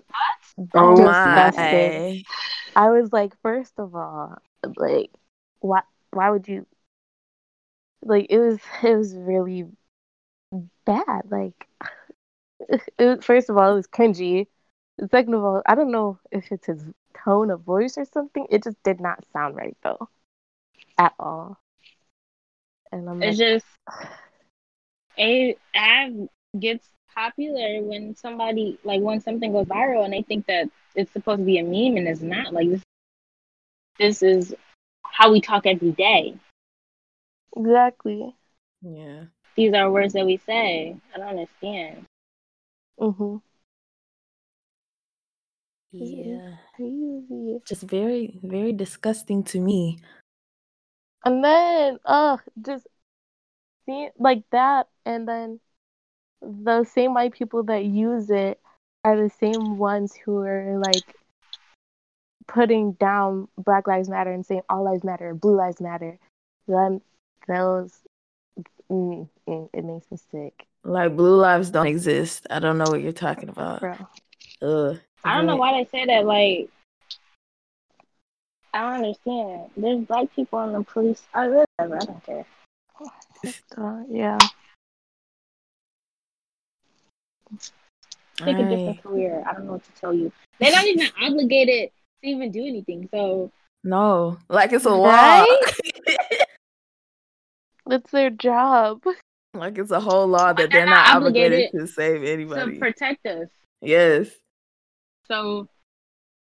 Oh 0.74 0.96
disgusted. 0.96 2.26
I 2.78 2.92
was 2.92 3.12
like, 3.14 3.34
first 3.42 3.80
of 3.80 3.94
all, 3.96 4.38
like, 4.78 5.12
why 5.60 5.82
why 6.12 6.30
would 6.32 6.48
you? 6.48 6.66
Like 8.04 8.28
it 8.30 8.40
was 8.40 8.60
it 8.84 8.96
was 8.96 9.16
really 9.16 9.66
bad. 10.86 11.32
Like 11.32 11.68
it 12.70 13.06
was, 13.06 13.26
first 13.26 13.50
of 13.50 13.58
all, 13.58 13.74
it 13.74 13.76
was 13.76 13.88
cringy. 13.88 14.48
Second 15.12 15.36
of 15.36 15.44
all, 15.44 15.62
I 15.68 15.76
don't 15.76 15.92
know 15.92 16.20
if 16.32 16.52
it's 16.52 16.68
his 16.68 16.86
tone 17.26 17.52
of 17.52 17.62
voice 17.62 17.98
or 17.98 18.06
something. 18.06 18.48
It 18.50 18.64
just 18.64 18.82
did 18.84 19.00
not 19.02 19.26
sound 19.34 19.56
right 19.56 19.78
though, 19.84 20.10
at 20.98 21.14
all. 21.20 21.60
And 22.92 23.10
I'm 23.10 23.22
It's 23.22 23.38
like, 23.38 23.40
just 23.40 23.66
it 25.18 25.60
ad 25.76 26.30
gets 26.60 26.88
popular 27.18 27.82
when 27.82 28.16
somebody 28.16 28.78
like 28.84 29.02
when 29.02 29.20
something 29.20 29.52
goes 29.52 29.66
viral 29.66 30.06
and 30.06 30.14
they 30.14 30.22
think 30.22 30.46
that 30.46 30.70
it's 30.96 31.12
supposed 31.12 31.40
to 31.40 31.46
be 31.46 31.58
a 31.58 31.64
meme 31.64 31.98
and 31.98 32.08
it's 32.08 32.22
not. 32.22 32.54
Like 32.54 32.70
this, 32.70 32.82
this 33.98 34.22
is 34.24 34.56
how 35.04 35.32
we 35.32 35.42
talk 35.42 35.66
every 35.66 35.92
day. 35.92 36.36
exactly. 37.56 38.36
Yeah. 38.82 39.26
These 39.56 39.74
are 39.74 39.90
words 39.90 40.14
that 40.14 40.26
we 40.26 40.38
say. 40.38 40.96
I 41.14 41.18
don't 41.18 41.30
understand. 41.30 42.06
Mm 43.00 43.16
Mhm. 43.18 43.42
Yeah. 45.92 46.58
Crazy. 46.76 47.60
Just 47.66 47.84
very, 47.84 48.38
very 48.44 48.74
disgusting 48.74 49.44
to 49.46 49.60
me. 49.60 49.98
And 51.26 51.44
then, 51.44 52.00
ugh, 52.06 52.42
just 52.62 52.86
see 53.86 54.10
like 54.20 54.44
that, 54.52 54.88
and 55.06 55.28
then 55.28 55.60
the 56.42 56.84
same 56.84 57.14
white 57.14 57.34
people 57.34 57.64
that 57.64 57.86
use 57.86 58.30
it 58.30 58.60
are 59.04 59.22
the 59.22 59.30
same 59.30 59.78
ones 59.78 60.14
who 60.16 60.38
are 60.40 60.80
like 60.80 61.16
putting 62.48 62.94
down 62.94 63.48
Black 63.58 63.88
Lives 63.88 64.10
Matter 64.10 64.32
and 64.32 64.46
saying 64.46 64.62
All 64.70 64.84
Lives 64.84 65.04
Matter, 65.04 65.34
Blue 65.34 65.56
Lives 65.56 65.82
Matter. 65.82 66.18
Then 66.68 67.02
those, 67.48 67.94
mm, 68.90 69.28
mm, 69.48 69.70
it 69.74 69.86
makes 69.86 70.10
me 70.12 70.18
sick, 70.32 70.66
Like 70.84 71.16
blue 71.16 71.38
lives 71.38 71.70
don't 71.70 71.88
exist. 71.88 72.48
I 72.50 72.60
don't 72.60 72.78
know 72.78 72.90
what 72.90 73.02
you're 73.02 73.12
talking 73.14 73.50
about. 73.50 73.80
bro. 73.80 73.96
Ugh. 74.62 75.00
I 75.24 75.36
don't 75.36 75.46
know 75.46 75.56
why 75.56 75.74
they 75.74 75.90
say 75.90 76.06
that. 76.06 76.26
Like, 76.26 76.70
I 78.74 78.82
don't 78.82 79.06
understand. 79.06 79.72
There's 79.76 80.06
black 80.06 80.34
people 80.36 80.60
in 80.64 80.74
the 80.74 80.84
police. 80.84 81.22
I 81.34 81.46
really, 81.46 81.66
I 81.80 81.88
don't 81.88 82.26
care. 82.26 82.46
Uh, 83.78 84.02
yeah, 84.10 84.40
Pick 88.44 88.60
a 88.60 88.70
different 88.70 89.02
career. 89.04 89.44
I 89.48 89.54
don't 89.54 89.66
know 89.66 89.74
what 89.74 89.84
to 89.84 89.92
tell 90.00 90.14
you. 90.14 90.32
They're 90.60 90.72
not 90.72 90.86
even 90.86 91.08
obligated 91.22 91.90
to 92.24 92.30
even 92.30 92.52
do 92.52 92.62
anything. 92.66 93.10
So 93.12 93.52
No, 93.84 94.38
like 94.50 94.74
it's 94.74 94.86
a 94.86 94.90
law. 94.94 95.10
Right? 95.10 95.60
it's 97.90 98.12
their 98.12 98.30
job. 98.30 99.04
like 99.54 99.78
it's 99.78 99.92
a 99.92 100.00
whole 100.00 100.28
law 100.28 100.48
that 100.54 100.56
they're 100.56 100.68
they're 100.68 100.86
not 100.86 101.08
not 101.08 101.16
obligated 101.16 101.70
obligated 101.70 101.88
to 101.88 101.94
save 101.94 102.22
to 102.22 102.32
anybody. 102.32 102.78
protect 102.78 103.26
us. 103.26 103.48
yes. 103.82 104.30
So 105.28 105.68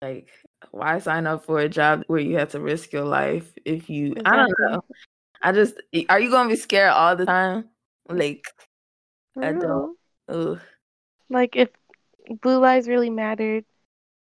Like, 0.01 0.30
why 0.72 0.99
sign 0.99 1.26
up 1.28 1.45
for 1.45 1.60
a 1.60 1.68
job 1.70 2.03
where 2.08 2.20
you 2.20 2.38
have 2.38 2.51
to 2.51 2.60
risk 2.60 2.93
your 2.93 3.05
life 3.05 3.51
if 3.66 3.89
you? 3.89 4.16
I 4.24 4.36
don't 4.36 4.53
know. 4.60 4.84
I 5.41 5.51
just 5.51 5.76
are 6.10 6.20
you 6.20 6.30
gonna 6.32 6.49
be 6.49 6.55
scared 6.55 6.91
all 6.91 7.16
the 7.16 7.26
time? 7.26 7.70
Like, 8.10 8.45
I 9.41 9.51
don't. 9.51 9.97
Real. 10.28 10.60
Like 11.30 11.56
if 11.56 11.70
blue 12.42 12.60
lives 12.60 12.88
really 12.88 13.10
mattered 13.10 13.66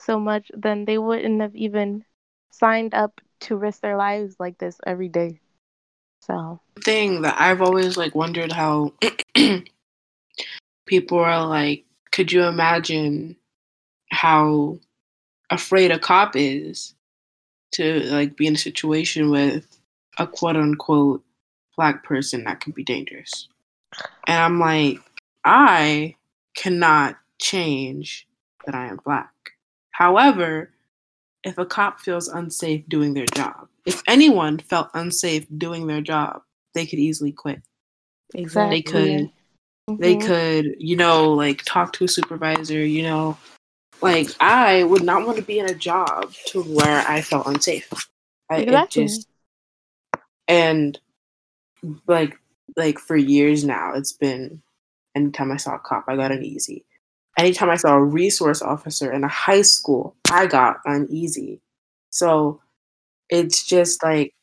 so 0.00 0.18
much, 0.18 0.50
then 0.54 0.84
they 0.84 0.98
wouldn't 0.98 1.40
have 1.40 1.54
even 1.54 2.04
signed 2.50 2.94
up 2.94 3.20
to 3.40 3.56
risk 3.56 3.80
their 3.80 3.96
lives 3.96 4.36
like 4.38 4.58
this 4.58 4.78
every 4.86 5.08
day. 5.08 5.40
So 6.20 6.60
thing 6.82 7.20
that 7.22 7.38
i've 7.38 7.60
always 7.60 7.98
like 7.98 8.14
wondered 8.14 8.50
how 8.50 8.90
people 10.86 11.18
are 11.18 11.46
like 11.46 11.84
could 12.10 12.32
you 12.32 12.44
imagine 12.44 13.36
how 14.10 14.78
afraid 15.50 15.90
a 15.90 15.98
cop 15.98 16.34
is 16.36 16.94
to 17.72 18.00
like 18.10 18.36
be 18.36 18.46
in 18.46 18.54
a 18.54 18.58
situation 18.58 19.30
with 19.30 19.66
a 20.18 20.26
quote 20.26 20.56
unquote 20.56 21.22
black 21.76 22.04
person 22.04 22.44
that 22.44 22.60
could 22.60 22.74
be 22.74 22.84
dangerous. 22.84 23.48
And 24.26 24.38
I'm 24.38 24.58
like, 24.60 24.98
I 25.44 26.16
cannot 26.54 27.16
change 27.40 28.26
that 28.66 28.74
I 28.74 28.86
am 28.86 29.00
black. 29.04 29.32
However, 29.90 30.70
if 31.44 31.58
a 31.58 31.66
cop 31.66 32.00
feels 32.00 32.28
unsafe 32.28 32.88
doing 32.88 33.14
their 33.14 33.26
job, 33.26 33.68
if 33.86 34.02
anyone 34.06 34.58
felt 34.58 34.90
unsafe 34.94 35.46
doing 35.56 35.86
their 35.86 36.00
job, 36.00 36.42
they 36.74 36.86
could 36.86 36.98
easily 36.98 37.32
quit. 37.32 37.62
Exactly. 38.34 38.76
They 38.76 38.82
could 38.82 39.30
they 39.98 40.16
Mhm. 40.16 40.26
could, 40.26 40.76
you 40.78 40.96
know, 40.96 41.32
like 41.32 41.62
talk 41.64 41.92
to 41.94 42.04
a 42.04 42.08
supervisor, 42.08 42.84
you 42.84 43.02
know. 43.02 43.38
Like 44.00 44.28
I 44.40 44.84
would 44.84 45.02
not 45.02 45.26
want 45.26 45.36
to 45.38 45.42
be 45.42 45.58
in 45.58 45.66
a 45.68 45.74
job 45.74 46.32
to 46.46 46.62
where 46.62 47.04
I 47.06 47.20
felt 47.22 47.46
unsafe. 47.46 47.90
I, 48.50 48.58
Exactly. 48.58 49.04
just 49.04 49.28
and 50.48 50.98
like 52.06 52.38
like 52.76 52.98
for 52.98 53.16
years 53.16 53.64
now, 53.64 53.94
it's 53.94 54.12
been 54.12 54.62
anytime 55.14 55.52
I 55.52 55.56
saw 55.56 55.76
a 55.76 55.78
cop, 55.78 56.04
I 56.08 56.16
got 56.16 56.32
uneasy. 56.32 56.84
Anytime 57.38 57.70
I 57.70 57.76
saw 57.76 57.94
a 57.94 58.04
resource 58.04 58.62
officer 58.62 59.12
in 59.12 59.24
a 59.24 59.28
high 59.28 59.62
school, 59.62 60.16
I 60.30 60.46
got 60.46 60.78
uneasy. 60.84 61.60
So 62.10 62.60
it's 63.30 63.64
just 63.66 64.02
like 64.02 64.34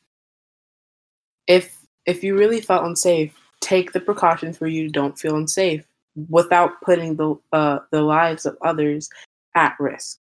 if 1.46 1.78
if 2.06 2.22
you 2.24 2.36
really 2.36 2.60
felt 2.60 2.84
unsafe, 2.84 3.34
take 3.60 3.92
the 3.92 4.00
precautions 4.00 4.60
where 4.60 4.70
you 4.70 4.88
don't 4.90 5.18
feel 5.18 5.36
unsafe 5.36 5.84
without 6.28 6.80
putting 6.82 7.16
the 7.16 7.36
uh, 7.52 7.80
the 7.90 8.02
lives 8.02 8.46
of 8.46 8.56
others 8.62 9.08
at 9.54 9.76
risk. 9.78 10.18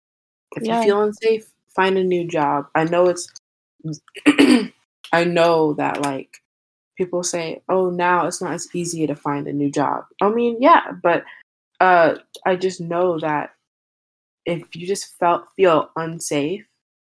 If 0.56 0.66
Yeah. 0.66 0.78
you 0.78 0.84
feel 0.84 1.02
unsafe, 1.02 1.46
find 1.76 1.98
a 1.98 2.04
new 2.04 2.28
job. 2.28 2.68
I 2.76 2.86
know 2.86 3.08
it's 3.10 3.30
I 5.14 5.24
know 5.26 5.74
that 5.74 6.02
like 6.02 6.42
people 6.98 7.24
say, 7.24 7.62
"Oh, 7.70 7.90
now 7.90 8.28
it's 8.28 8.42
not 8.42 8.54
as 8.54 8.68
easy 8.76 9.08
to 9.08 9.16
find 9.16 9.48
a 9.48 9.54
new 9.54 9.72
job." 9.72 10.06
I 10.22 10.30
mean, 10.30 10.58
yeah, 10.62 10.92
but 11.04 11.24
uh 11.82 12.16
I 12.46 12.56
just 12.58 12.82
know 12.82 13.20
that 13.20 13.52
if 14.46 14.76
you 14.76 14.88
just 14.88 15.18
felt 15.20 15.46
feel 15.56 15.90
unsafe, 15.96 16.66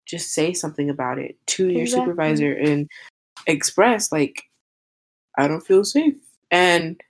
just 0.06 0.32
say 0.32 0.52
something 0.52 0.90
about 0.90 1.18
it 1.18 1.36
to 1.46 1.68
your 1.68 1.82
Exactly. 1.84 2.12
supervisor 2.12 2.52
and 2.52 2.88
express 3.46 4.12
like 4.12 4.44
I 5.38 5.48
don't 5.48 5.66
feel 5.66 5.84
safe 5.84 6.16
and 6.50 7.00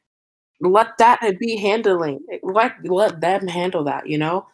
let 0.60 0.98
that 0.98 1.20
be 1.40 1.56
handling 1.58 2.20
let 2.42 2.74
let 2.84 3.20
them 3.20 3.48
handle 3.48 3.84
that, 3.84 4.08
you 4.08 4.18
know? 4.18 4.46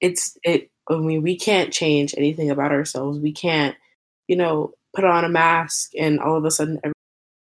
It's 0.00 0.38
it 0.44 0.70
I 0.90 0.96
mean 0.98 1.22
we 1.22 1.38
can't 1.38 1.72
change 1.72 2.14
anything 2.18 2.50
about 2.50 2.72
ourselves. 2.72 3.18
We 3.20 3.32
can't, 3.32 3.76
you 4.28 4.36
know, 4.36 4.74
put 4.94 5.04
on 5.04 5.24
a 5.24 5.30
mask 5.30 5.92
and 5.98 6.20
all 6.20 6.36
of 6.36 6.44
a 6.46 6.50
sudden 6.52 6.80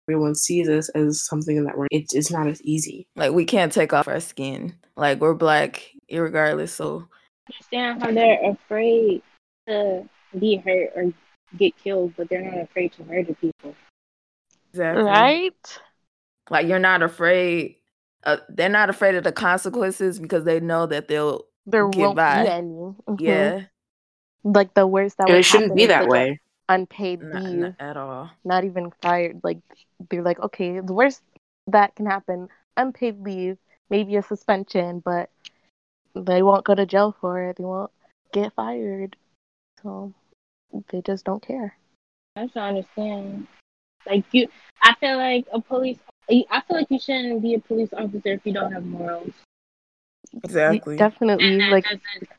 everyone 0.08 0.36
sees 0.36 0.70
us 0.70 0.90
as 0.90 1.22
something 1.22 1.66
that 1.66 1.78
we're 1.78 1.88
it's 1.92 2.14
it's 2.14 2.32
not 2.32 2.48
as 2.48 2.62
easy. 2.62 3.08
Like 3.16 3.34
we 3.34 3.46
can't 3.46 3.72
take 3.72 3.92
off 3.94 4.08
our 4.08 4.20
skin. 4.20 4.74
Like 4.96 5.20
we're 5.20 5.34
black, 5.34 5.92
irregardless. 6.12 6.70
So 6.70 7.08
understand 7.52 8.02
how 8.02 8.12
they're 8.12 8.52
afraid 8.52 9.22
to 9.68 10.08
be 10.40 10.58
hurt 10.58 10.92
or 10.96 11.14
get 11.58 11.76
killed, 11.78 12.14
but 12.16 12.30
they're 12.30 12.42
not 12.42 12.62
afraid 12.64 12.94
to 12.94 13.04
murder 13.04 13.34
people. 13.34 13.76
exactly. 14.72 15.04
Right? 15.04 15.80
Like 16.50 16.68
you're 16.68 16.80
not 16.80 17.04
afraid. 17.04 17.76
Uh, 18.24 18.38
they're 18.50 18.70
not 18.70 18.90
afraid 18.90 19.16
of 19.16 19.24
the 19.24 19.32
consequences 19.32 20.20
because 20.20 20.44
they 20.46 20.60
know 20.60 20.86
that 20.86 21.08
they'll. 21.08 21.44
There 21.66 21.88
Get 21.90 22.00
won't 22.00 22.16
by. 22.16 22.44
be 22.44 22.50
any. 22.50 22.68
Mhm. 22.70 23.20
Yeah, 23.20 23.62
Like 24.46 24.74
the 24.74 24.88
worst 24.88 25.18
that 25.18 25.28
And 25.28 25.38
it 25.38 25.44
shouldn't 25.44 25.76
be 25.76 25.86
that 25.88 26.00
they 26.00 26.06
get 26.06 26.10
way. 26.10 26.40
Unpaid 26.70 27.22
not, 27.22 27.44
leave, 27.44 27.60
not 27.62 27.74
at 27.80 27.98
all. 27.98 28.30
not 28.44 28.64
even 28.66 28.92
fired. 29.02 29.40
Like 29.44 29.60
they're 30.10 30.22
like, 30.24 30.40
okay, 30.40 30.80
the 30.80 30.94
worst 30.94 31.22
that 31.68 31.96
can 31.96 32.06
happen, 32.06 32.50
unpaid 32.76 33.22
leave, 33.22 33.58
maybe 33.90 34.16
a 34.18 34.22
suspension, 34.22 35.00
but 35.00 35.30
they 36.14 36.42
won't 36.44 36.66
go 36.66 36.76
to 36.76 36.86
jail 36.86 37.16
for 37.22 37.42
it. 37.50 37.58
They 37.58 37.64
won't 37.64 37.92
get 38.34 38.54
fired. 38.54 39.16
So 39.82 40.14
they 40.92 41.02
just 41.02 41.24
don't 41.26 41.42
care. 41.42 41.78
I 42.36 42.44
just 42.44 42.56
don't 42.56 42.64
understand. 42.76 43.48
Like 44.06 44.26
you, 44.32 44.48
I 44.82 44.94
feel 45.00 45.18
like 45.18 45.46
a 45.54 45.62
police. 45.62 45.98
I 46.30 46.62
feel 46.68 46.78
like 46.78 46.92
you 46.92 47.00
shouldn't 47.00 47.42
be 47.42 47.54
a 47.54 47.60
police 47.60 47.90
officer 47.94 48.34
if 48.34 48.46
you 48.46 48.52
don't 48.54 48.72
have 48.74 48.84
morals. 48.86 49.32
Exactly. 50.44 50.98
Definitely, 50.98 51.48
And 51.54 51.62
that 51.62 51.72
like 51.72 51.84
doesn't- 51.86 52.30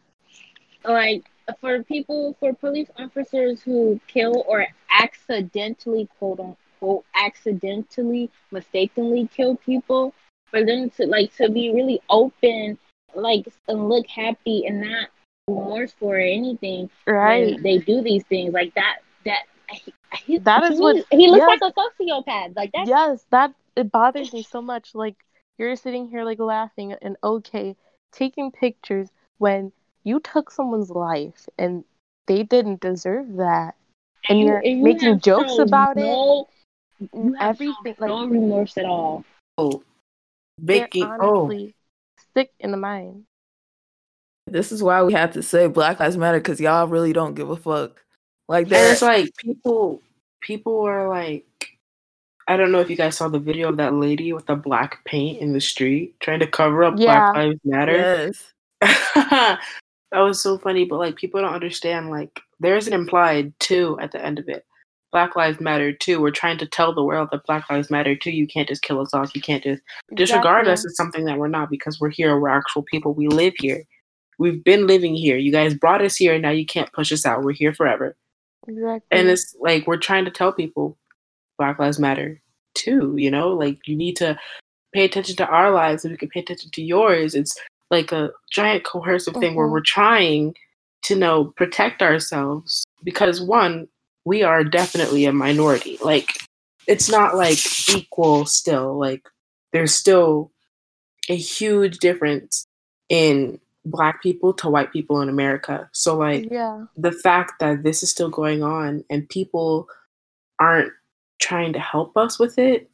like 0.85 1.25
for 1.61 1.83
people 1.83 2.37
for 2.41 2.53
police 2.53 2.89
officers 2.99 3.63
who 3.63 4.01
kill 4.07 4.45
or 4.47 4.67
accidentally 4.91 6.09
quote 6.19 6.41
unquote 6.41 7.05
accidentally 7.15 8.31
mistakenly 8.51 9.29
kill 9.35 9.57
people 9.57 10.15
for 10.51 10.65
them 10.65 10.91
to 10.91 11.07
like 11.07 11.35
to 11.37 11.49
be 11.51 11.73
really 11.73 12.01
open 12.11 12.79
like 13.15 13.47
and 13.69 13.89
look 13.89 14.07
happy 14.09 14.67
and 14.67 14.81
not 14.81 15.09
remorseful 15.49 16.09
or 16.11 16.19
anything 16.19 16.89
right. 17.07 17.59
they 17.63 17.79
do 17.79 18.01
these 18.03 18.25
things 18.25 18.53
like 18.53 18.75
that 18.75 18.99
that 19.25 19.45
he, 19.71 19.93
he, 20.27 20.39
That 20.39 20.63
is 20.65 20.79
to 20.79 20.81
what- 20.81 21.05
he 21.11 21.29
looks 21.29 21.47
yes. 21.47 21.49
like 21.49 21.61
a 21.63 21.73
sociopath 21.73 22.57
like 22.57 22.73
that's 22.73 22.91
Yes, 22.91 23.27
that 23.31 23.55
it 23.77 23.91
bothers 23.91 24.33
me 24.33 24.43
so 24.43 24.61
much. 24.63 24.95
Like 24.95 25.17
you're 25.59 25.77
sitting 25.77 26.09
here 26.09 26.25
like 26.25 26.39
laughing 26.39 26.93
and 26.93 27.17
okay, 27.23 27.77
taking 28.13 28.51
pictures 28.51 29.11
when 29.39 29.73
you 30.09 30.21
took 30.21 30.51
someone's 30.51 30.91
life 30.91 31.49
and 31.59 31.85
they 32.27 32.43
didn't 32.43 32.81
deserve 32.81 33.37
that. 33.37 33.75
And 34.29 34.39
you- 34.41 34.47
you're 34.47 34.59
and 34.59 34.79
you 34.79 34.83
making 34.85 35.09
have 35.15 35.23
jokes 35.23 35.53
shown 35.57 35.61
about 35.69 35.97
it. 35.97 36.01
no, 36.01 36.49
you 37.13 37.33
have 37.35 37.51
Everything 37.55 37.75
shown 37.85 37.95
like 37.99 38.09
no 38.11 38.27
remorse 38.27 38.77
at 38.79 38.85
all 38.85 39.25
Oh, 39.57 39.83
they're 40.59 40.83
making 40.83 41.05
oh 41.21 41.51
sick 42.35 42.51
in 42.61 42.71
the 42.71 42.77
mind. 42.77 43.25
This 44.47 44.73
is 44.73 44.83
why 44.83 45.03
we 45.03 45.13
have 45.13 45.33
to 45.35 45.43
say 45.43 45.67
Black 45.67 46.01
Lives 46.01 46.17
Matter 46.17 46.39
because 46.39 46.61
y'all 46.61 46.87
really 46.89 47.13
don't 47.13 47.35
give 47.35 47.51
a 47.51 47.57
fuck. 47.57 48.03
Like 48.49 48.65
And 48.65 48.73
that. 48.73 48.93
it's 48.93 49.03
like 49.03 49.31
people 49.37 50.01
people 50.41 50.81
were 50.83 51.09
like 51.09 51.45
I 52.49 52.57
don't 52.57 52.73
know 52.73 52.81
if 52.81 52.89
you 52.89 52.97
guys 52.97 53.17
saw 53.17 53.29
the 53.29 53.39
video 53.39 53.69
of 53.69 53.77
that 53.77 53.93
lady 53.95 54.33
with 54.33 54.47
the 54.47 54.57
black 54.57 55.05
paint 55.05 55.41
in 55.43 55.53
the 55.53 55.61
street 55.61 56.19
trying 56.21 56.41
to 56.41 56.47
cover 56.47 56.83
up 56.83 56.95
Yeah. 56.97 57.33
Black 57.33 57.37
Lives 57.37 57.61
Matter. 57.65 58.33
yes. 58.83 59.59
that 60.13 60.21
was 60.21 60.41
so 60.41 60.59
funny, 60.59 60.85
but 60.85 60.99
like 60.99 61.17
people 61.17 61.41
don't 61.41 61.55
understand 61.55 62.11
like 62.11 62.41
there's 62.61 62.87
an 62.87 62.93
implied 62.93 63.53
two 63.61 63.99
at 64.01 64.13
the 64.13 64.25
end 64.25 64.39
of 64.39 64.49
it. 64.49 64.65
Black 65.11 65.37
Lives 65.37 65.61
Matter 65.61 65.93
too. 65.93 66.21
We're 66.21 66.31
trying 66.31 66.59
to 66.59 66.67
tell 66.67 66.95
the 66.95 67.03
world 67.03 67.29
that 67.33 67.47
Black 67.47 67.71
Lives 67.71 67.91
Matter 67.91 68.15
too. 68.15 68.31
You 68.31 68.47
can't 68.47 68.69
just 68.69 68.83
kill 68.83 69.01
us 69.01 69.15
off. 69.15 69.35
You 69.35 69.41
can't 69.41 69.63
just 69.63 69.83
disregard 70.15 70.69
us 70.69 70.81
Exactly. 70.81 70.91
as 70.91 70.97
something 70.97 71.25
that 71.25 71.39
we're 71.39 71.49
not 71.49 71.71
because 71.71 71.99
we're 71.99 72.11
here. 72.11 72.39
We're 72.39 72.51
actual 72.51 72.83
people. 72.83 73.15
We 73.15 73.29
live 73.29 73.55
here. 73.59 73.85
We've 74.39 74.63
been 74.63 74.87
living 74.87 75.15
here. 75.15 75.37
You 75.39 75.51
guys 75.51 75.73
brought 75.75 76.03
us 76.03 76.17
here. 76.17 76.35
And 76.35 76.43
now 76.43 76.51
you 76.51 76.67
can't 76.67 76.93
push 76.93 77.11
us 77.11 77.25
out. 77.25 77.43
We're 77.43 77.53
here 77.53 77.73
forever. 77.73 78.17
Exactly. 78.67 79.01
And 79.11 79.29
it's 79.29 79.57
like 79.61 79.87
we're 79.87 79.97
trying 79.97 80.27
to 80.27 80.31
tell 80.31 80.53
people 80.53 80.99
Black 81.57 81.79
Lives 81.79 81.99
Matter 81.99 82.41
too, 82.75 83.15
you 83.17 83.31
know? 83.31 83.49
Like 83.49 83.79
you 83.87 83.97
need 83.97 84.17
to 84.17 84.39
pay 84.93 85.05
attention 85.05 85.37
to 85.37 85.47
our 85.47 85.71
lives 85.71 86.05
and 86.05 86.13
we 86.13 86.19
can 86.19 86.29
pay 86.29 86.41
attention 86.41 86.71
to 86.73 86.83
yours. 86.83 87.35
It's 87.35 87.59
like 87.91 88.13
a 88.13 88.31
giant 88.51 88.85
coercive 88.85 89.35
thing 89.35 89.55
where 89.55 89.67
Mhm. 89.67 89.73
we're 89.73 89.81
trying 89.81 90.55
to 91.03 91.15
know 91.15 91.47
protect 91.57 92.03
ourselves 92.03 92.85
because 93.05 93.41
one, 93.41 93.89
we 94.25 94.43
are 94.43 94.65
definitely 94.65 95.25
a 95.25 95.33
minority. 95.33 95.99
Like 96.03 96.43
it's 96.87 97.09
not 97.09 97.35
like 97.37 97.59
equal 97.91 98.45
still. 98.47 98.99
Like 98.99 99.27
there's 99.73 99.95
still 99.95 100.51
a 101.29 101.37
huge 101.37 101.99
difference 101.99 102.67
in 103.09 103.61
black 103.85 104.23
people 104.23 104.53
to 104.55 104.69
white 104.69 104.93
people 104.93 105.21
in 105.23 105.29
America. 105.29 105.89
So 105.93 106.17
like 106.19 106.49
yeah. 106.51 106.85
the 106.97 107.13
fact 107.13 107.61
that 107.61 107.85
this 107.85 108.03
is 108.03 108.11
still 108.11 108.29
going 108.29 108.63
on 108.63 109.05
and 109.09 109.29
people 109.29 109.89
aren't 110.59 110.93
trying 111.41 111.73
to 111.73 111.79
help 111.79 112.17
us 112.17 112.39
with 112.39 112.59
it 112.59 112.91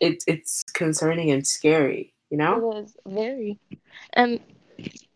it's 0.00 0.24
it's 0.26 0.62
concerning 0.74 1.30
and 1.30 1.46
scary 1.46 2.13
you 2.34 2.38
know 2.38 2.72
It 2.72 2.84
is 2.84 2.96
very. 3.06 3.58
And 4.12 4.40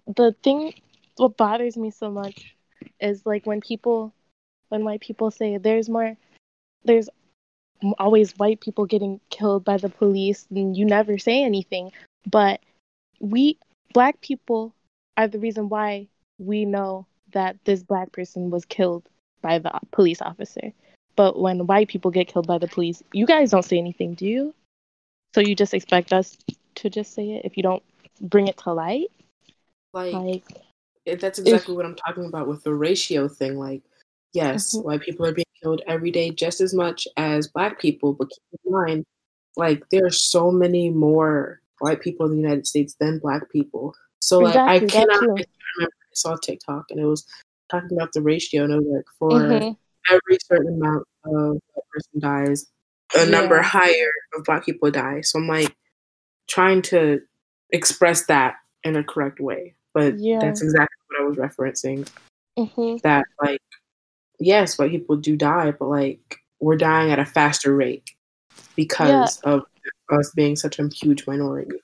the 0.06 0.34
thing, 0.42 0.74
what 1.16 1.36
bothers 1.36 1.76
me 1.76 1.90
so 1.90 2.10
much 2.10 2.54
is 3.00 3.26
like 3.26 3.46
when 3.46 3.60
people, 3.60 4.14
when 4.68 4.84
white 4.84 5.00
people 5.00 5.30
say 5.30 5.58
there's 5.58 5.88
more, 5.88 6.16
there's 6.84 7.08
always 7.98 8.36
white 8.38 8.60
people 8.60 8.86
getting 8.86 9.20
killed 9.30 9.64
by 9.64 9.76
the 9.76 9.88
police 9.88 10.46
and 10.50 10.76
you 10.76 10.84
never 10.84 11.18
say 11.18 11.42
anything. 11.42 11.90
But 12.30 12.60
we, 13.20 13.58
black 13.92 14.20
people, 14.20 14.74
are 15.16 15.26
the 15.26 15.40
reason 15.40 15.68
why 15.68 16.08
we 16.38 16.64
know 16.64 17.06
that 17.32 17.56
this 17.64 17.82
black 17.82 18.12
person 18.12 18.50
was 18.50 18.64
killed 18.64 19.08
by 19.42 19.58
the 19.58 19.72
police 19.90 20.22
officer. 20.22 20.72
But 21.16 21.38
when 21.40 21.66
white 21.66 21.88
people 21.88 22.12
get 22.12 22.28
killed 22.28 22.46
by 22.46 22.58
the 22.58 22.68
police, 22.68 23.02
you 23.12 23.26
guys 23.26 23.50
don't 23.50 23.64
say 23.64 23.78
anything, 23.78 24.14
do 24.14 24.26
you? 24.26 24.54
So 25.34 25.40
you 25.40 25.56
just 25.56 25.74
expect 25.74 26.12
us 26.12 26.38
to 26.78 26.90
just 26.90 27.14
say 27.14 27.30
it 27.32 27.44
if 27.44 27.56
you 27.56 27.62
don't 27.62 27.82
bring 28.20 28.48
it 28.48 28.56
to 28.58 28.72
light? 28.72 29.08
like 29.94 30.12
Like, 30.14 31.20
that's 31.20 31.38
exactly 31.38 31.74
what 31.74 31.86
i'm 31.86 31.96
talking 31.96 32.26
about 32.26 32.46
with 32.48 32.62
the 32.64 32.74
ratio 32.74 33.28
thing 33.28 33.58
like 33.58 33.82
yes 34.34 34.74
Mhm. 34.74 34.84
white 34.84 35.00
people 35.00 35.24
are 35.26 35.32
being 35.32 35.44
killed 35.62 35.80
every 35.86 36.10
day 36.10 36.30
just 36.30 36.60
as 36.60 36.74
much 36.74 37.08
as 37.16 37.48
black 37.48 37.80
people 37.80 38.12
but 38.12 38.28
keep 38.28 38.60
in 38.66 38.72
mind 38.72 39.04
like 39.56 39.82
there 39.90 40.04
are 40.04 40.10
so 40.10 40.50
many 40.50 40.90
more 40.90 41.60
white 41.80 42.00
people 42.00 42.26
in 42.26 42.32
the 42.32 42.42
united 42.42 42.66
states 42.66 42.94
than 43.00 43.18
black 43.18 43.50
people 43.50 43.94
so 44.20 44.40
like 44.40 44.56
i 44.66 44.76
Exactly, 44.76 44.86
that 44.88 45.08
cannot. 45.08 45.40
I 45.40 45.44
remember 45.78 45.92
i 46.02 46.14
saw 46.14 46.36
tiktok 46.36 46.84
and 46.90 47.00
it 47.00 47.06
was 47.06 47.24
talking 47.70 47.96
about 47.96 48.12
the 48.12 48.22
ratio 48.22 48.64
and 48.64 48.72
it 48.74 48.76
was 48.76 48.86
like 48.96 49.04
for 49.18 49.32
mhm, 49.32 49.76
every 50.10 50.38
certain 50.44 50.74
amount 50.80 51.04
of 51.24 51.58
person 51.92 52.20
dies, 52.20 52.66
a 53.14 53.26
number 53.26 53.60
higher 53.60 54.10
of 54.36 54.44
black 54.44 54.64
people 54.64 54.90
die. 54.90 55.20
So 55.22 55.38
I'm 55.38 55.48
like 55.48 55.74
trying 56.48 56.82
to 56.82 57.20
express 57.70 58.26
that 58.26 58.56
in 58.84 58.96
a 58.96 59.04
correct 59.04 59.40
way. 59.40 59.74
But 59.94 60.18
Yeah. 60.18 60.38
that's 60.40 60.62
exactly 60.62 60.96
what 61.08 61.20
I 61.20 61.24
was 61.24 61.36
referencing. 61.36 62.08
mhm. 62.58 63.00
That 63.02 63.26
like 63.42 63.60
yes, 64.40 64.78
white 64.78 64.90
people 64.90 65.16
do 65.16 65.36
die, 65.36 65.70
but 65.72 65.88
like 65.88 66.36
we're 66.60 66.76
dying 66.76 67.10
at 67.12 67.18
a 67.18 67.24
faster 67.24 67.74
rate. 67.74 68.10
because 68.74 69.40
of 69.40 69.62
us 70.10 70.30
being 70.34 70.54
such 70.56 70.78
a 70.78 70.88
huge 70.88 71.26
minority. 71.26 71.78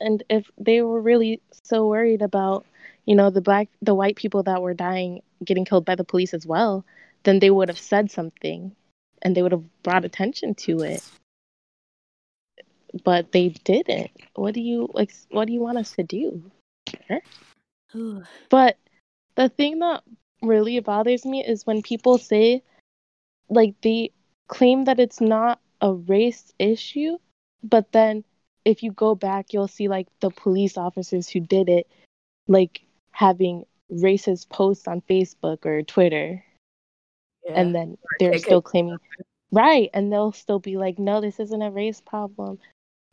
And 0.00 0.22
if 0.28 0.50
they 0.58 0.82
were 0.82 1.00
really 1.00 1.40
so 1.64 1.86
worried 1.86 2.22
about, 2.22 2.66
you 3.06 3.14
know, 3.14 3.30
the 3.30 3.40
black, 3.40 3.68
the 3.82 3.94
white 3.94 4.16
people 4.16 4.42
that 4.44 4.62
were 4.62 4.74
dying, 4.74 5.22
getting 5.44 5.64
killed 5.64 5.84
by 5.84 5.94
the 5.94 6.04
police 6.04 6.34
as 6.34 6.46
well, 6.46 6.84
then 7.24 7.38
they 7.40 7.50
would 7.50 7.68
have 7.68 7.78
said 7.78 8.10
something, 8.10 8.74
and 9.22 9.36
they 9.36 9.42
would 9.42 9.52
have 9.52 9.82
brought 9.82 10.04
attention 10.04 10.54
to 10.56 10.80
it. 10.80 11.02
But 13.04 13.32
they 13.32 13.50
didn't. 13.50 14.10
What 14.34 14.54
do 14.54 14.60
you 14.60 14.88
like? 14.94 15.12
What 15.30 15.46
do 15.46 15.52
you 15.52 15.60
want 15.60 15.78
us 15.78 15.92
to 15.92 16.02
do? 16.02 16.50
But 18.50 18.76
the 19.34 19.48
thing 19.48 19.78
that 19.80 20.02
really 20.42 20.78
bothers 20.80 21.24
me 21.24 21.44
is 21.44 21.66
when 21.66 21.82
people 21.82 22.18
say, 22.18 22.62
like, 23.50 23.74
they 23.82 24.12
claim 24.48 24.84
that 24.84 25.00
it's 25.00 25.20
not 25.20 25.60
a 25.80 25.92
race 25.92 26.52
issue, 26.58 27.18
but 27.62 27.92
then 27.92 28.24
if 28.64 28.82
you 28.82 28.92
go 28.92 29.14
back, 29.14 29.52
you'll 29.52 29.68
see, 29.68 29.88
like, 29.88 30.08
the 30.20 30.30
police 30.30 30.76
officers 30.76 31.28
who 31.28 31.40
did 31.40 31.68
it, 31.68 31.86
like, 32.46 32.80
having 33.10 33.64
racist 33.92 34.48
posts 34.48 34.86
on 34.86 35.00
Facebook 35.02 35.64
or 35.64 35.82
Twitter. 35.82 36.44
Yeah. 37.44 37.60
And 37.60 37.74
then 37.74 37.98
they're 38.20 38.38
still 38.38 38.62
claiming, 38.62 38.98
right. 39.50 39.90
And 39.94 40.12
they'll 40.12 40.32
still 40.32 40.58
be 40.58 40.76
like, 40.76 40.98
no, 40.98 41.20
this 41.20 41.40
isn't 41.40 41.62
a 41.62 41.70
race 41.70 42.00
problem. 42.00 42.58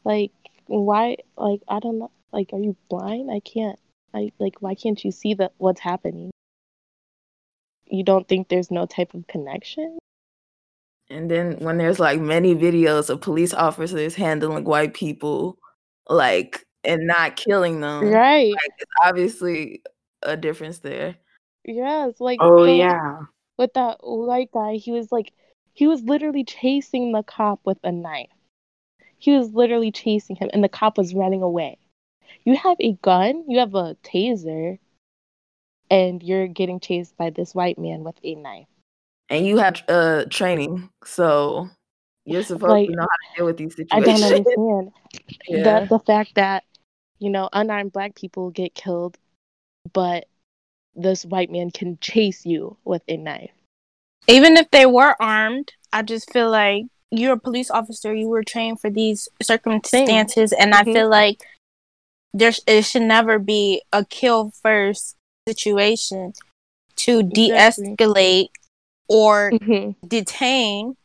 Like, 0.05 0.31
why? 0.67 1.17
Like, 1.37 1.61
I 1.67 1.79
don't 1.79 1.99
know. 1.99 2.11
Like, 2.31 2.51
are 2.53 2.59
you 2.59 2.75
blind? 2.89 3.29
I 3.31 3.41
can't. 3.41 3.77
I 4.13 4.31
like. 4.39 4.61
Why 4.61 4.75
can't 4.75 5.03
you 5.03 5.11
see 5.11 5.33
that 5.35 5.51
what's 5.57 5.81
happening? 5.81 6.31
You 7.87 8.03
don't 8.03 8.27
think 8.27 8.47
there's 8.47 8.71
no 8.71 8.85
type 8.85 9.13
of 9.13 9.27
connection? 9.27 9.97
And 11.09 11.29
then 11.29 11.57
when 11.59 11.77
there's 11.77 11.99
like 11.99 12.19
many 12.19 12.55
videos 12.55 13.09
of 13.09 13.21
police 13.21 13.53
officers 13.53 14.15
handling 14.15 14.63
white 14.63 14.93
people, 14.93 15.57
like 16.09 16.63
and 16.83 17.05
not 17.07 17.35
killing 17.35 17.81
them, 17.81 18.07
Right. 18.09 18.51
like, 18.51 18.71
it's 18.77 18.91
obviously 19.03 19.81
a 20.23 20.37
difference 20.37 20.79
there. 20.79 21.15
Yes. 21.63 22.19
Like. 22.19 22.39
Oh 22.41 22.65
the- 22.65 22.73
yeah. 22.73 23.17
With 23.57 23.73
that 23.75 23.99
white 24.01 24.51
guy, 24.51 24.73
he 24.75 24.91
was 24.91 25.11
like, 25.13 25.31
he 25.73 25.87
was 25.87 26.03
literally 26.03 26.43
chasing 26.43 27.13
the 27.13 27.23
cop 27.23 27.61
with 27.63 27.77
a 27.85 27.91
knife. 27.91 28.27
He 29.17 29.31
was 29.31 29.53
literally 29.53 29.91
chasing 29.91 30.35
him, 30.35 30.49
and 30.53 30.63
the 30.63 30.69
cop 30.69 30.97
was 30.97 31.13
running 31.13 31.41
away. 31.41 31.77
You 32.43 32.55
have 32.57 32.77
a 32.79 32.93
gun. 33.01 33.43
You 33.47 33.59
have 33.59 33.73
a 33.75 33.95
taser. 34.03 34.79
And 35.89 36.21
you're 36.23 36.47
getting 36.47 36.79
chased 36.79 37.15
by 37.15 37.29
this 37.29 37.53
white 37.53 37.77
man 37.77 38.03
with 38.03 38.15
a 38.23 38.35
knife. 38.35 38.67
And 39.29 39.45
you 39.45 39.57
have 39.57 39.83
uh 39.87 40.25
training, 40.29 40.89
so 41.03 41.69
you're 42.25 42.43
supposed 42.43 42.71
Like, 42.71 42.89
to 42.89 42.95
know 42.95 43.03
how 43.03 43.07
to 43.07 43.37
deal 43.37 43.45
with 43.45 43.57
these 43.57 43.75
situations. 43.75 44.07
I 44.07 44.17
situations. 44.17 44.45
don't 44.55 44.77
understand. 44.77 44.91
yeah. 45.47 45.79
the 45.81 45.85
the 45.87 45.99
fact 45.99 46.35
that 46.35 46.63
you 47.19 47.29
know 47.29 47.49
unarmed 47.53 47.93
black 47.93 48.15
people 48.15 48.49
get 48.49 48.73
killed 48.75 49.17
but 49.93 50.25
this 50.95 51.23
white 51.25 51.51
man 51.51 51.69
can 51.71 51.97
chase 52.01 52.45
you 52.45 52.77
with 52.83 53.03
a 53.07 53.17
knife 53.17 53.51
even 54.27 54.57
if 54.57 54.69
they 54.71 54.85
were 54.87 55.15
armed, 55.21 55.71
I 55.93 56.01
just 56.01 56.31
feel 56.33 56.49
like 56.49 56.85
you're 57.11 57.33
a 57.33 57.39
police 57.39 57.69
officer. 57.71 58.13
You 58.13 58.27
were 58.27 58.43
trained 58.43 58.79
for 58.79 58.89
these 58.89 59.27
circumstances, 59.41 60.51
and 60.51 60.73
Mhm. 60.73 60.81
I 60.81 60.83
feel 60.83 61.09
like 61.09 61.43
there 62.33 62.53
it 62.67 62.83
should 62.83 63.03
never 63.03 63.39
be 63.39 63.81
a 63.93 64.03
kill 64.05 64.51
first 64.61 65.15
situation 65.47 66.33
to 66.97 67.19
Exactly. 67.19 67.47
de-escalate 67.49 68.49
or 69.07 69.51
mm-hmm. 69.51 70.07
detain 70.07 70.97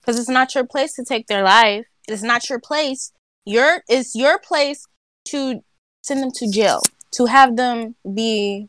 because 0.00 0.18
it's 0.18 0.28
not 0.28 0.54
your 0.54 0.64
place 0.64 0.94
to 0.94 1.04
take 1.04 1.26
their 1.26 1.42
life. 1.42 1.86
It's 2.08 2.22
not 2.22 2.48
your 2.48 2.60
place. 2.60 3.12
Your 3.44 3.82
it's 3.88 4.14
your 4.14 4.38
place 4.38 4.86
to 5.26 5.62
send 6.02 6.22
them 6.22 6.30
to 6.32 6.50
jail 6.50 6.80
to 7.12 7.26
have 7.26 7.56
them 7.56 7.96
be 8.14 8.68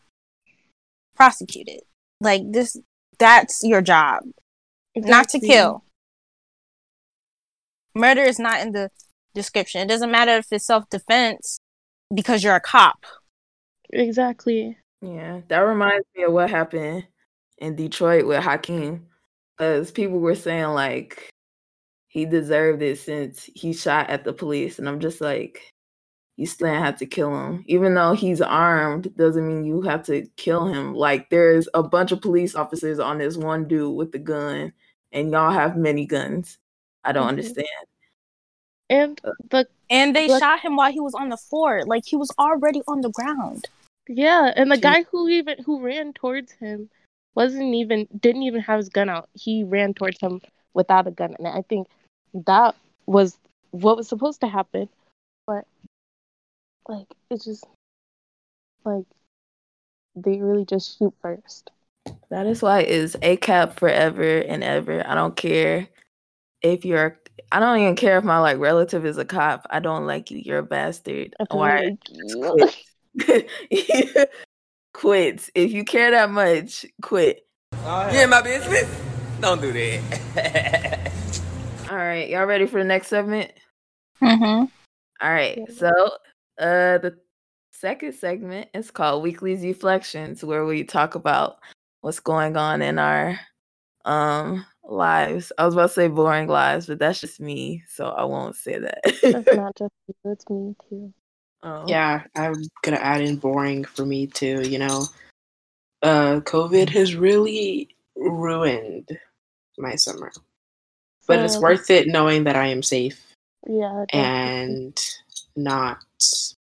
prosecuted. 1.16 1.82
Like 2.22 2.52
this, 2.52 2.78
that's 3.20 3.64
your 3.64 3.82
job, 3.82 4.24
not 4.96 5.30
to 5.30 5.40
kill. 5.40 5.84
Murder 7.98 8.22
is 8.22 8.40
not 8.40 8.62
in 8.62 8.72
the 8.72 8.90
description. 9.34 9.82
It 9.82 9.88
doesn't 9.88 10.12
matter 10.12 10.38
if 10.38 10.48
it's 10.52 10.66
self 10.66 10.90
defense 10.90 11.60
because 12.14 12.44
you're 12.44 12.56
a 12.56 12.62
cop. 12.62 13.06
exactly 13.92 14.78
Yeah, 15.02 15.42
that 15.48 15.60
reminds 15.60 16.06
me 16.16 16.24
of 16.24 16.34
what 16.34 16.50
happened 16.50 17.08
in 17.58 17.76
Detroit 17.76 18.26
with 18.26 18.44
Hakeem. 18.44 19.08
Because 19.58 19.90
people 19.90 20.20
were 20.20 20.36
saying 20.36 20.68
like 20.68 21.30
he 22.08 22.26
deserved 22.26 22.82
it 22.82 23.00
since 23.00 23.50
he 23.56 23.74
shot 23.74 24.10
at 24.10 24.24
the 24.24 24.34
police, 24.34 24.78
and 24.78 24.88
I'm 24.88 25.00
just 25.00 25.20
like, 25.20 25.74
you 26.36 26.46
still 26.46 26.68
have 26.68 26.98
to 27.00 27.08
kill 27.08 27.36
him, 27.36 27.64
even 27.68 27.96
though 27.96 28.14
he's 28.14 28.42
armed. 28.42 29.16
Doesn't 29.18 29.48
mean 29.48 29.66
you 29.66 29.82
have 29.82 30.04
to 30.04 30.28
kill 30.38 30.68
him. 30.68 30.94
Like 30.94 31.32
there's 31.32 31.68
a 31.74 31.82
bunch 31.82 32.12
of 32.12 32.22
police 32.22 32.54
officers 32.54 33.00
on 33.00 33.18
this 33.18 33.38
one 33.38 33.68
dude 33.68 33.96
with 33.96 34.12
the 34.12 34.20
gun, 34.20 34.74
and 35.12 35.32
y'all 35.32 35.52
have 35.52 35.76
many 35.76 36.06
guns. 36.06 36.60
I 37.08 37.12
don't 37.14 37.26
Mhm. 37.26 37.30
understand. 37.30 37.68
and 38.90 39.20
the 39.52 39.68
And 39.90 40.16
they 40.16 40.28
Like- 40.30 40.42
shot 40.42 40.60
him 40.62 40.76
while 40.78 40.92
he 40.92 41.00
was 41.02 41.14
on 41.14 41.28
the 41.30 41.36
floor. 41.38 41.84
Like 41.86 42.06
he 42.06 42.16
was 42.16 42.32
already 42.40 42.82
on 42.88 43.02
the 43.02 43.10
ground. 43.10 43.66
yeah 44.10 44.54
and 44.56 44.72
the 44.72 44.78
Gee. 44.78 44.82
guy 44.90 45.04
who 45.12 45.28
even 45.28 45.62
who 45.66 45.82
ran 45.82 46.14
towards 46.14 46.54
him 46.54 46.90
wasn't 47.36 47.74
even 47.76 48.08
didn't 48.22 48.44
even 48.44 48.62
have 48.62 48.78
his 48.78 48.88
gun 48.88 49.10
out 49.10 49.28
he 49.34 49.66
ran 49.66 49.94
towards 49.94 50.18
him 50.22 50.40
without 50.74 51.08
a 51.08 51.12
gun 51.12 51.36
and 51.38 51.48
i 51.50 51.62
think 51.64 51.90
that 52.34 52.74
was 53.06 53.38
what 53.72 53.98
was 53.98 54.08
supposed 54.08 54.40
to 54.40 54.48
happen 54.48 54.88
but 55.46 55.68
like 56.88 57.08
it's 57.30 57.44
just 57.44 57.66
like 58.86 59.04
they 60.16 60.40
really 60.42 60.64
just 60.64 60.98
shoot 60.98 61.14
first 61.22 61.70
That 62.30 62.48
is 62.48 62.62
why 62.62 62.80
it's 62.96 63.18
ACAB 63.18 63.74
forever 63.76 64.40
and 64.40 64.64
ever. 64.64 65.06
I 65.06 65.14
don't 65.16 65.36
care 65.36 65.90
if 66.62 66.86
you're 66.86 67.20
I 67.52 67.60
don't 67.60 67.80
even 67.80 67.96
care 67.96 68.18
if 68.18 68.24
my 68.24 68.40
like 68.40 68.58
relative 68.58 69.06
is 69.06 69.18
a 69.18 69.26
cop. 69.26 69.68
I 69.70 69.80
don't 69.80 70.06
like 70.06 70.32
you. 70.32 70.40
You're 70.40 70.60
a 70.60 70.64
bastard. 70.64 71.36
I 71.40 71.46
Why 71.56 71.98
quit. 73.20 73.50
quit. 74.94 75.50
If 75.56 75.72
you 75.72 75.86
care 75.86 76.12
that 76.12 76.30
much, 76.30 76.86
quit. 77.02 77.46
You 77.74 78.22
in 78.22 78.30
my 78.30 78.42
business? 78.42 78.90
Don't 79.40 79.62
do 79.62 79.72
that. 79.72 81.12
All 81.90 81.96
right, 81.96 82.28
y'all 82.28 82.46
ready 82.46 82.66
for 82.66 82.80
the 82.80 82.88
next 82.88 83.08
segment? 83.08 83.52
Mm-hmm. 84.22 84.66
All 85.22 85.32
right. 85.32 85.60
So, 85.74 85.90
uh 86.60 86.98
the 86.98 87.18
second 87.72 88.14
segment 88.14 88.70
is 88.74 88.92
called 88.92 89.24
Weekly's 89.24 89.62
Reflections 89.62 90.44
where 90.44 90.66
we 90.66 90.84
talk 90.84 91.16
about 91.16 91.60
what's 92.02 92.20
going 92.20 92.58
on 92.58 92.82
in 92.82 93.00
our 93.00 93.40
um 94.06 94.66
lives. 94.92 95.52
I 95.58 95.66
was 95.66 95.74
about 95.76 95.88
to 95.88 95.94
say 95.94 96.08
boring 96.08 96.48
lives, 96.48 96.88
but 96.88 97.00
that's 97.00 97.20
just 97.22 97.40
me, 97.40 97.84
so 97.88 98.08
I 98.08 98.24
won't 98.24 98.56
say 98.56 98.80
that. 98.80 99.02
That's 99.22 99.48
not 99.54 99.76
just 99.76 99.94
you, 100.08 100.32
it's 100.32 100.50
me 100.50 100.76
too. 100.90 101.14
um, 101.64 101.88
Yeah, 101.88 102.24
I'm 102.36 102.56
gonna 102.84 102.98
add 102.98 103.22
in 103.22 103.38
boring 103.38 103.84
for 103.86 104.06
me 104.06 104.28
too, 104.28 104.62
you 104.68 104.80
know. 104.80 105.04
Uh 106.02 106.42
COVID 106.42 106.90
has 106.90 107.16
really 107.16 107.96
ruined 108.16 109.10
my 109.78 109.96
summer. 109.96 110.32
But 111.28 111.42
it's 111.42 111.60
worth 111.60 111.90
it 111.90 112.08
knowing 112.08 112.46
that 112.46 112.56
I 112.56 112.68
am 112.68 112.82
safe 112.82 113.22
Yeah. 113.68 114.06
definitely. 114.12 114.76
and 114.76 115.06
not 115.58 115.98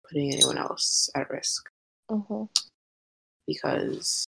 putting 0.07 0.33
anyone 0.33 0.57
else 0.57 1.09
at 1.15 1.29
risk 1.29 1.69
Mhm. 2.11 2.49
because 3.47 4.25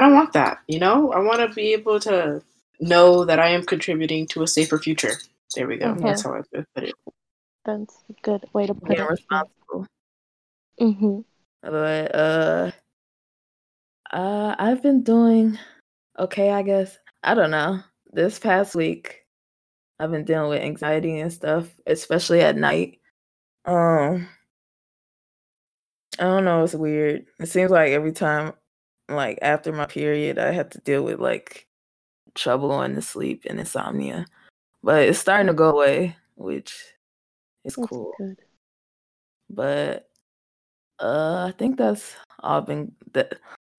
I 0.00 0.04
don't 0.06 0.14
want 0.14 0.32
that, 0.32 0.60
you 0.66 0.78
know? 0.80 1.12
I 1.12 1.20
want 1.20 1.38
to 1.40 1.54
be 1.54 1.72
able 1.72 2.00
to 2.00 2.42
know 2.80 3.24
that 3.24 3.38
I 3.38 3.48
am 3.48 3.64
contributing 3.64 4.26
to 4.28 4.42
a 4.42 4.46
safer 4.46 4.78
future. 4.78 5.12
There 5.54 5.66
we 5.66 5.76
go. 5.76 5.94
Mhm. 5.94 6.02
That's 6.02 6.22
how 6.22 6.34
I 6.34 6.42
would 6.52 6.66
put 6.74 6.84
it. 6.84 6.94
That's 7.64 8.04
a 8.08 8.14
good 8.22 8.44
way 8.52 8.66
to 8.66 8.74
put 8.74 8.88
being 8.88 9.00
it. 9.00 9.08
responsible. 9.10 9.86
Mm-hmm. 10.80 11.20
But 11.62 12.14
uh 12.14 12.70
uh 14.12 14.54
I've 14.58 14.82
been 14.82 15.02
doing 15.02 15.58
okay, 16.18 16.50
I 16.50 16.62
guess. 16.62 16.98
I 17.22 17.34
don't 17.34 17.50
know. 17.50 17.80
This 18.12 18.38
past 18.38 18.74
week 18.74 19.26
I've 19.98 20.10
been 20.10 20.24
dealing 20.24 20.48
with 20.48 20.62
anxiety 20.62 21.18
and 21.20 21.32
stuff, 21.32 21.68
especially 21.86 22.40
at 22.40 22.56
night. 22.56 23.00
Um 23.66 24.28
I 26.18 26.24
don't 26.24 26.44
know, 26.44 26.64
it's 26.64 26.74
weird. 26.74 27.26
It 27.38 27.46
seems 27.46 27.70
like 27.70 27.92
every 27.92 28.12
time 28.12 28.54
like 29.08 29.38
after 29.42 29.72
my 29.72 29.86
period 29.86 30.38
I 30.38 30.52
have 30.52 30.70
to 30.70 30.78
deal 30.80 31.02
with 31.02 31.18
like 31.20 31.66
trouble 32.34 32.68
going 32.68 32.94
to 32.94 33.02
sleep 33.02 33.44
and 33.48 33.58
insomnia. 33.60 34.26
But 34.82 35.02
it's 35.08 35.18
starting 35.18 35.48
to 35.48 35.52
go 35.54 35.70
away, 35.70 36.16
which 36.36 36.74
is 37.64 37.76
That's 37.76 37.88
cool 37.88 38.14
good. 38.18 38.38
but 39.50 40.08
uh 40.98 41.46
I 41.48 41.52
think 41.58 41.76
that's 41.76 42.14
all 42.40 42.60
been 42.62 42.92
that 43.12 43.34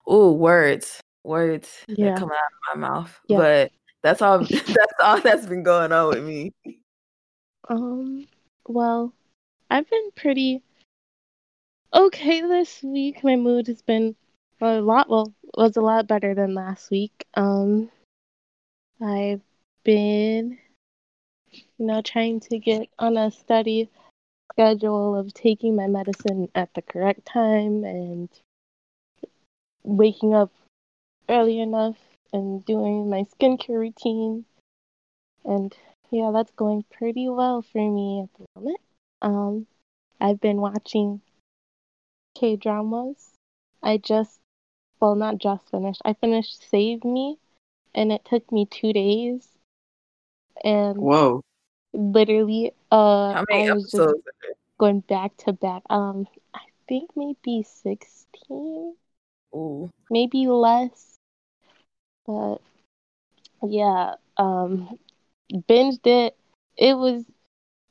oh 0.05 0.31
words 0.33 0.99
words 1.23 1.69
Yeah. 1.87 2.11
that 2.11 2.19
come 2.19 2.29
out 2.31 2.37
of 2.73 2.77
my 2.79 2.87
mouth 2.87 3.19
Yeah. 3.27 3.37
but 3.37 3.71
that's 4.03 4.21
all 4.21 4.39
that's 4.49 4.93
all 5.03 5.19
that's 5.21 5.45
been 5.47 5.63
going 5.63 5.91
on 5.91 6.09
with 6.09 6.23
me 6.23 6.51
Um, 7.69 8.27
well, 8.67 9.13
I've 9.69 9.89
been 9.89 10.09
pretty 10.15 10.61
okay 11.93 12.41
this 12.41 12.81
week. 12.83 13.23
My 13.23 13.35
mood 13.35 13.67
has 13.67 13.81
been 13.81 14.15
a 14.61 14.81
lot 14.81 15.09
well 15.09 15.33
was 15.57 15.77
a 15.77 15.81
lot 15.81 16.07
better 16.07 16.33
than 16.35 16.53
last 16.53 16.91
week. 16.91 17.25
Um 17.35 17.89
I've 19.01 19.41
been 19.83 20.59
you 21.51 21.85
know 21.85 22.01
trying 22.01 22.39
to 22.41 22.59
get 22.59 22.87
on 22.99 23.17
a 23.17 23.31
study 23.31 23.89
schedule 24.53 25.15
of 25.15 25.33
taking 25.33 25.75
my 25.75 25.87
medicine 25.87 26.49
at 26.53 26.73
the 26.73 26.81
correct 26.81 27.25
time 27.25 27.83
and 27.83 28.29
waking 29.83 30.33
up 30.33 30.51
early 31.29 31.59
enough 31.59 31.97
and 32.33 32.63
doing 32.65 33.09
my 33.09 33.23
skincare 33.23 33.79
routine. 33.79 34.45
And 35.43 35.75
yeah, 36.11 36.31
that's 36.33 36.51
going 36.51 36.85
pretty 36.91 37.27
well 37.29 37.61
for 37.61 37.79
me 37.79 38.21
at 38.23 38.29
the 38.37 38.45
moment. 38.55 38.79
Um, 39.21 39.67
I've 40.19 40.39
been 40.39 40.57
watching 40.57 41.21
K 42.35 42.55
dramas. 42.55 43.31
I 43.81 43.97
just, 43.97 44.39
well, 44.99 45.15
not 45.15 45.37
just 45.37 45.69
finished. 45.71 46.01
I 46.05 46.13
finished 46.13 46.69
Save 46.69 47.03
Me, 47.03 47.37
and 47.93 48.11
it 48.11 48.25
took 48.25 48.51
me 48.51 48.65
two 48.65 48.93
days. 48.93 49.47
And 50.63 50.97
Whoa. 50.97 51.41
literally, 51.93 52.71
uh, 52.91 53.33
How 53.33 53.45
many 53.49 53.69
I 53.69 53.73
was 53.73 53.91
just 53.91 54.13
going 54.79 55.01
back 55.01 55.35
to 55.37 55.53
back. 55.53 55.83
Um, 55.89 56.27
I 56.53 56.61
think 56.87 57.11
maybe 57.15 57.63
sixteen. 57.63 58.95
Ooh. 59.53 59.89
maybe 60.09 60.47
less. 60.47 61.17
But 62.25 62.57
yeah, 63.63 64.15
um, 64.37 64.97
binged 65.53 66.05
it. 66.05 66.35
It 66.77 66.93
was, 66.93 67.23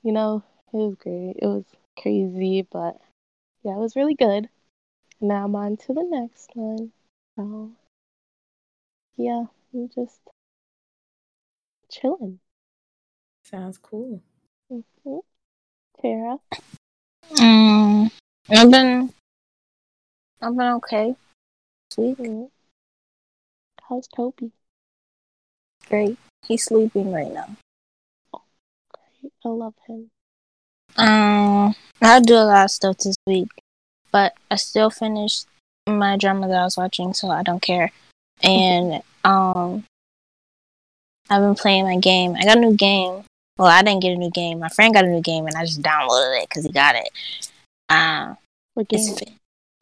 you 0.02 0.12
know, 0.12 0.42
it 0.72 0.76
was 0.76 0.94
great. 0.96 1.36
It 1.40 1.46
was 1.46 1.64
crazy, 2.00 2.66
but 2.70 2.96
yeah, 3.62 3.72
it 3.72 3.78
was 3.78 3.96
really 3.96 4.14
good. 4.14 4.48
Now 5.20 5.44
I'm 5.44 5.54
on 5.54 5.76
to 5.76 5.92
the 5.92 6.04
next 6.04 6.50
one. 6.54 6.92
So 7.36 7.72
yeah, 9.16 9.44
I'm 9.74 9.88
just 9.94 10.20
chilling. 11.90 12.40
Sounds 13.44 13.78
cool. 13.78 14.22
hmm 14.68 15.18
Tara, 16.00 16.38
Mm, 17.32 18.10
I've 18.50 18.70
been, 18.70 19.12
I've 20.42 20.56
been 20.56 20.72
okay. 20.74 21.14
This 21.90 21.98
week, 21.98 22.18
mhm. 22.18 22.50
how's 23.88 24.08
Toby? 24.08 24.50
great. 25.88 26.16
He's 26.46 26.64
sleeping 26.64 27.12
right 27.12 27.32
now. 27.32 27.56
Great, 28.32 29.32
I 29.44 29.48
love 29.48 29.74
him. 29.86 30.10
Um, 30.96 31.74
I 32.00 32.20
do 32.20 32.34
a 32.34 32.44
lot 32.46 32.64
of 32.64 32.70
stuff 32.70 32.98
this 32.98 33.16
week, 33.26 33.48
but 34.10 34.34
I 34.50 34.56
still 34.56 34.90
finished 34.90 35.46
my 35.86 36.16
drama 36.16 36.48
that 36.48 36.56
I 36.58 36.64
was 36.64 36.76
watching, 36.76 37.12
so 37.14 37.28
I 37.30 37.42
don't 37.42 37.62
care. 37.62 37.90
And 38.42 39.02
um, 39.24 39.84
I've 41.28 41.42
been 41.42 41.54
playing 41.54 41.84
my 41.84 41.98
game. 41.98 42.34
I 42.36 42.44
got 42.44 42.56
a 42.56 42.60
new 42.60 42.76
game. 42.76 43.22
Well, 43.58 43.68
I 43.68 43.82
didn't 43.82 44.02
get 44.02 44.12
a 44.12 44.16
new 44.16 44.30
game. 44.30 44.58
My 44.60 44.68
friend 44.70 44.94
got 44.94 45.04
a 45.04 45.08
new 45.08 45.20
game, 45.20 45.46
and 45.46 45.56
I 45.56 45.64
just 45.64 45.82
downloaded 45.82 46.42
it 46.42 46.48
because 46.48 46.64
he 46.64 46.72
got 46.72 46.94
it. 46.94 47.10
Um, 47.88 48.36
What 48.74 48.88
game? 48.88 49.00
it's 49.00 49.22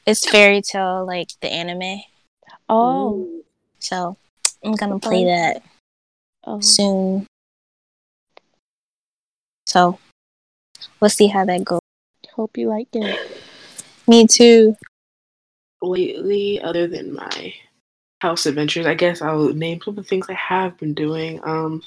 it's 0.06 0.28
Fairy 0.28 0.62
Tail, 0.62 1.04
like 1.06 1.28
the 1.40 1.52
anime. 1.52 2.00
Oh, 2.68 3.28
So 3.78 4.16
I'm 4.64 4.72
gonna 4.72 4.98
play 4.98 5.24
that 5.26 5.62
oh, 6.44 6.61
soon. 6.61 7.26
So 9.66 9.98
we'll 11.00 11.11
see 11.11 11.26
how 11.28 11.44
that 11.44 11.64
goes. 11.64 11.80
hope 12.34 12.56
you 12.56 12.68
like 12.68 12.88
it. 12.94 13.18
Me 14.09 14.26
too. 14.26 14.76
Lately, 15.82 16.61
other 16.61 16.88
than 16.88 17.14
my 17.14 17.54
house 18.20 18.46
adventures, 18.46 18.86
I 18.86 18.94
guess 18.94 19.22
I'll 19.22 19.52
name 19.54 19.80
some 19.82 19.92
of 19.92 19.96
the 19.96 20.08
things 20.08 20.26
I 20.28 20.34
have 20.34 20.76
been 20.78 20.94
doing. 20.94 21.40
Um, 21.44 21.82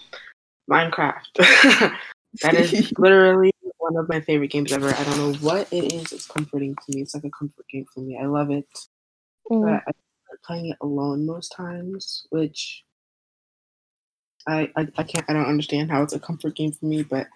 Minecraft. 0.69 1.25
that 2.41 2.53
is 2.53 2.93
literally 2.97 3.51
one 3.77 3.97
of 3.97 4.07
my 4.07 4.21
favorite 4.21 4.51
games 4.51 4.71
ever. 4.71 4.89
I 4.89 5.03
don't 5.03 5.17
know 5.17 5.33
what 5.39 5.67
it 5.71 5.93
is. 5.93 6.11
It's 6.11 6.27
comforting 6.27 6.75
to 6.75 6.95
me. 6.95 7.01
It's 7.01 7.13
like 7.13 7.25
a 7.25 7.29
comfort 7.29 7.65
game 7.69 7.85
for 7.93 7.99
me. 8.01 8.17
I 8.21 8.25
love 8.25 8.51
it. 8.51 8.67
Mm, 9.51 9.63
But 9.63 9.83
I 9.87 9.91
playing 10.43 10.69
it 10.69 10.77
alone 10.81 11.25
most 11.25 11.49
times, 11.55 12.25
which 12.29 12.83
I, 14.47 14.71
I 14.75 14.87
I 14.97 15.03
can't 15.03 15.25
I 15.29 15.33
don't 15.33 15.45
understand 15.45 15.91
how 15.91 16.01
it's 16.03 16.13
a 16.13 16.19
comfort 16.19 16.55
game 16.55 16.71
for 16.71 16.85
me. 16.85 17.03
But 17.03 17.27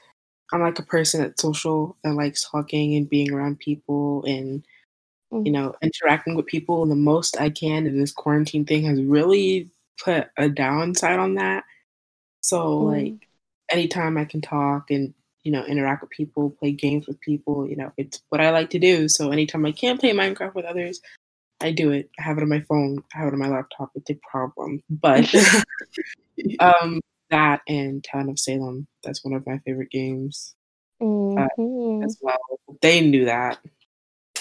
I'm 0.52 0.62
like 0.62 0.80
a 0.80 0.84
person 0.84 1.22
that's 1.22 1.42
social 1.42 1.98
and 2.04 2.16
likes 2.16 2.50
talking 2.50 2.96
and 2.96 3.10
being 3.10 3.32
around 3.32 3.60
people 3.60 4.24
and 4.26 4.64
you 5.44 5.52
know 5.52 5.74
interacting 5.82 6.36
with 6.36 6.46
people 6.46 6.86
the 6.86 6.96
most 6.96 7.40
I 7.40 7.50
can. 7.50 7.86
And 7.86 8.02
this 8.02 8.12
quarantine 8.12 8.66
thing 8.66 8.86
has 8.86 9.02
really 9.02 9.70
put 10.04 10.28
a 10.38 10.50
downside 10.50 11.20
on 11.20 11.36
that. 11.36 11.64
So 12.42 12.80
mm. 12.80 12.84
like 12.86 13.28
anytime 13.70 14.18
I 14.18 14.26
can 14.26 14.42
talk 14.42 14.92
and 14.92 15.14
you 15.44 15.52
know 15.52 15.64
interact 15.66 16.02
with 16.02 16.12
people, 16.12 16.52
play 16.52 16.72
games 16.72 17.08
with 17.08 17.20
people, 17.22 17.68
you 17.68 17.76
know 17.76 17.92
it's 17.98 18.22
what 18.30 18.42
I 18.42 18.52
like 18.52 18.70
to 18.72 18.80
do. 18.80 19.08
So 19.08 19.32
anytime 19.32 19.66
I 19.66 19.72
can 19.72 19.98
play 19.98 20.12
Minecraft 20.12 20.56
with 20.56 20.66
others, 20.66 21.02
I 21.62 21.72
do 21.72 21.92
it. 21.92 22.10
I 22.20 22.24
have 22.24 22.38
it 22.38 22.44
on 22.44 22.50
my 22.50 22.62
phone. 22.62 23.04
I 23.14 23.20
have 23.20 23.28
it 23.28 23.34
on 23.34 23.40
my 23.40 23.50
laptop. 23.50 23.92
It's 23.96 24.10
a 24.10 24.20
problem, 24.30 24.84
but 24.90 25.34
um, 26.60 27.02
that 27.30 27.62
and 27.68 28.04
Town 28.04 28.30
of 28.30 28.40
Salem. 28.40 28.88
That's 29.04 29.24
one 29.24 29.34
of 29.34 29.46
my 29.46 29.60
favorite 29.60 29.92
games 29.92 30.56
Mhm. 31.02 32.06
as 32.06 32.18
well. 32.22 32.60
They 32.82 33.02
knew 33.02 33.26
that. 33.26 33.60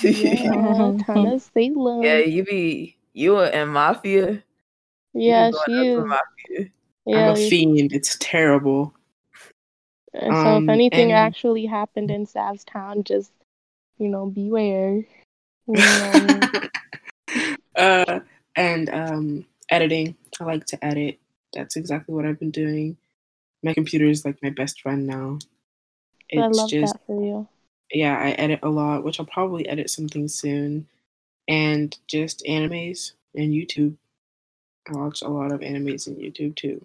Yeah, 0.03 0.97
Tana 1.07 1.39
Salem. 1.41 2.03
Yeah, 2.03 2.19
you 2.19 2.45
be 2.45 2.97
you 3.13 3.39
and 3.41 3.71
Mafia. 3.73 4.31
You 4.33 4.39
be 5.13 5.25
Yeah, 5.27 5.51
going 5.51 5.63
she 5.67 5.79
up 5.81 5.87
is. 5.87 5.95
to 5.97 6.07
Mafia. 6.07 6.71
Yeah, 7.07 7.29
I'm 7.31 7.33
a 7.33 7.37
fiend. 7.37 7.93
It's 7.93 8.17
terrible. 8.21 8.93
and 10.13 10.33
so 10.35 10.57
if 10.57 10.63
Um, 10.63 10.71
anything 10.71 11.13
and- 11.13 11.19
actually 11.19 11.67
happened 11.67 12.11
in 12.11 12.27
Sav's 12.27 12.65
town, 12.65 13.05
just 13.05 13.31
you 13.99 14.09
know, 14.09 14.27
beware. 14.27 15.05
You 15.67 15.75
know, 15.77 16.41
uh, 17.77 18.21
and 18.55 18.91
um, 18.91 19.47
editing. 19.71 20.15
I 20.41 20.45
like 20.45 20.67
to 20.67 20.85
edit. 20.85 21.19
That's 21.55 21.77
exactly 21.77 22.15
what 22.15 22.27
I've 22.27 22.39
been 22.39 22.51
doing. 22.51 22.97
My 23.63 23.73
computer 23.73 24.05
is 24.05 24.25
like 24.27 24.43
my 24.43 24.51
best 24.51 24.83
friend 24.83 25.07
now. 25.07 25.39
I 26.37 26.37
It's 26.47 26.57
love 26.59 26.69
just 26.71 26.93
that 26.95 27.01
for 27.07 27.25
you. 27.25 27.49
Yeah, 27.95 28.19
I 28.19 28.31
edit 28.33 28.61
a 28.63 28.69
lot, 28.69 29.05
which 29.05 29.21
I'll 29.21 29.27
probably 29.27 29.69
edit 29.69 29.89
something 29.89 30.29
soon. 30.29 30.87
And 31.47 31.97
just 32.07 32.45
animes 32.45 33.13
and 33.35 33.53
YouTube. 33.53 33.97
I 34.89 34.93
watch 34.97 35.23
a 35.23 35.29
lot 35.29 35.53
of 35.53 35.61
animes 35.61 36.07
and 36.07 36.17
YouTube 36.17 36.57
too. 36.57 36.85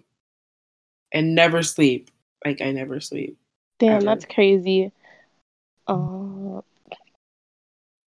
And 1.12 1.34
never 1.34 1.62
sleep. 1.62 2.10
Like 2.44 2.60
I 2.60 2.70
never 2.70 3.00
sleep. 3.00 3.36
Damn, 3.78 3.96
ever. 3.96 4.04
that's 4.04 4.24
crazy. 4.26 4.92
Uh, 5.86 6.60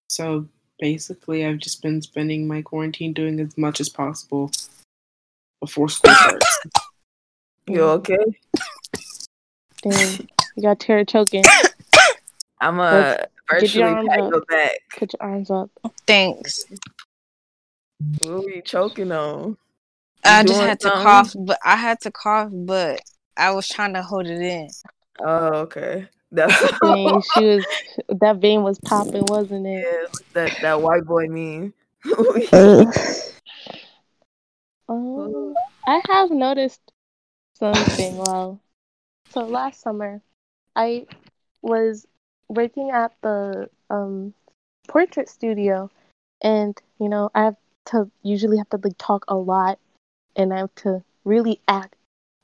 So 0.09 0.46
basically 0.78 1.44
I've 1.44 1.59
just 1.59 1.82
been 1.82 2.03
spending 2.03 2.46
my 2.46 2.62
quarantine 2.62 3.12
doing 3.12 3.40
as 3.40 3.57
much 3.57 3.80
as 3.80 3.88
possible 3.88 4.50
before 5.61 5.88
school 5.88 6.14
starts. 6.14 6.61
You 7.66 7.82
okay? 7.82 8.18
damn, 9.82 10.26
you 10.57 10.62
got 10.62 10.80
Tara 10.80 11.05
choking. 11.05 11.44
I'm 12.62 12.78
Let's 12.78 13.22
a 13.50 13.58
get 13.60 13.74
your 13.74 13.88
virtually 13.88 14.08
arms 14.08 14.08
pack 14.08 14.20
up. 14.20 14.46
back. 14.48 14.72
Put 14.96 15.12
your 15.14 15.30
arms 15.30 15.50
up. 15.50 15.70
Thanks. 16.06 16.64
What 18.20 18.44
were 18.44 18.50
you 18.50 18.62
choking 18.62 19.10
on? 19.10 19.48
You 19.48 19.56
I 20.24 20.42
just 20.44 20.54
doing 20.54 20.68
had 20.68 20.78
to 20.80 20.90
cough, 20.90 21.34
but 21.36 21.58
I 21.64 21.74
had 21.74 22.00
to 22.02 22.12
cough, 22.12 22.50
but 22.52 23.00
I 23.36 23.50
was 23.50 23.66
trying 23.66 23.94
to 23.94 24.02
hold 24.02 24.28
it 24.28 24.40
in. 24.40 24.68
Oh, 25.18 25.48
okay. 25.62 26.08
That's 26.30 26.62
Dang, 26.80 27.20
she 27.34 27.44
was 27.44 27.66
that 28.20 28.36
vein 28.36 28.62
was 28.62 28.78
popping, 28.78 29.24
wasn't 29.26 29.66
it? 29.66 29.84
yeah, 29.84 30.06
that 30.34 30.56
that 30.62 30.80
white 30.80 31.04
boy 31.04 31.26
meme. 31.26 31.74
Um, 34.88 35.54
I 35.86 36.00
have 36.08 36.30
noticed 36.30 36.80
something. 37.58 38.16
Well, 38.18 38.60
so 39.30 39.40
last 39.46 39.82
summer, 39.82 40.22
I 40.76 41.06
was 41.60 42.06
working 42.53 42.90
at 42.90 43.12
the 43.22 43.70
um 43.90 44.34
portrait 44.88 45.28
studio, 45.28 45.90
and 46.42 46.80
you 46.98 47.09
know 47.09 47.30
I 47.34 47.44
have 47.44 47.57
to 47.86 48.11
usually 48.22 48.59
have 48.59 48.70
to 48.70 48.80
like 48.82 48.98
talk 48.98 49.24
a 49.28 49.36
lot, 49.36 49.78
and 50.36 50.53
I 50.53 50.59
have 50.59 50.74
to 50.76 51.03
really 51.24 51.61
act 51.68 51.94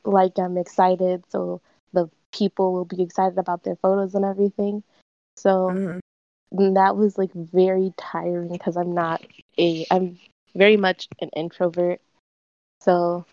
like 0.04 0.38
I'm 0.38 0.56
excited, 0.58 1.24
so 1.30 1.60
the 1.92 2.08
people 2.32 2.72
will 2.72 2.84
be 2.84 3.02
excited 3.02 3.38
about 3.38 3.64
their 3.64 3.76
photos 3.76 4.14
and 4.14 4.24
everything. 4.24 4.82
So 5.36 5.78
Mhm. 5.78 6.00
that 6.52 6.96
was 6.96 7.18
like 7.18 7.32
very 7.34 7.92
tiring 7.96 8.48
because 8.48 8.76
I'm 8.76 8.94
not 8.94 9.22
a 9.58 9.86
I'm 9.90 10.18
very 10.54 10.76
much 10.76 11.08
an 11.20 11.30
introvert. 11.36 12.00
So 12.80 13.24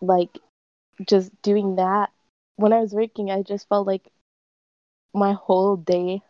like 0.00 0.38
just 1.06 1.30
doing 1.42 1.76
that 1.76 2.10
when 2.56 2.72
I 2.72 2.80
was 2.80 2.94
working 2.94 3.30
I 3.30 3.42
just 3.42 3.68
felt 3.68 3.86
like 3.86 4.10
my 5.14 5.32
whole 5.32 5.76
day. 5.76 6.22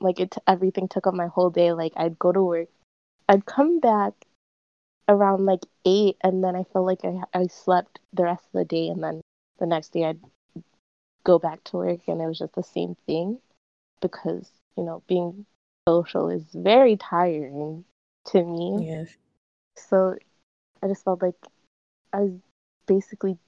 Like 0.00 0.20
it, 0.20 0.36
everything 0.46 0.88
took 0.88 1.06
up 1.06 1.14
my 1.14 1.26
whole 1.26 1.50
day. 1.50 1.72
Like 1.72 1.92
I'd 1.96 2.18
go 2.18 2.32
to 2.32 2.42
work, 2.42 2.68
I'd 3.28 3.46
come 3.46 3.80
back 3.80 4.14
around 5.08 5.44
like 5.44 5.64
eight, 5.84 6.16
and 6.22 6.42
then 6.42 6.56
I 6.56 6.64
felt 6.64 6.86
like 6.86 7.04
I 7.04 7.20
I 7.34 7.46
slept 7.48 8.00
the 8.12 8.24
rest 8.24 8.44
of 8.46 8.58
the 8.58 8.64
day, 8.64 8.88
and 8.88 9.02
then 9.02 9.20
the 9.58 9.66
next 9.66 9.92
day 9.92 10.04
I'd 10.04 10.20
go 11.24 11.38
back 11.38 11.62
to 11.64 11.76
work, 11.76 12.00
and 12.08 12.20
it 12.20 12.26
was 12.26 12.38
just 12.38 12.54
the 12.54 12.62
same 12.62 12.96
thing 13.06 13.38
because 14.00 14.50
you 14.76 14.84
know 14.84 15.02
being 15.06 15.44
social 15.88 16.28
is 16.30 16.44
very 16.54 16.96
tiring 16.96 17.84
to 18.26 18.42
me. 18.42 18.86
Yes. 18.86 19.16
So 19.76 20.16
I 20.82 20.88
just 20.88 21.04
felt 21.04 21.22
like 21.22 21.36
I 22.12 22.20
was 22.20 22.32
basically 22.86 23.38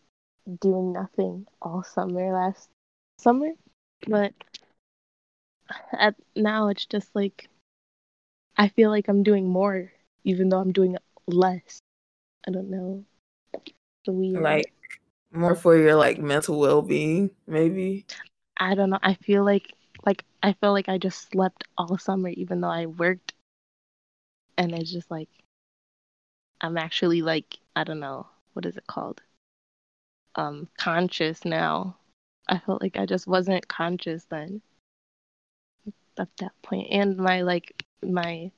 doing 0.61 0.93
nothing 0.93 1.47
all 1.61 1.83
summer 1.83 2.33
last 2.33 2.69
summer. 3.19 3.51
But 4.07 4.33
at 5.93 6.15
now 6.37 6.69
it's 6.69 6.87
just 6.87 7.09
like 7.15 7.49
I 8.57 8.69
feel 8.69 8.91
like 8.91 9.09
I'm 9.09 9.23
doing 9.23 9.49
more 9.49 9.93
even 10.25 10.49
though 10.49 10.59
I'm 10.59 10.73
doing 10.73 10.97
less. 11.27 11.81
I 12.47 12.51
don't 12.51 12.71
know. 12.71 13.05
Weird. 14.07 14.43
Like 14.43 14.73
more 15.33 15.55
for 15.55 15.77
your 15.77 15.95
like 15.95 16.19
mental 16.19 16.59
well 16.59 16.83
being, 16.83 17.31
maybe. 17.47 18.07
I 18.57 18.75
don't 18.75 18.91
know. 18.91 18.99
I 19.03 19.15
feel 19.15 19.45
like 19.45 19.73
like 20.05 20.25
I 20.43 20.53
feel 20.55 20.73
like 20.73 20.89
I 20.89 20.99
just 20.99 21.31
slept 21.31 21.65
all 21.79 21.99
summer 21.99 22.29
even 22.31 22.61
though 22.61 22.69
I 22.69 22.87
worked 22.87 23.33
and 24.59 24.73
it's 24.73 24.91
just 24.91 25.11
like 25.11 25.29
I'm 26.61 26.77
actually 26.77 27.23
like 27.23 27.59
I 27.77 27.85
don't 27.85 28.01
know 28.01 28.27
what 28.53 28.67
is 28.67 28.77
it 28.77 28.87
called 28.87 29.23
um 30.35 30.69
conscious 30.79 31.45
now. 31.45 31.97
I 32.49 32.59
felt 32.59 32.83
like 32.83 32.97
I 32.97 33.07
just 33.07 33.27
wasn't 33.27 33.69
conscious 33.69 34.25
then 34.25 34.61
at 36.19 36.37
that 36.39 36.53
point. 36.63 36.89
And 36.91 37.17
my 37.17 37.43
like 37.43 37.85
my 38.03 38.51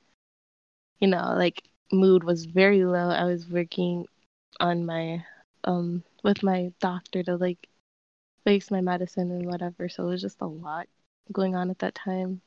you 0.99 1.07
know 1.07 1.33
like 1.37 1.63
mood 1.91 2.23
was 2.23 2.45
very 2.45 2.85
low. 2.85 3.09
I 3.09 3.25
was 3.25 3.47
working 3.49 4.05
on 4.59 4.85
my 4.85 5.23
um 5.63 6.03
with 6.23 6.43
my 6.43 6.71
doctor 6.79 7.23
to 7.23 7.35
like 7.35 7.67
fix 8.43 8.71
my 8.71 8.81
medicine 8.81 9.31
and 9.31 9.45
whatever. 9.47 9.89
So 9.89 10.05
it 10.05 10.11
was 10.11 10.21
just 10.21 10.41
a 10.41 10.47
lot 10.47 10.87
going 11.31 11.55
on 11.55 11.69
at 11.69 11.79
that 11.79 11.95
time 11.95 12.41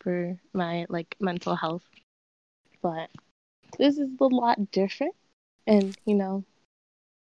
for 0.00 0.38
my 0.52 0.86
like 0.88 1.16
mental 1.20 1.56
health. 1.56 1.84
But 2.82 3.10
this 3.78 3.98
is 3.98 4.10
a 4.20 4.24
lot 4.24 4.70
different. 4.70 5.14
And 5.66 5.96
you 6.06 6.14
know 6.16 6.44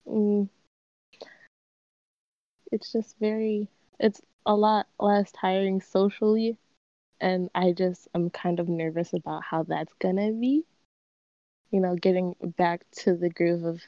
mm, 0.06 0.48
it's 2.72 2.92
just 2.92 3.18
very 3.18 3.68
it's 4.00 4.20
a 4.46 4.54
lot 4.54 4.86
less 4.98 5.32
tiring 5.32 5.80
socially 5.80 6.56
and 7.20 7.50
i 7.54 7.72
just 7.72 8.08
i'm 8.14 8.30
kind 8.30 8.60
of 8.60 8.68
nervous 8.68 9.12
about 9.12 9.42
how 9.42 9.62
that's 9.62 9.92
gonna 10.00 10.32
be 10.32 10.64
you 11.70 11.80
know 11.80 11.94
getting 11.96 12.34
back 12.56 12.84
to 12.92 13.16
the 13.16 13.30
groove 13.30 13.64
of 13.64 13.80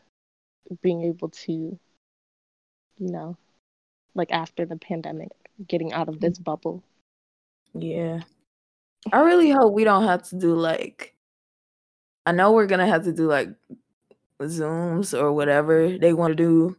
being 0.82 1.02
able 1.02 1.28
to 1.28 1.52
you 1.52 1.78
know 2.98 3.36
like 4.14 4.30
after 4.30 4.64
the 4.66 4.76
pandemic 4.76 5.30
getting 5.66 5.92
out 5.92 6.08
of 6.08 6.20
this 6.20 6.38
mm. 6.38 6.44
bubble 6.44 6.82
Yeah. 7.74 8.20
I 9.12 9.20
really 9.22 9.50
hope 9.50 9.72
we 9.72 9.84
don't 9.84 10.04
have 10.04 10.22
to 10.28 10.36
do 10.36 10.54
like 10.54 11.14
I 12.24 12.32
know 12.32 12.52
we're 12.52 12.66
gonna 12.66 12.86
have 12.86 13.04
to 13.04 13.12
do 13.12 13.26
like 13.26 13.48
Zooms 14.40 15.18
or 15.18 15.32
whatever 15.32 15.96
they 15.98 16.12
want 16.12 16.32
to 16.32 16.36
do. 16.36 16.76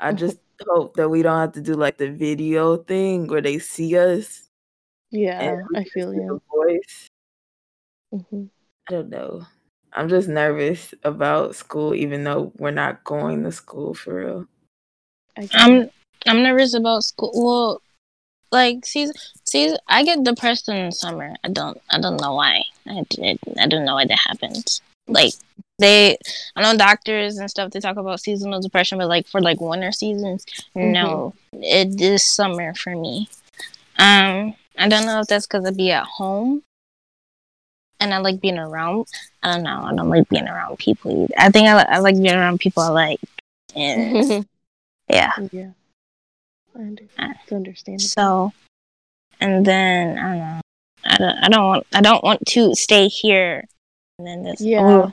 I 0.00 0.12
just 0.24 0.38
hope 0.68 0.96
that 0.96 1.08
we 1.08 1.22
don't 1.22 1.38
have 1.38 1.52
to 1.52 1.60
do 1.60 1.74
like 1.74 1.98
the 1.98 2.10
video 2.10 2.76
thing 2.76 3.26
where 3.28 3.40
they 3.40 3.58
see 3.58 3.96
us 3.96 4.43
yeah 5.14 5.62
i 5.74 5.84
feel 5.84 6.12
you 6.12 6.40
voice. 6.52 7.08
hmm 8.10 8.44
I 8.88 8.92
don't 8.92 9.08
know. 9.08 9.46
I'm 9.94 10.10
just 10.10 10.28
nervous 10.28 10.92
about 11.04 11.54
school, 11.54 11.94
even 11.94 12.24
though 12.24 12.52
we're 12.58 12.70
not 12.70 13.02
going 13.02 13.44
to 13.44 13.52
school 13.52 13.94
for 13.94 14.14
real. 14.14 14.46
I 15.38 15.42
get 15.42 15.54
I'm. 15.54 15.90
I'm 16.26 16.42
nervous 16.42 16.74
about 16.74 17.04
school. 17.04 17.32
Well, 17.34 17.82
like 18.50 18.84
season 18.84 19.14
season, 19.44 19.78
I 19.88 20.04
get 20.04 20.22
depressed 20.22 20.68
in 20.68 20.86
the 20.86 20.92
summer. 20.92 21.34
I 21.44 21.48
don't 21.48 21.80
I 21.90 22.00
don't 22.00 22.20
know 22.20 22.34
why. 22.34 22.62
I 22.86 23.04
did 23.08 23.38
I 23.58 23.66
don't 23.66 23.84
know 23.84 23.94
why 23.94 24.06
that 24.06 24.18
happens. 24.26 24.82
Like 25.06 25.32
they, 25.78 26.16
I 26.56 26.62
know 26.62 26.76
doctors 26.78 27.36
and 27.36 27.50
stuff. 27.50 27.70
They 27.72 27.80
talk 27.80 27.96
about 27.96 28.20
seasonal 28.20 28.60
depression, 28.60 28.98
but 28.98 29.08
like 29.08 29.26
for 29.26 29.40
like 29.40 29.60
winter 29.60 29.92
seasons, 29.92 30.46
no, 30.74 31.34
it 31.52 32.00
is 32.00 32.22
summer 32.22 32.74
for 32.74 32.94
me. 32.96 33.28
Um, 33.98 34.54
I 34.76 34.88
don't 34.88 35.06
know 35.06 35.20
if 35.20 35.28
that's 35.28 35.46
because 35.46 35.66
I'd 35.66 35.76
be 35.76 35.92
at 35.92 36.04
home. 36.04 36.62
And 38.00 38.12
I 38.12 38.18
like 38.18 38.40
being 38.40 38.58
around. 38.58 39.06
I 39.42 39.54
don't 39.54 39.62
know. 39.62 39.82
I 39.84 39.94
don't 39.94 40.10
like 40.10 40.28
being 40.28 40.48
around 40.48 40.78
people. 40.78 41.24
Either. 41.24 41.34
I 41.38 41.50
think 41.50 41.68
I, 41.68 41.82
I 41.82 41.98
like 41.98 42.16
being 42.16 42.34
around 42.34 42.60
people 42.60 42.82
I 42.82 42.88
like. 42.88 43.20
And 43.74 44.46
yeah. 45.08 45.32
yeah 45.52 45.70
I 46.74 46.80
understand. 46.80 47.36
It's 47.42 47.52
understandable 47.52 48.08
So, 48.08 48.52
and 49.40 49.64
then 49.64 50.18
I 50.18 50.28
don't 50.28 50.38
know. 50.38 50.60
I 51.04 51.16
don't. 51.18 51.44
I 51.44 51.48
don't 51.48 51.66
want. 51.66 51.86
I 51.92 52.00
don't 52.00 52.24
want 52.24 52.46
to 52.46 52.74
stay 52.74 53.08
here. 53.08 53.64
And 54.18 54.26
then 54.26 54.42
this. 54.42 54.60
yeah 54.60 54.80
oh. 54.80 55.12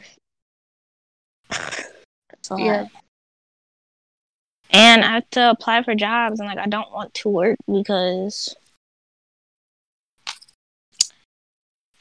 lot. 2.50 2.60
yeah 2.60 2.88
And 4.70 5.04
I 5.04 5.16
have 5.16 5.30
to 5.32 5.50
apply 5.50 5.84
for 5.84 5.96
jobs, 5.96 6.40
and 6.40 6.48
like 6.48 6.58
I 6.58 6.68
don't 6.68 6.92
want 6.92 7.14
to 7.16 7.30
work 7.30 7.58
because 7.68 8.56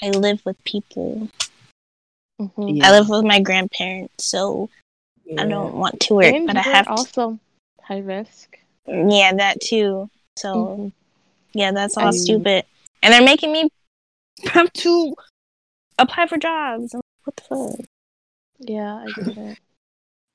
I 0.02 0.10
live 0.10 0.40
with 0.44 0.62
people. 0.64 1.28
mhm. 2.40 2.76
Yeah. 2.76 2.88
I 2.88 2.90
live 2.92 3.08
with 3.08 3.24
my 3.24 3.40
grandparents, 3.40 4.24
so 4.24 4.70
I 5.38 5.44
don't 5.46 5.74
want 5.76 6.00
to 6.00 6.14
work, 6.14 6.24
and 6.34 6.46
but 6.46 6.56
I 6.56 6.62
you're 6.64 6.74
have 6.74 6.86
to. 6.86 6.92
also 6.92 7.38
high 7.82 7.98
risk 8.00 8.58
Yeah, 8.86 9.32
that 9.34 9.60
too. 9.60 10.10
So 10.36 10.54
Mhm. 10.54 10.92
yeah, 11.52 11.72
that's 11.72 11.96
all 11.96 12.08
I- 12.08 12.10
stupid. 12.12 12.64
And 13.02 13.12
they're 13.12 13.22
making 13.24 13.52
me 13.52 13.68
have 14.44 14.72
to 14.72 15.14
apply 15.98 16.26
for 16.26 16.38
jobs. 16.38 16.94
Like, 16.94 17.02
What 17.24 17.36
the 17.36 17.42
fuck? 17.44 17.86
yeah 18.62 18.96
i 18.96 19.06
get 19.12 19.56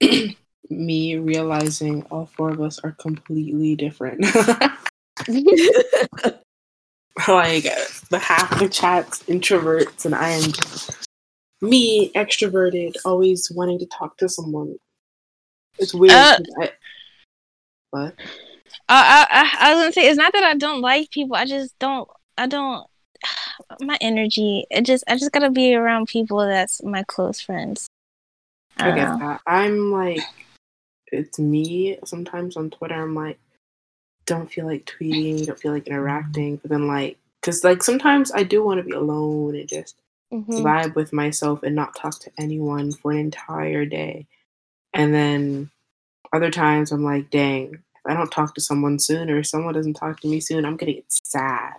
it 0.02 0.36
Me 0.72 1.16
realizing 1.18 2.02
all 2.10 2.26
four 2.26 2.50
of 2.50 2.60
us 2.60 2.80
are 2.80 2.92
completely 2.94 3.76
different. 3.76 4.26
like 7.28 7.64
the 8.10 8.20
half 8.20 8.60
the 8.60 8.68
chat's 8.68 9.24
introverts, 9.24 10.06
and 10.06 10.14
I 10.14 10.30
am 10.30 10.52
just 10.52 11.08
me 11.62 12.12
extroverted, 12.14 12.96
always 13.06 13.50
wanting 13.52 13.80
to 13.80 13.86
talk 13.86 14.18
to 14.18 14.28
someone. 14.28 14.76
It's 15.80 15.94
weird. 15.94 16.14
Uh, 16.14 16.40
I, 16.62 16.72
what? 17.92 18.16
I, 18.90 19.28
I 19.30 19.58
I 19.60 19.74
was 19.74 19.84
gonna 19.84 19.94
say 19.94 20.08
it's 20.08 20.18
not 20.18 20.34
that 20.34 20.44
I 20.44 20.56
don't 20.56 20.82
like 20.82 21.10
people. 21.12 21.36
I 21.36 21.46
just 21.46 21.78
don't. 21.80 22.10
I 22.38 22.48
don't. 22.48 22.86
My 23.82 23.98
energy. 24.02 24.66
It 24.70 24.82
just. 24.82 25.04
I 25.08 25.16
just 25.16 25.32
gotta 25.32 25.50
be 25.50 25.74
around 25.74 26.08
people 26.08 26.40
that's 26.40 26.84
my 26.84 27.04
close 27.04 27.40
friends. 27.40 27.88
I 28.78 28.92
I 28.92 28.96
know. 28.96 29.20
that. 29.20 29.42
I'm 29.48 29.92
like, 29.92 30.20
it's 31.12 31.40
me. 31.40 31.98
Sometimes 32.04 32.58
on 32.58 32.70
Twitter, 32.70 33.02
I'm 33.02 33.16
like, 33.16 33.40
don't 34.26 34.52
feel 34.52 34.66
like 34.66 34.86
tweeting, 34.86 35.46
don't 35.46 35.60
feel 35.60 35.74
like 35.74 35.88
interacting. 35.88 36.58
But 36.58 36.72
then, 36.72 36.88
like, 36.88 37.18
because 37.42 37.64
like 37.64 37.84
sometimes 37.84 38.32
I 38.32 38.44
do 38.44 38.64
want 38.64 38.80
to 38.80 38.84
be 38.84 38.92
alone 38.94 39.56
and 39.56 39.68
just 39.70 39.96
Mhm. 40.32 40.62
vibe 40.64 40.96
with 40.96 41.14
myself 41.14 41.64
and 41.64 41.76
not 41.76 41.96
talk 41.96 42.20
to 42.22 42.32
anyone 42.38 42.92
for 42.92 43.12
an 43.12 43.20
entire 43.20 43.86
day. 43.86 44.28
And 44.94 45.14
then 45.14 45.70
other 46.34 46.50
times, 46.52 46.92
I'm 46.92 47.04
like, 47.04 47.30
dang, 47.30 47.74
if 47.74 47.82
I 48.06 48.14
don't 48.14 48.32
talk 48.32 48.56
to 48.56 48.62
someone 48.62 49.00
soon 49.00 49.30
or 49.30 49.44
someone 49.44 49.74
doesn't 49.74 49.94
talk 49.96 50.20
to 50.22 50.28
me 50.28 50.40
soon, 50.40 50.66
I'm 50.66 50.78
gonna 50.78 50.94
get 50.94 51.06
sad. 51.12 51.74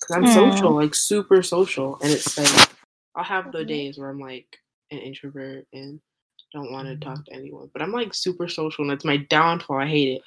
Because 0.00 0.16
I'm 0.16 0.24
Aw. 0.24 0.26
social, 0.26 0.72
like 0.72 0.94
super 0.94 1.42
social. 1.42 1.98
And 2.02 2.10
it's 2.12 2.38
like, 2.38 2.70
I'll 3.14 3.24
have 3.24 3.52
the 3.52 3.64
Mhm. 3.64 3.68
days 3.68 3.98
where 3.98 4.10
I'm 4.10 4.20
like 4.20 4.58
an 4.90 4.98
introvert 4.98 5.66
and 5.72 6.00
don't 6.52 6.72
want 6.72 6.88
to 6.88 6.96
talk 6.96 7.24
to 7.26 7.32
anyone. 7.32 7.68
But 7.72 7.82
I'm 7.82 7.92
like 7.92 8.14
super 8.14 8.48
social 8.48 8.84
and 8.84 8.92
it's 8.92 9.04
my 9.04 9.18
downfall. 9.18 9.78
I 9.78 9.86
hate 9.86 10.16
it. 10.16 10.22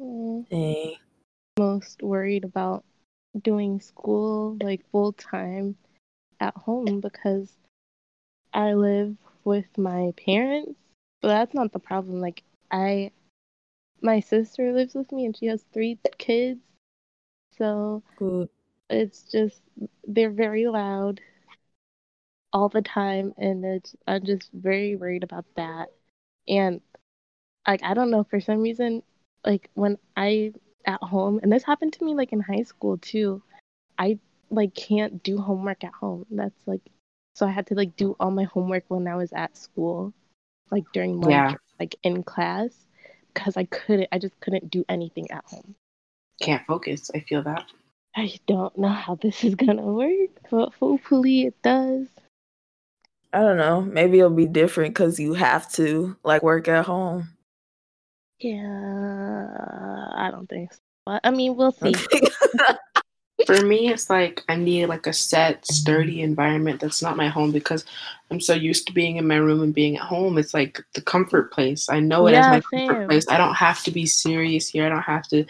Mm. 0.00 0.46
Dang. 0.48 0.94
most 1.58 2.02
worried 2.02 2.44
about 2.44 2.84
doing 3.42 3.80
school 3.80 4.56
like 4.62 4.88
full 4.90 5.12
time 5.12 5.76
at 6.40 6.54
home 6.56 7.00
because 7.00 7.56
I 8.52 8.74
live 8.74 9.16
with 9.44 9.66
my 9.76 10.12
parents. 10.16 10.78
But 11.20 11.28
that's 11.28 11.54
not 11.54 11.72
the 11.72 11.78
problem. 11.78 12.20
Like 12.20 12.42
I 12.70 13.12
my 14.00 14.20
sister 14.20 14.72
lives 14.72 14.94
with 14.94 15.10
me 15.12 15.24
and 15.26 15.36
she 15.36 15.46
has 15.46 15.64
three 15.72 15.98
kids. 16.18 16.60
So 17.56 18.02
Good. 18.16 18.48
it's 18.90 19.22
just 19.24 19.60
they're 20.06 20.30
very 20.30 20.66
loud 20.68 21.20
all 22.52 22.68
the 22.68 22.82
time 22.82 23.34
and 23.36 23.64
it's 23.64 23.94
I'm 24.06 24.24
just 24.24 24.50
very 24.52 24.96
worried 24.96 25.24
about 25.24 25.44
that. 25.56 25.88
And 26.48 26.80
like 27.66 27.82
I 27.82 27.94
don't 27.94 28.10
know 28.10 28.24
for 28.24 28.40
some 28.40 28.60
reason 28.60 29.02
like 29.44 29.70
when 29.74 29.98
I 30.16 30.52
at 30.86 31.02
home, 31.02 31.40
and 31.42 31.52
this 31.52 31.62
happened 31.64 31.92
to 31.94 32.04
me 32.04 32.14
like 32.14 32.32
in 32.32 32.40
high 32.40 32.62
school 32.62 32.98
too. 32.98 33.42
I 33.98 34.18
like 34.50 34.74
can't 34.74 35.22
do 35.22 35.38
homework 35.38 35.84
at 35.84 35.92
home. 35.92 36.26
That's 36.30 36.66
like 36.66 36.80
so 37.34 37.46
I 37.46 37.50
had 37.50 37.66
to 37.68 37.74
like 37.74 37.96
do 37.96 38.16
all 38.18 38.30
my 38.30 38.44
homework 38.44 38.84
when 38.88 39.06
I 39.06 39.14
was 39.16 39.32
at 39.32 39.56
school, 39.56 40.12
like 40.70 40.84
during 40.92 41.20
lunch, 41.20 41.30
Yeah. 41.30 41.54
like 41.78 41.94
in 42.02 42.22
class, 42.22 42.70
because 43.32 43.56
I 43.56 43.64
couldn't. 43.64 44.08
I 44.12 44.18
just 44.18 44.38
couldn't 44.40 44.70
do 44.70 44.84
anything 44.88 45.30
at 45.30 45.44
home. 45.44 45.74
Can't 46.40 46.66
focus. 46.66 47.10
I 47.14 47.20
feel 47.20 47.42
that. 47.42 47.66
I 48.16 48.32
don't 48.46 48.76
know 48.78 48.88
how 48.88 49.14
this 49.16 49.44
is 49.44 49.54
gonna 49.54 49.82
work, 49.82 50.30
but 50.50 50.72
hopefully 50.74 51.42
it 51.42 51.62
does. 51.62 52.06
I 53.32 53.40
don't 53.40 53.58
know. 53.58 53.82
Maybe 53.82 54.18
it'll 54.18 54.30
be 54.30 54.46
different 54.46 54.94
because 54.94 55.20
you 55.20 55.34
have 55.34 55.70
to 55.72 56.16
like 56.24 56.42
work 56.42 56.66
at 56.66 56.86
home. 56.86 57.28
Yeah, 58.40 60.08
I 60.14 60.30
don't 60.30 60.48
think 60.48 60.72
so. 60.72 60.80
But 61.06 61.20
I 61.24 61.30
mean, 61.30 61.56
we'll 61.56 61.72
see. 61.82 61.94
For 63.46 63.62
me, 63.62 63.88
it's 63.88 64.10
like 64.10 64.42
I 64.48 64.56
need 64.56 64.86
like 64.86 65.06
a 65.06 65.12
set, 65.12 65.64
sturdy 65.64 66.22
environment 66.22 66.80
that's 66.80 67.02
not 67.02 67.16
my 67.16 67.28
home 67.28 67.52
because 67.52 67.84
I'm 68.30 68.40
so 68.40 68.52
used 68.52 68.86
to 68.86 68.92
being 68.92 69.16
in 69.16 69.28
my 69.28 69.36
room 69.36 69.62
and 69.62 69.72
being 69.72 69.96
at 69.96 70.02
home. 70.02 70.38
It's 70.38 70.52
like 70.52 70.82
the 70.94 71.00
comfort 71.00 71.52
place. 71.52 71.88
I 71.88 72.00
know 72.00 72.26
it 72.26 72.34
as 72.34 72.46
Yeah, 72.46 72.50
my 72.50 72.60
comfort 72.60 73.08
place. 73.08 73.26
I 73.28 73.38
don't 73.38 73.54
have 73.54 73.82
to 73.84 73.90
be 73.92 74.06
serious 74.06 74.68
here. 74.68 74.84
I 74.84 74.88
don't 74.88 75.02
have 75.02 75.26
to, 75.28 75.44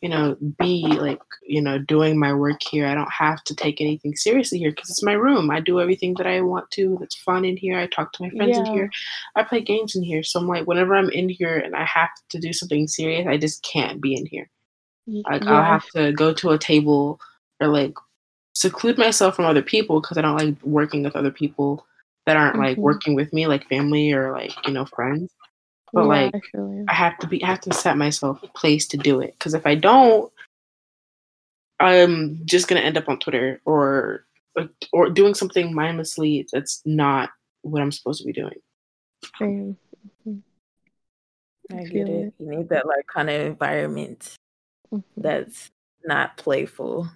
you 0.00 0.08
know, 0.08 0.36
be 0.58 0.86
like, 0.86 1.20
you 1.42 1.60
know, 1.60 1.78
doing 1.78 2.18
my 2.18 2.32
work 2.32 2.62
here. 2.62 2.86
I 2.86 2.94
don't 2.94 3.12
have 3.12 3.42
to 3.44 3.56
take 3.56 3.80
anything 3.80 4.14
seriously 4.14 4.58
here 4.58 4.70
because 4.70 4.88
it's 4.88 5.02
my 5.02 5.12
room. 5.12 5.50
I 5.50 5.58
do 5.58 5.80
everything 5.80 6.14
that 6.18 6.28
I 6.28 6.40
want 6.42 6.70
to. 6.72 6.96
That's 7.00 7.16
fun 7.16 7.44
in 7.44 7.56
here. 7.56 7.76
I 7.76 7.86
talk 7.86 8.12
to 8.12 8.22
my 8.22 8.30
friends 8.30 8.56
in 8.56 8.66
here. 8.66 8.88
I 9.34 9.42
play 9.42 9.60
games 9.60 9.96
in 9.96 10.04
here. 10.04 10.22
So 10.22 10.38
I'm 10.38 10.46
like, 10.46 10.66
whenever 10.66 10.94
I'm 10.94 11.10
in 11.10 11.28
here 11.28 11.58
and 11.58 11.74
I 11.74 11.84
have 11.84 12.10
to 12.30 12.38
do 12.38 12.52
something 12.52 12.86
serious, 12.86 13.26
I 13.26 13.36
just 13.36 13.62
can't 13.64 14.00
be 14.00 14.14
in 14.14 14.26
here. 14.26 14.48
Like 15.28 15.44
yeah, 15.44 15.50
I'll 15.50 15.64
have 15.64 15.86
to 15.90 16.12
go 16.12 16.32
to 16.34 16.50
a 16.50 16.58
table 16.58 17.20
or 17.62 17.68
like 17.68 17.94
seclude 18.54 18.98
myself 18.98 19.36
from 19.36 19.46
other 19.46 19.62
people 19.62 20.00
because 20.00 20.18
I 20.18 20.22
don't 20.22 20.36
like 20.36 20.56
working 20.62 21.02
with 21.02 21.16
other 21.16 21.30
people 21.30 21.86
that 22.26 22.36
aren't 22.36 22.58
like 22.58 22.76
Mhm. 22.76 22.82
working 22.82 23.14
with 23.14 23.32
me, 23.32 23.46
like 23.46 23.68
family 23.68 24.12
or 24.12 24.32
like 24.32 24.52
you 24.66 24.72
know 24.72 24.84
friends. 24.84 25.32
But 25.92 26.02
yeah, 26.02 26.08
like 26.08 26.34
I. 26.54 26.84
I 26.88 26.94
have 26.94 27.16
to 27.18 27.26
be, 27.28 27.42
I 27.44 27.46
have 27.46 27.60
to 27.62 27.72
set 27.72 27.96
myself 27.96 28.42
a 28.42 28.48
place 28.48 28.88
to 28.88 28.96
do 28.96 29.20
it 29.20 29.34
because 29.38 29.54
if 29.54 29.66
I 29.66 29.76
don't, 29.76 30.32
I'm 31.78 32.44
just 32.44 32.66
gonna 32.68 32.80
end 32.80 32.96
up 32.96 33.08
on 33.08 33.18
Twitter 33.18 33.60
or 33.64 34.26
or 34.92 35.08
doing 35.10 35.34
something 35.34 35.72
mindlessly 35.74 36.46
that's 36.52 36.82
not 36.84 37.30
what 37.62 37.80
I'm 37.80 37.92
supposed 37.92 38.20
to 38.20 38.26
be 38.26 38.32
doing. 38.32 38.60
Same. 39.38 39.76
I 41.70 41.84
feel 41.84 42.06
get 42.06 42.08
it. 42.08 42.26
it. 42.26 42.34
You 42.38 42.50
need 42.50 42.68
that 42.70 42.86
like 42.86 43.06
kind 43.06 43.30
of 43.30 43.40
environment 43.40 44.34
Mhm. 44.92 45.04
that's 45.16 45.70
not 46.04 46.36
playful. 46.36 47.08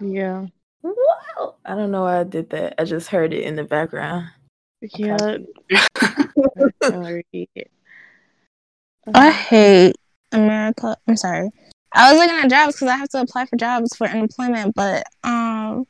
Yeah, 0.00 0.46
Wow. 0.82 1.56
I 1.64 1.74
don't 1.74 1.90
know 1.90 2.02
why 2.02 2.20
I 2.20 2.24
did 2.24 2.50
that. 2.50 2.74
I 2.78 2.84
just 2.84 3.08
heard 3.08 3.32
it 3.32 3.44
in 3.44 3.56
the 3.56 3.64
background. 3.64 4.28
yeah. 4.80 5.36
I 9.14 9.30
hate 9.30 9.96
America. 10.32 10.96
I'm 11.08 11.16
sorry. 11.16 11.50
I 11.92 12.12
was 12.12 12.20
looking 12.20 12.38
at 12.44 12.50
jobs 12.50 12.76
because 12.76 12.88
I 12.88 12.96
have 12.96 13.08
to 13.10 13.20
apply 13.22 13.46
for 13.46 13.56
jobs 13.56 13.94
for 13.96 14.06
unemployment, 14.06 14.74
but 14.74 15.04
um, 15.24 15.86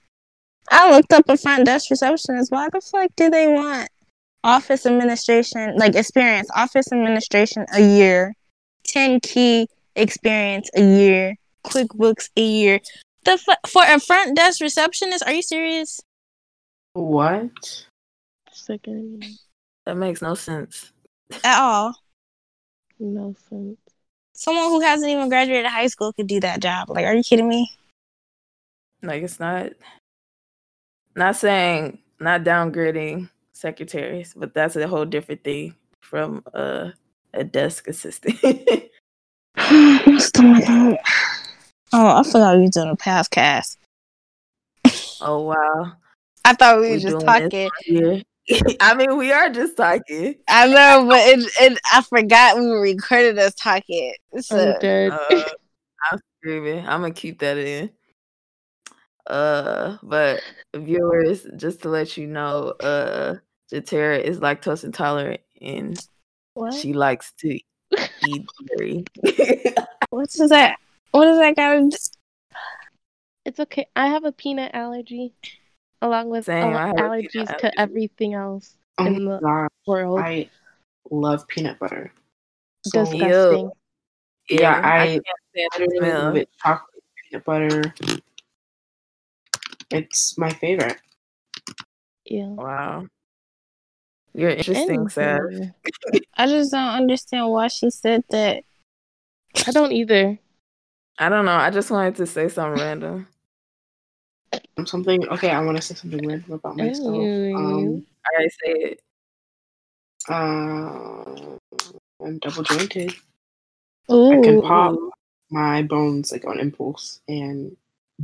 I 0.71 0.91
looked 0.91 1.13
up 1.13 1.29
a 1.29 1.37
front 1.37 1.67
desk 1.67 1.91
receptionist. 1.91 2.51
Why 2.51 2.69
the 2.73 2.81
fuck 2.81 3.11
do 3.17 3.29
they 3.29 3.49
want 3.49 3.89
office 4.43 4.87
administration, 4.87 5.77
like 5.77 5.95
experience, 5.95 6.49
office 6.57 6.91
administration 6.91 7.67
a 7.75 7.81
year, 7.81 8.35
ten 8.85 9.21
key 9.21 9.69
experience 9.95 10.71
a 10.75 10.81
year, 10.81 11.37
QuickBooks 11.67 12.31
a 12.37 12.43
year? 12.43 12.81
The 13.25 13.37
fu- 13.39 13.69
for 13.71 13.83
a 13.87 14.01
front 14.01 14.37
desk 14.37 14.61
receptionist? 14.61 15.25
Are 15.27 15.33
you 15.33 15.43
serious? 15.43 16.01
what? 16.95 17.87
Second, 18.53 19.25
That 19.87 19.97
makes 19.97 20.21
no 20.23 20.35
sense. 20.35 20.93
At 21.45 21.61
all? 21.61 21.95
no 22.99 23.35
sense. 23.49 23.79
Someone 24.35 24.65
who 24.71 24.81
hasn't 24.81 25.11
even 25.11 25.29
graduated 25.29 25.67
high 25.67 25.87
school 25.87 26.13
could 26.13 26.27
do 26.27 26.41
that 26.41 26.61
job. 26.61 26.91
Like, 26.91 27.07
are 27.07 27.15
you 27.15 27.23
kidding 27.23 27.49
me? 27.49 27.71
Like 29.03 29.23
it's 29.23 29.39
not 29.41 29.71
not 31.17 31.37
saying 31.37 31.99
not 32.19 32.43
downgrading 32.45 33.29
secretaries, 33.53 34.35
but 34.37 34.53
that's 34.55 34.77
a 34.77 34.87
whole 34.89 35.05
different 35.07 35.45
thing 35.45 35.75
from 36.01 36.43
uh, 36.55 36.91
a 37.33 37.45
desk 37.45 37.89
assistant. 37.89 38.39
My 39.57 40.17
stomach 40.19 40.65
hurt. 40.65 40.99
Oh, 41.93 42.17
I 42.17 42.23
forgot 42.23 42.57
we 42.57 42.63
were 42.63 42.69
doing 42.69 42.91
a 42.91 42.97
podcast. 42.97 43.77
oh 45.21 45.43
wow. 45.43 45.93
I 46.45 46.55
thought 46.55 46.81
we 46.81 46.89
We 46.89 46.93
were 46.93 46.99
just 46.99 47.27
talking. 47.27 47.71
I 48.81 48.95
mean 48.95 49.17
we 49.17 49.33
are 49.33 49.51
just 49.51 49.77
talking. 49.77 50.37
I 50.49 50.67
know, 50.67 51.07
but 51.09 51.19
it, 51.19 51.51
it, 51.61 51.79
I 51.93 52.03
forgot 52.03 52.59
we 52.59 52.67
recorded 52.71 53.39
us 53.39 53.55
talking. 53.55 54.15
So, 54.41 54.75
I'm 54.75 54.81
dead. 54.81 55.13
Uh, 55.13 55.43
I'm 56.11 56.21
screaming. 56.39 56.79
I'm 56.81 57.03
gonna 57.03 57.13
keep 57.13 57.41
that 57.41 57.59
in. 57.59 57.91
Uh, 59.27 59.97
but 60.03 60.43
viewers, 60.75 61.47
just 61.57 61.83
to 61.83 61.89
let 61.89 62.17
you 62.17 62.27
know, 62.27 62.75
uh, 62.81 63.37
Jatera 63.73 64.21
is 64.21 64.41
lactose 64.41 64.85
intolerant 64.85 65.41
and 65.61 65.99
what? 66.55 66.75
she 66.75 66.93
likes 66.93 67.33
to 67.39 67.59
eat 68.27 68.47
dairy. 68.77 69.05
what 70.11 70.29
is 70.35 70.49
that? 70.51 70.77
What 71.11 71.25
does 71.25 71.39
that 71.39 71.57
got 71.57 71.91
to? 71.91 71.99
It's 73.45 73.61
okay. 73.61 73.87
I 73.97 74.09
have 74.09 74.25
a 74.25 74.33
peanut 74.33 74.75
allergy, 74.75 75.33
along 76.03 76.31
with 76.31 76.45
Same, 76.45 76.65
al- 76.65 76.77
I 76.77 76.87
have 76.87 76.91
a 76.91 76.93
peanut 76.93 77.11
allergies 77.11 77.49
allergy. 77.49 77.61
to 77.61 77.81
everything 77.81 78.35
else 78.35 78.77
Oh 78.99 79.07
in 79.07 79.25
the 79.25 79.39
god, 79.41 79.69
world. 79.87 80.21
I 80.21 80.51
love 81.11 81.47
peanut 81.49 81.79
butter. 81.79 82.13
So, 82.87 83.05
Disgusting. 83.05 83.71
Yeah, 84.49 84.81
I- 84.85 85.07
can't 85.07 85.25
stand 85.53 85.71
I 85.75 85.99
the 86.01 86.19
love 86.25 86.37
it. 86.37 86.49
Chocolate 86.63 87.05
peanut 87.31 87.45
butter. 87.45 87.95
It's 89.91 90.39
my 90.39 90.51
favorite. 90.51 90.99
Yeah. 92.25 92.49
Wow. 92.51 93.07
You're 94.35 94.51
interesting, 94.51 95.09
Seth. 95.09 95.41
I 96.37 96.47
just 96.47 96.71
don't 96.71 96.89
understand 96.89 97.49
why 97.51 97.67
she 97.69 97.91
said 97.91 98.23
that. 98.31 98.65
I 99.67 99.73
don't 99.73 99.91
either. 99.93 100.39
I 101.19 101.29
don't 101.29 101.45
know. 101.45 101.53
I 101.53 101.71
just 101.71 101.91
wanted 101.91 102.17
to 102.17 102.27
say 102.27 102.49
something 102.49 102.81
random. 102.81 103.29
Something 104.87 105.29
okay. 105.29 105.51
I 105.51 105.63
want 105.63 105.77
to 105.77 105.83
say 105.83 105.95
something 105.95 106.27
random 106.27 106.53
about 106.53 106.77
myself. 106.77 107.17
Um, 107.57 108.07
I 108.25 108.49
say 108.49 108.73
it. 108.73 109.01
uh, 110.29 111.57
I'm 112.25 112.39
double 112.39 112.63
jointed. 112.63 113.15
I 114.09 114.41
can 114.43 114.63
pop 114.63 114.99
my 115.51 115.83
bones 115.83 116.33
like 116.33 116.47
on 116.47 116.59
impulse 116.61 117.21
and 117.29 117.77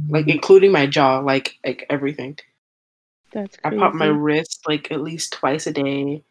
like 0.08 0.28
including 0.28 0.72
my 0.72 0.86
jaw, 0.86 1.18
like 1.18 1.58
like 1.64 1.86
everything. 1.90 2.38
That's 3.32 3.56
I 3.64 3.70
pop 3.70 3.94
my 3.94 4.06
wrist 4.06 4.62
like 4.66 4.90
at 4.90 5.02
least 5.02 5.32
twice 5.32 5.66
a 5.66 5.72
day. 5.72 6.22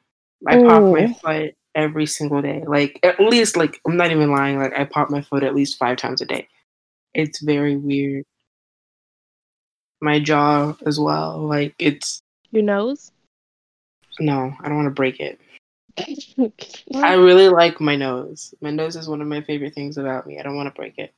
I 0.47 0.57
pop 0.57 0.83
my 0.91 1.05
Ooh. 1.05 1.13
foot 1.13 1.55
every 1.75 2.05
single 2.05 2.41
day. 2.41 2.63
Like 2.65 2.99
at 3.03 3.19
least 3.19 3.57
like 3.57 3.79
I'm 3.85 3.97
not 3.97 4.11
even 4.11 4.31
lying. 4.31 4.57
Like 4.57 4.73
I 4.77 4.85
pop 4.85 5.09
my 5.09 5.21
foot 5.21 5.43
at 5.43 5.55
least 5.55 5.77
five 5.77 5.97
times 5.97 6.21
a 6.21 6.25
day. 6.25 6.47
It's 7.13 7.41
very 7.41 7.75
weird. 7.75 8.25
My 10.01 10.19
jaw 10.19 10.75
as 10.85 10.99
well. 10.99 11.39
Like 11.39 11.75
it's 11.77 12.21
Your 12.51 12.63
nose? 12.63 13.11
no, 14.19 14.53
I 14.61 14.67
don't 14.67 14.77
want 14.77 14.87
to 14.87 14.91
break 14.91 15.19
it. 15.19 15.39
I 15.97 16.15
I, 16.95 17.13
really 17.13 17.49
like 17.49 17.79
my 17.79 17.95
nose. 17.95 18.53
My 18.61 18.69
nose 18.69 18.95
is 18.95 19.07
one 19.07 19.21
of 19.21 19.27
my 19.27 19.41
favorite 19.41 19.73
things 19.73 19.97
about 19.97 20.27
me. 20.27 20.39
I 20.39 20.43
don't 20.43 20.55
want 20.55 20.67
to 20.67 20.75
break 20.75 20.97
it. 20.97 21.13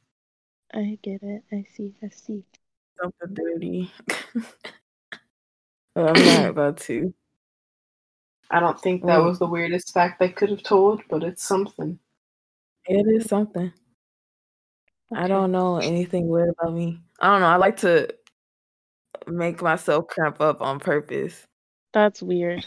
I 0.74 1.00
get 1.02 1.24
it. 1.24 1.44
I 1.52 1.66
see. 1.76 1.96
I 2.04 2.10
see. 2.10 2.44
Something 3.00 3.34
dirty. 3.34 3.92
but 5.96 6.18
I'm 6.18 6.26
not 6.26 6.50
about 6.50 6.78
to. 6.78 7.14
I 8.50 8.60
don't 8.60 8.80
think 8.80 9.02
that 9.06 9.20
Mm. 9.20 9.26
was 9.26 9.40
the 9.40 9.48
weirdest 9.48 9.94
fact 9.94 10.22
I 10.22 10.30
could 10.30 10.50
have 10.50 10.64
told, 10.64 11.02
but 11.10 11.24
it's 11.24 11.44
something. 11.44 12.00
It 12.86 13.06
is 13.08 13.26
something. 13.28 13.74
I 15.14 15.28
don't 15.28 15.52
know 15.52 15.78
anything 15.78 16.28
weird 16.28 16.50
about 16.50 16.74
me. 16.74 17.02
I 17.20 17.32
don't 17.32 17.42
know. 17.42 17.48
I 17.48 17.56
like 17.58 17.78
to 17.78 18.10
make 19.26 19.62
myself 19.62 20.08
cramp 20.08 20.40
up 20.42 20.62
on 20.62 20.80
purpose. 20.80 21.46
That's 21.94 22.22
weird. 22.22 22.66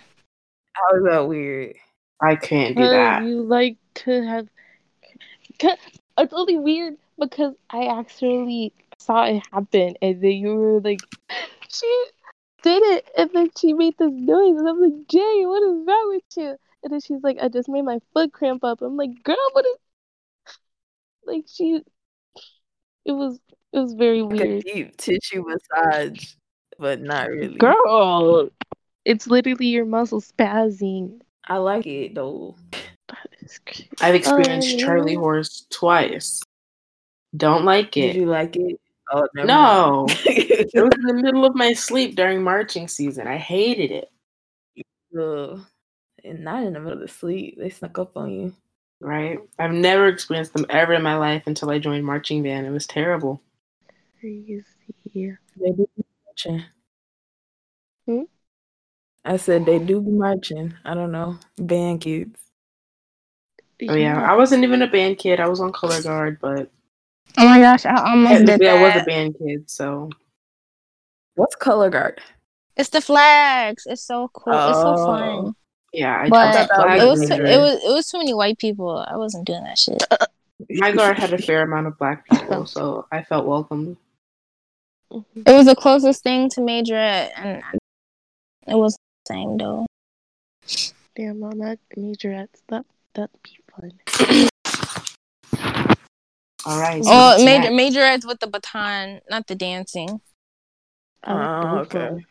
How 0.72 0.96
is 0.96 1.04
that 1.04 1.28
weird? 1.28 1.76
I 2.20 2.36
can't 2.36 2.76
do 2.76 2.88
that. 2.88 3.22
you 3.22 3.42
like 3.42 3.76
to 3.96 4.22
have. 4.26 4.48
'Cause 5.58 5.78
It's 6.18 6.32
only 6.34 6.58
weird 6.58 6.98
because 7.18 7.54
I 7.70 7.86
actually 7.86 8.74
saw 8.98 9.24
it 9.24 9.42
happen, 9.52 9.96
and 10.02 10.20
then 10.22 10.32
you 10.32 10.54
were 10.54 10.80
like, 10.80 11.00
she 11.70 12.04
did 12.62 12.82
it, 12.82 13.08
and 13.16 13.30
then 13.32 13.50
she 13.58 13.72
made 13.72 13.96
this 13.98 14.10
noise, 14.12 14.56
and 14.58 14.68
I'm 14.68 14.80
like, 14.80 15.08
Jay, 15.08 15.42
what 15.46 15.62
is 15.62 15.86
wrong 15.86 16.08
with 16.14 16.22
you? 16.36 16.56
And 16.82 16.92
then 16.92 17.00
she's 17.00 17.22
like, 17.22 17.38
I 17.40 17.48
just 17.48 17.68
made 17.68 17.82
my 17.82 17.98
foot 18.14 18.32
cramp 18.32 18.64
up. 18.64 18.80
I'm 18.82 18.96
like, 18.96 19.22
girl, 19.22 19.36
what 19.52 19.64
is? 19.66 19.76
Like 21.26 21.44
she, 21.46 21.82
It 23.04 23.12
was 23.12 23.38
it 23.72 23.78
was 23.78 23.92
very 23.94 24.22
Like 24.22 24.38
weird. 24.40 24.64
deep 24.64 24.96
tissue 24.96 25.44
massage, 25.46 26.34
but 26.78 27.00
not 27.00 27.28
really. 27.28 27.58
Girl, 27.58 28.50
it's 29.04 29.26
literally 29.26 29.66
your 29.66 29.84
muscles 29.84 30.32
spazzing. 30.32 31.20
I 31.46 31.58
like 31.58 31.86
it 31.86 32.14
though. 32.14 32.56
That 33.08 33.28
is 33.42 33.60
crazy. 33.64 33.88
I've 34.00 34.14
experienced 34.14 34.74
Oh, 34.74 34.78
Charlie 34.78 35.16
um, 35.16 35.22
horse 35.22 35.66
twice. 35.70 36.42
Don't 37.36 37.64
like 37.64 37.96
it. 37.96 38.12
Did 38.12 38.16
you 38.16 38.26
like 38.26 38.56
it? 38.56 38.80
Oh 39.10 39.26
No. 39.34 40.06
It 40.26 40.80
was 40.82 40.92
in 40.94 41.02
the 41.06 41.14
middle 41.22 41.44
of 41.44 41.54
my 41.54 41.72
sleep 41.72 42.14
during 42.16 42.42
marching 42.42 42.86
season. 42.88 43.26
I 43.26 43.38
hated 43.38 43.90
it. 43.90 44.10
Ugh. 45.18 45.60
and 46.24 46.44
not 46.44 46.62
in 46.62 46.74
the 46.74 46.80
middle 46.80 46.94
of 46.94 47.00
the 47.00 47.08
sleep. 47.08 47.56
They 47.58 47.70
snuck 47.70 47.98
up 47.98 48.16
on 48.16 48.30
you. 48.30 48.54
Right? 49.00 49.38
I've 49.58 49.72
never 49.72 50.06
experienced 50.08 50.52
them 50.52 50.66
ever 50.70 50.92
in 50.94 51.02
my 51.02 51.16
life 51.16 51.44
until 51.46 51.70
I 51.70 51.78
joined 51.78 52.04
marching 52.04 52.42
band. 52.42 52.66
It 52.66 52.70
was 52.70 52.86
terrible. 52.86 53.40
Crazy. 54.20 54.62
They 55.14 55.70
do 55.72 55.88
be 55.96 56.04
marching. 56.26 56.64
Hmm? 58.06 58.22
I 59.24 59.36
said 59.38 59.66
they 59.66 59.78
do 59.78 60.00
be 60.00 60.10
marching. 60.10 60.74
I 60.84 60.94
don't 60.94 61.12
know. 61.12 61.38
Band 61.56 62.00
kids. 62.02 62.38
Oh 63.88 63.94
yeah, 63.94 64.20
I 64.30 64.36
wasn't 64.36 64.62
even 64.64 64.82
a 64.82 64.86
band 64.86 65.18
kid. 65.18 65.40
I 65.40 65.48
was 65.48 65.60
on 65.60 65.72
color 65.72 66.02
guard, 66.02 66.38
but 66.40 66.70
Oh 67.38 67.44
my 67.48 67.60
gosh, 67.60 67.86
I 67.86 67.94
almost 68.10 68.40
did 68.40 68.46
technically 68.46 68.68
I 68.68 68.82
was 68.82 69.02
a 69.02 69.04
band 69.04 69.36
kid. 69.38 69.70
So 69.70 70.10
What's 71.36 71.54
color 71.56 71.90
guard? 71.90 72.20
It's 72.76 72.88
the 72.90 73.00
flags. 73.00 73.84
It's 73.86 74.02
so 74.02 74.28
cool. 74.32 74.52
It's 74.54 74.78
so 74.78 74.94
Oh. 74.96 75.06
fun. 75.06 75.54
yeah, 75.92 76.22
I 76.22 76.28
But 76.28 76.52
that 76.68 77.00
it 77.00 77.06
was 77.06 77.28
too, 77.28 77.34
it 77.34 77.58
was 77.58 77.84
it 77.84 77.88
was 77.92 78.10
too 78.10 78.18
many 78.18 78.34
white 78.34 78.58
people. 78.58 79.04
I 79.08 79.16
wasn't 79.16 79.46
doing 79.46 79.64
that 79.64 79.78
shit. 79.78 80.02
My 80.70 80.92
guard 80.92 81.18
had 81.18 81.32
a 81.32 81.38
fair 81.38 81.62
amount 81.62 81.86
of 81.86 81.98
black 81.98 82.28
people, 82.28 82.66
so 82.66 83.06
I 83.10 83.22
felt 83.22 83.46
welcome. 83.46 83.96
It 85.10 85.50
was 85.52 85.66
the 85.66 85.74
closest 85.74 86.22
thing 86.22 86.48
to 86.50 86.60
majorette, 86.60 87.30
and 87.36 87.62
it 88.68 88.76
was 88.76 88.94
the 88.94 89.34
same 89.34 89.56
though. 89.56 89.84
Damn, 91.16 91.42
on 91.42 91.58
that 91.58 91.80
majorettes, 91.96 92.62
that 92.68 92.84
that'd 93.14 93.30
be 93.42 93.58
fun. 93.74 94.46
All 96.66 96.78
right. 96.78 97.04
so 97.04 97.10
Oh, 97.10 97.28
what's 97.30 97.44
major 97.44 97.70
next? 97.70 97.96
majorettes 97.96 98.26
with 98.26 98.40
the 98.40 98.46
baton, 98.46 99.20
not 99.30 99.46
the 99.46 99.54
dancing. 99.54 100.20
Oh, 101.24 101.62
both 101.62 101.94
okay. 101.94 101.98
them. 101.98 102.26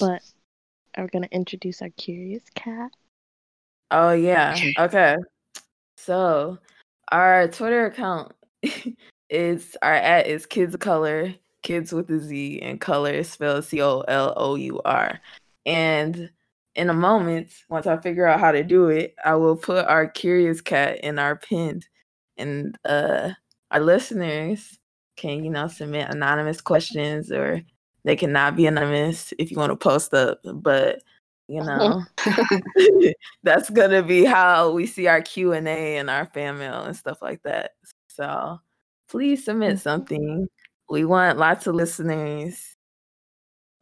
But 0.00 0.22
are 0.96 1.04
we 1.04 1.08
gonna 1.10 1.28
introduce 1.30 1.82
our 1.82 1.90
curious 1.90 2.42
cat? 2.54 2.90
Oh 3.90 4.12
yeah. 4.12 4.54
Okay. 4.54 4.74
Okay. 4.78 5.16
So 5.96 6.58
our 7.10 7.48
Twitter 7.48 7.86
account 7.86 8.32
is 9.30 9.76
our 9.82 9.94
at 9.94 10.26
is 10.26 10.46
kids 10.46 10.74
of 10.74 10.80
color, 10.80 11.34
kids 11.62 11.92
with 11.92 12.10
a 12.10 12.18
Z, 12.18 12.60
and 12.60 12.80
color 12.80 13.12
is 13.12 13.30
spelled 13.30 13.64
C 13.64 13.82
O 13.82 14.00
L 14.00 14.32
O 14.36 14.54
U 14.56 14.80
R. 14.84 15.20
And 15.64 16.30
in 16.74 16.90
a 16.90 16.94
moment, 16.94 17.50
once 17.68 17.86
I 17.86 17.98
figure 17.98 18.26
out 18.26 18.40
how 18.40 18.52
to 18.52 18.64
do 18.64 18.88
it, 18.88 19.14
I 19.24 19.34
will 19.34 19.56
put 19.56 19.86
our 19.86 20.06
curious 20.08 20.60
cat 20.60 21.00
in 21.00 21.18
our 21.18 21.36
pinned, 21.36 21.86
and 22.36 22.76
uh, 22.84 23.30
our 23.72 23.80
listeners 23.80 24.78
can 25.16 25.44
you 25.44 25.50
know 25.50 25.68
submit 25.68 26.08
anonymous 26.08 26.60
questions 26.60 27.30
or 27.30 27.60
they 28.04 28.16
cannot 28.16 28.56
be 28.56 28.66
anonymous 28.66 29.32
if 29.38 29.50
you 29.50 29.56
want 29.56 29.70
to 29.70 29.76
post 29.76 30.12
up, 30.14 30.40
but 30.44 31.02
you 31.48 31.60
uh-huh. 31.60 32.00
know 32.26 33.12
that's 33.42 33.70
gonna 33.70 34.02
be 34.02 34.24
how 34.24 34.70
we 34.70 34.86
see 34.86 35.06
our 35.06 35.22
Q 35.22 35.52
and 35.52 35.68
A 35.68 35.96
and 35.96 36.10
our 36.10 36.26
fan 36.26 36.58
mail 36.58 36.82
and 36.82 36.96
stuff 36.96 37.20
like 37.22 37.42
that. 37.42 37.72
So 38.08 38.58
please 39.08 39.44
submit 39.44 39.70
mm-hmm. 39.74 39.78
something. 39.78 40.48
We 40.88 41.04
want 41.04 41.38
lots 41.38 41.66
of 41.66 41.74
listeners, 41.74 42.76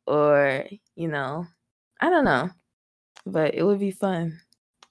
or 0.06 0.64
you 0.96 1.08
know, 1.08 1.46
I 2.00 2.10
don't 2.10 2.24
know, 2.24 2.50
but 3.26 3.54
it 3.54 3.64
would 3.64 3.80
be 3.80 3.90
fun 3.90 4.40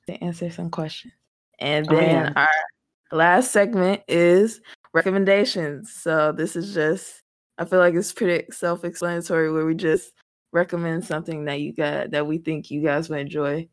to 0.08 0.24
answer 0.24 0.50
some 0.50 0.70
questions. 0.70 1.14
And 1.60 1.88
Oh, 1.90 1.96
then 1.96 2.10
yeah. 2.26 2.34
our 2.36 3.18
last 3.18 3.52
segment 3.52 4.02
is 4.08 4.62
recommendations. 4.94 5.94
So 5.94 6.32
this 6.32 6.56
is 6.56 6.74
just 6.74 7.22
I 7.58 7.66
feel 7.66 7.80
like 7.80 7.94
it's 7.94 8.14
pretty 8.14 8.46
self-explanatory 8.52 9.52
where 9.52 9.66
we 9.66 9.76
just 9.76 10.14
recommend 10.52 11.04
something 11.06 11.46
that 11.46 11.60
you 11.60 11.74
got 11.74 12.12
that 12.12 12.26
we 12.26 12.38
think 12.38 12.72
you 12.72 12.82
guys 12.82 13.10
would 13.10 13.20
enjoy. 13.20 13.68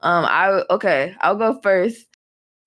Um 0.00 0.24
I 0.24 0.62
okay, 0.70 1.14
I'll 1.20 1.36
go 1.36 1.60
first. 1.62 2.06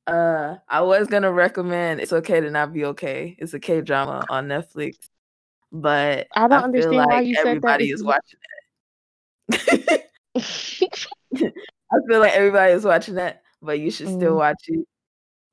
Uh 0.08 0.56
I 0.68 0.82
was 0.82 1.08
gonna 1.08 1.32
recommend 1.32 2.02
It's 2.02 2.14
Okay 2.14 2.39
to 2.39 2.50
Not 2.50 2.74
Be 2.74 2.86
Okay. 2.86 3.36
It's 3.39 3.54
a 3.54 3.60
K 3.60 3.82
drama 3.82 4.26
on 4.30 4.47
Netflix. 4.47 4.95
But 5.72 6.28
I 6.36 6.47
don't 6.47 6.74
feel 6.74 6.89
understand 6.89 7.06
why 7.08 7.22
you 7.22 7.36
said 7.36 7.43
that 7.45 7.50
everybody 7.50 7.91
is 7.91 8.04
watching 8.04 8.39
that. 9.50 10.02
I 11.91 11.97
feel 12.08 12.20
like 12.20 12.34
everybody 12.34 12.74
is 12.74 12.86
watching 12.86 13.16
that, 13.16 13.41
but 13.62 13.80
you 13.80 13.91
should 13.91 14.08
still 14.10 14.34
Mm. 14.34 14.38
watch 14.38 14.62
it. 14.68 14.86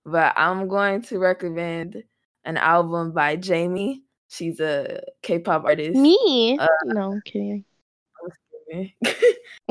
But 0.04 0.32
I'm 0.36 0.68
going 0.68 1.02
to 1.02 1.18
recommend 1.18 2.02
an 2.46 2.56
album 2.56 3.12
by 3.12 3.36
Jamie. 3.36 4.02
She's 4.28 4.60
a 4.60 5.02
K-pop 5.22 5.64
artist. 5.64 5.98
Me? 5.98 6.56
Uh, 6.58 6.66
no, 6.86 7.12
I'm 7.12 7.22
kidding. 7.24 7.64
and 8.72 8.90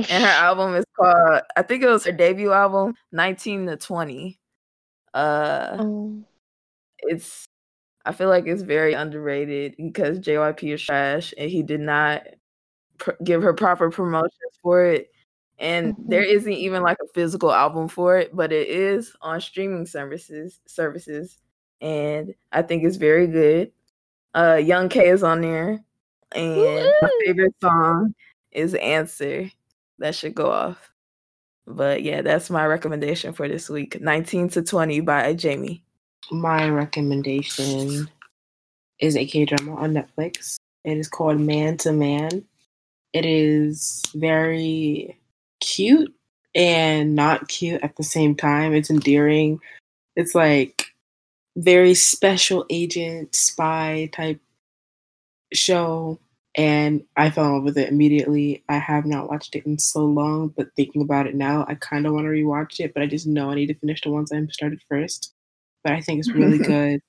her 0.08 0.26
album 0.26 0.74
is 0.76 0.86
called 0.96 1.42
I 1.58 1.62
think 1.64 1.84
it 1.84 1.88
was 1.88 2.06
her 2.06 2.14
debut 2.14 2.54
album, 2.54 2.96
19 3.12 3.66
to 3.68 3.78
20. 3.78 4.40
Uh 5.14 5.76
Um, 5.80 6.26
it's 7.00 7.46
I 8.06 8.12
feel 8.14 8.30
like 8.30 8.46
it's 8.48 8.62
very 8.62 8.94
underrated 8.94 9.76
because 9.78 10.20
JYP 10.20 10.74
is 10.76 10.82
trash 10.82 11.34
and 11.38 11.50
he 11.50 11.64
did 11.64 11.82
not 11.82 12.24
pr- 12.98 13.12
give 13.24 13.42
her 13.44 13.54
proper 13.54 13.90
promotions 13.90 14.32
for 14.62 14.86
it. 14.86 15.12
And 15.60 15.96
there 16.08 16.24
isn't 16.24 16.52
even 16.52 16.84
like 16.84 16.98
a 17.02 17.08
physical 17.14 17.52
album 17.52 17.88
for 17.88 18.18
it, 18.18 18.36
but 18.36 18.52
it 18.52 18.68
is 18.70 19.16
on 19.22 19.42
streaming 19.42 19.86
services 19.86 20.60
services 20.68 21.40
and 21.86 22.34
I 22.52 22.64
think 22.64 22.84
it's 22.84 22.98
very 22.98 23.28
good. 23.28 23.72
Uh 24.34 24.56
Young 24.56 24.90
K 24.90 25.10
is 25.10 25.24
on 25.24 25.42
there 25.42 25.84
and 26.34 26.92
my 27.02 27.10
favorite 27.26 27.56
song 27.62 28.16
is 28.52 28.74
Answer. 28.74 29.52
That 30.00 30.16
should 30.16 30.36
go 30.36 30.52
off. 30.52 30.90
But 31.68 32.04
yeah, 32.04 32.22
that's 32.22 32.50
my 32.50 32.66
recommendation 32.66 33.34
for 33.34 33.48
this 33.48 33.70
week. 33.70 34.02
19 34.02 34.50
to 34.50 34.62
20 34.62 35.00
by 35.02 35.34
Jamie. 35.34 35.84
My 36.32 36.70
recommendation 36.70 38.10
is 39.00 39.16
a 39.16 39.26
K 39.26 39.46
drama 39.46 39.76
on 39.76 39.94
Netflix. 39.94 40.58
It 40.84 40.98
is 40.98 41.08
called 41.08 41.40
Man 41.40 41.78
to 41.78 41.92
Man. 41.92 42.44
It 43.14 43.26
is 43.26 44.04
very 44.16 45.18
cute 45.62 46.14
and 46.54 47.16
not 47.16 47.48
cute 47.48 47.82
at 47.84 47.96
the 47.96 48.04
same 48.04 48.36
time. 48.36 48.74
It's 48.74 48.90
endearing. 48.90 49.60
It's 50.16 50.36
like 50.36 50.75
very 51.56 51.94
special 51.94 52.66
agent 52.70 53.34
spy 53.34 54.10
type 54.14 54.40
show 55.54 56.20
and 56.58 57.04
I 57.18 57.30
fell 57.30 57.46
in 57.46 57.54
love 57.54 57.64
with 57.64 57.78
it 57.78 57.90
immediately. 57.90 58.64
I 58.70 58.78
have 58.78 59.06
not 59.06 59.30
watched 59.30 59.56
it 59.56 59.66
in 59.66 59.78
so 59.78 60.06
long, 60.06 60.54
but 60.56 60.68
thinking 60.76 61.02
about 61.02 61.28
it 61.28 61.36
now, 61.36 61.66
I 61.68 61.76
kind 61.76 62.08
of 62.08 62.14
want 62.14 62.26
to 62.26 62.30
rewatch 62.30 62.80
it, 62.80 62.94
but 62.94 63.04
I 63.04 63.08
just 63.08 63.28
know 63.28 63.52
I 63.52 63.56
need 63.56 63.68
to 63.68 63.76
finish 63.76 64.02
the 64.02 64.10
ones 64.10 64.32
I 64.32 64.42
started 64.52 64.80
first. 64.90 65.34
But 65.84 65.94
I 65.94 66.02
think 66.02 66.20
it's 66.20 66.32
really 66.32 66.58
good. 66.58 67.02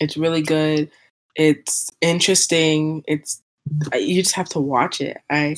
It's 0.00 0.16
really 0.16 0.42
good. 0.42 0.90
It's 1.36 1.88
interesting. 2.00 3.04
It's 3.06 3.42
you 3.94 4.22
just 4.22 4.34
have 4.34 4.48
to 4.50 4.60
watch 4.60 5.00
it. 5.00 5.18
I 5.30 5.56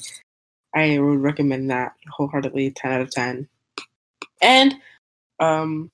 I 0.74 0.98
would 0.98 1.20
recommend 1.20 1.70
that 1.70 1.94
wholeheartedly, 2.10 2.72
ten 2.72 2.92
out 2.92 3.00
of 3.00 3.10
ten. 3.10 3.48
And 4.42 4.74
um, 5.40 5.90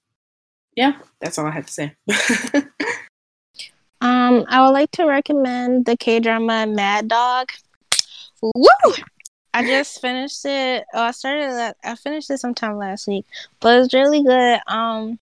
yeah, 0.77 0.93
that's 1.21 1.39
all 1.39 1.47
I 1.47 1.51
had 1.51 1.67
to 1.67 1.73
say. 1.73 1.95
Um, 4.03 4.47
I 4.49 4.63
would 4.63 4.71
like 4.73 4.91
to 4.93 5.05
recommend 5.05 5.85
the 5.85 5.95
K 5.97 6.21
drama 6.21 6.67
Mad 6.67 7.09
Dog. 7.09 7.49
Woo! 8.41 8.95
I 9.53 9.63
just 9.63 10.01
finished 10.01 10.45
it. 10.47 10.87
Oh, 10.95 11.03
I 11.03 11.11
started. 11.11 11.51
that- 11.51 11.77
I 11.85 11.95
finished 11.97 12.31
it 12.31 12.39
sometime 12.39 12.79
last 12.79 13.07
week, 13.09 13.27
but 13.61 13.79
it's 13.79 13.93
really 13.93 14.23
good. 14.23 14.59
Um, 14.69 15.19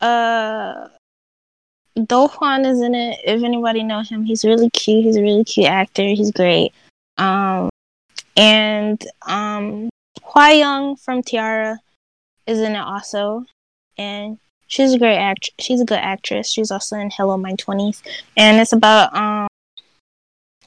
uh, 0.00 0.88
Do 1.96 2.28
Hwan 2.28 2.64
is 2.64 2.80
in 2.80 2.94
it. 2.94 3.18
If 3.24 3.42
anybody 3.42 3.82
know 3.82 4.02
him, 4.02 4.24
he's 4.24 4.44
really 4.44 4.70
cute. 4.70 5.04
He's 5.04 5.16
a 5.16 5.22
really 5.22 5.42
cute 5.44 5.66
actor. 5.66 6.04
He's 6.04 6.30
great. 6.30 6.72
Um, 7.16 7.70
and 8.36 9.04
um, 9.22 9.88
Hwa 10.22 10.56
Young 10.56 10.94
from 10.94 11.24
T-ara 11.24 11.80
is 12.48 12.58
in 12.58 12.74
it 12.74 12.78
also, 12.78 13.44
and 13.98 14.38
she's 14.66 14.94
a 14.94 14.98
great 14.98 15.18
act. 15.18 15.50
She's 15.60 15.80
a 15.80 15.84
good 15.84 15.98
actress. 15.98 16.50
She's 16.50 16.70
also 16.70 16.96
in 16.96 17.10
Hello 17.10 17.36
My 17.36 17.54
Twenties, 17.54 18.02
and 18.36 18.58
it's 18.58 18.72
about 18.72 19.14
um, 19.14 19.46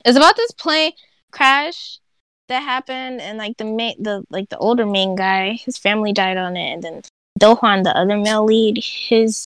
it's 0.05 0.17
about 0.17 0.37
this 0.37 0.51
plane 0.51 0.93
crash 1.31 1.99
that 2.47 2.61
happened, 2.61 3.19
and 3.19 3.37
like 3.37 3.57
the 3.57 3.65
main, 3.65 4.01
the 4.01 4.23
like 4.29 4.49
the 4.49 4.57
older 4.59 4.85
main 4.85 5.15
guy, 5.15 5.53
his 5.53 5.77
family 5.77 6.13
died 6.13 6.37
on 6.37 6.55
it, 6.55 6.71
and 6.71 6.83
then 6.83 7.01
Do 7.39 7.55
Hwan, 7.55 7.83
the 7.83 7.97
other 7.97 8.17
male 8.17 8.45
lead, 8.45 8.77
his 8.83 9.45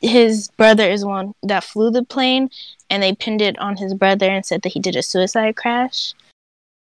his 0.00 0.48
brother 0.56 0.88
is 0.88 1.04
one 1.04 1.32
that 1.42 1.64
flew 1.64 1.90
the 1.90 2.04
plane, 2.04 2.50
and 2.90 3.02
they 3.02 3.14
pinned 3.14 3.42
it 3.42 3.58
on 3.58 3.76
his 3.76 3.94
brother 3.94 4.26
and 4.26 4.46
said 4.46 4.62
that 4.62 4.72
he 4.72 4.80
did 4.80 4.96
a 4.96 5.02
suicide 5.02 5.56
crash. 5.56 6.14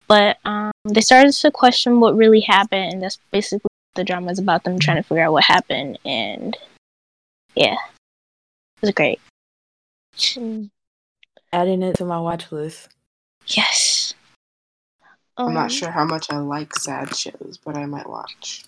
But 0.06 0.36
um, 0.44 0.70
they 0.84 1.00
started 1.00 1.32
to 1.32 1.50
question 1.50 1.98
what 1.98 2.16
really 2.16 2.40
happened, 2.40 2.92
and 2.92 3.02
that's 3.02 3.18
basically 3.32 3.70
the 3.94 4.04
drama 4.04 4.30
is 4.30 4.38
about 4.38 4.64
them 4.64 4.78
trying 4.78 4.96
to 4.96 5.02
figure 5.02 5.24
out 5.24 5.32
what 5.32 5.44
happened. 5.44 5.98
And 6.04 6.56
yeah, 7.54 7.74
it 7.74 8.80
was 8.82 8.90
great. 8.90 9.20
Mm. 10.16 10.70
Adding 11.52 11.82
it 11.82 11.96
to 11.96 12.04
my 12.04 12.18
watch 12.20 12.50
list. 12.52 12.88
Yes. 13.46 14.14
I'm 15.36 15.48
Um, 15.48 15.54
not 15.54 15.72
sure 15.72 15.90
how 15.90 16.04
much 16.04 16.30
I 16.30 16.38
like 16.38 16.74
sad 16.76 17.14
shows, 17.14 17.58
but 17.64 17.76
I 17.76 17.86
might 17.86 18.08
watch. 18.08 18.64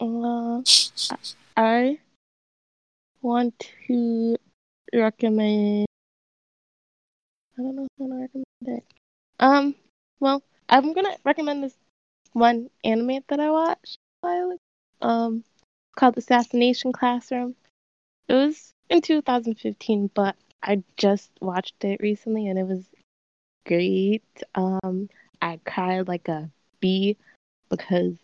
Uh, 0.00 0.62
I 1.56 1.98
want 3.20 3.54
to 3.86 4.36
recommend. 4.94 5.86
I 7.58 7.62
don't 7.62 7.76
know 7.76 7.84
if 7.84 7.90
I'm 8.00 8.08
gonna 8.08 8.20
recommend 8.22 8.46
it. 8.62 8.84
Um, 9.38 9.74
well, 10.20 10.42
I'm 10.70 10.94
gonna 10.94 11.16
recommend 11.24 11.62
this 11.64 11.74
one 12.32 12.70
anime 12.84 13.20
that 13.28 13.40
I 13.40 13.50
watched 13.50 13.98
a 14.22 14.26
while 14.26 14.50
ago, 14.52 14.58
um 15.02 15.44
called 15.96 16.16
Assassination 16.18 16.92
Classroom. 16.92 17.54
It 18.28 18.34
was 18.34 18.72
in 18.88 19.02
2015, 19.02 20.10
but 20.14 20.36
I 20.62 20.82
just 20.96 21.30
watched 21.40 21.84
it 21.84 22.00
recently 22.00 22.48
and 22.48 22.58
it 22.58 22.66
was 22.66 22.88
great. 23.66 24.22
Um, 24.54 25.08
I 25.42 25.58
cried 25.64 26.08
like 26.08 26.28
a 26.28 26.50
bee 26.80 27.16
because 27.68 28.16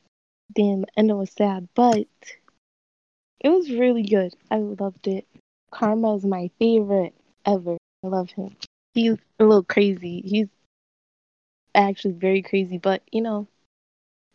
damn, 0.55 0.83
the 0.83 0.89
ending 0.97 1.19
was 1.19 1.33
sad, 1.33 1.69
but 1.75 2.07
it 3.41 3.49
was 3.49 3.71
really 3.71 4.03
good. 4.03 4.35
I 4.51 4.57
loved 4.59 5.07
it. 5.09 5.27
Karma 5.71 6.17
is 6.17 6.25
my 6.25 6.51
favorite 6.59 7.15
ever. 7.45 7.77
I 8.05 8.07
love 8.09 8.31
him. 8.31 8.57
He's 8.95 9.19
a 9.39 9.45
little 9.45 9.63
crazy. 9.65 10.23
He's 10.25 10.49
actually 11.75 12.15
very 12.15 12.43
crazy, 12.43 12.79
but 12.79 13.03
you 13.13 13.21
know, 13.21 13.47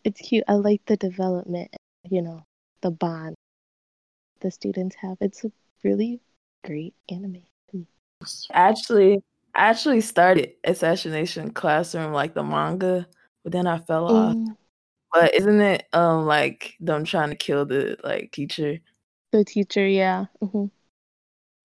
it's 0.03 0.21
cute. 0.21 0.43
I 0.47 0.53
like 0.55 0.85
the 0.85 0.97
development, 0.97 1.75
you 2.09 2.21
know, 2.21 2.43
the 2.81 2.91
bond 2.91 3.35
the 4.41 4.51
students 4.51 4.97
have. 4.97 5.17
It's 5.21 5.45
a 5.45 5.51
really 5.85 6.19
great 6.65 6.93
anime. 7.09 7.43
Actually, 8.51 9.23
I 9.55 9.69
actually 9.69 10.01
started 10.01 10.53
Assassination 10.63 11.51
Classroom 11.51 12.13
like 12.13 12.33
the 12.33 12.43
manga, 12.43 13.07
but 13.43 13.51
then 13.51 13.67
I 13.67 13.79
fell 13.79 14.05
off. 14.05 14.35
Mm, 14.35 14.55
But 15.13 15.35
isn't 15.35 15.61
it 15.61 15.87
um 15.93 16.25
like 16.25 16.75
them 16.81 17.05
trying 17.05 17.31
to 17.31 17.35
kill 17.37 17.65
the 17.65 17.97
like 18.03 18.31
teacher? 18.31 18.79
the 19.31 19.43
teacher, 19.43 19.85
yeah. 19.87 20.25
hmm 20.41 20.67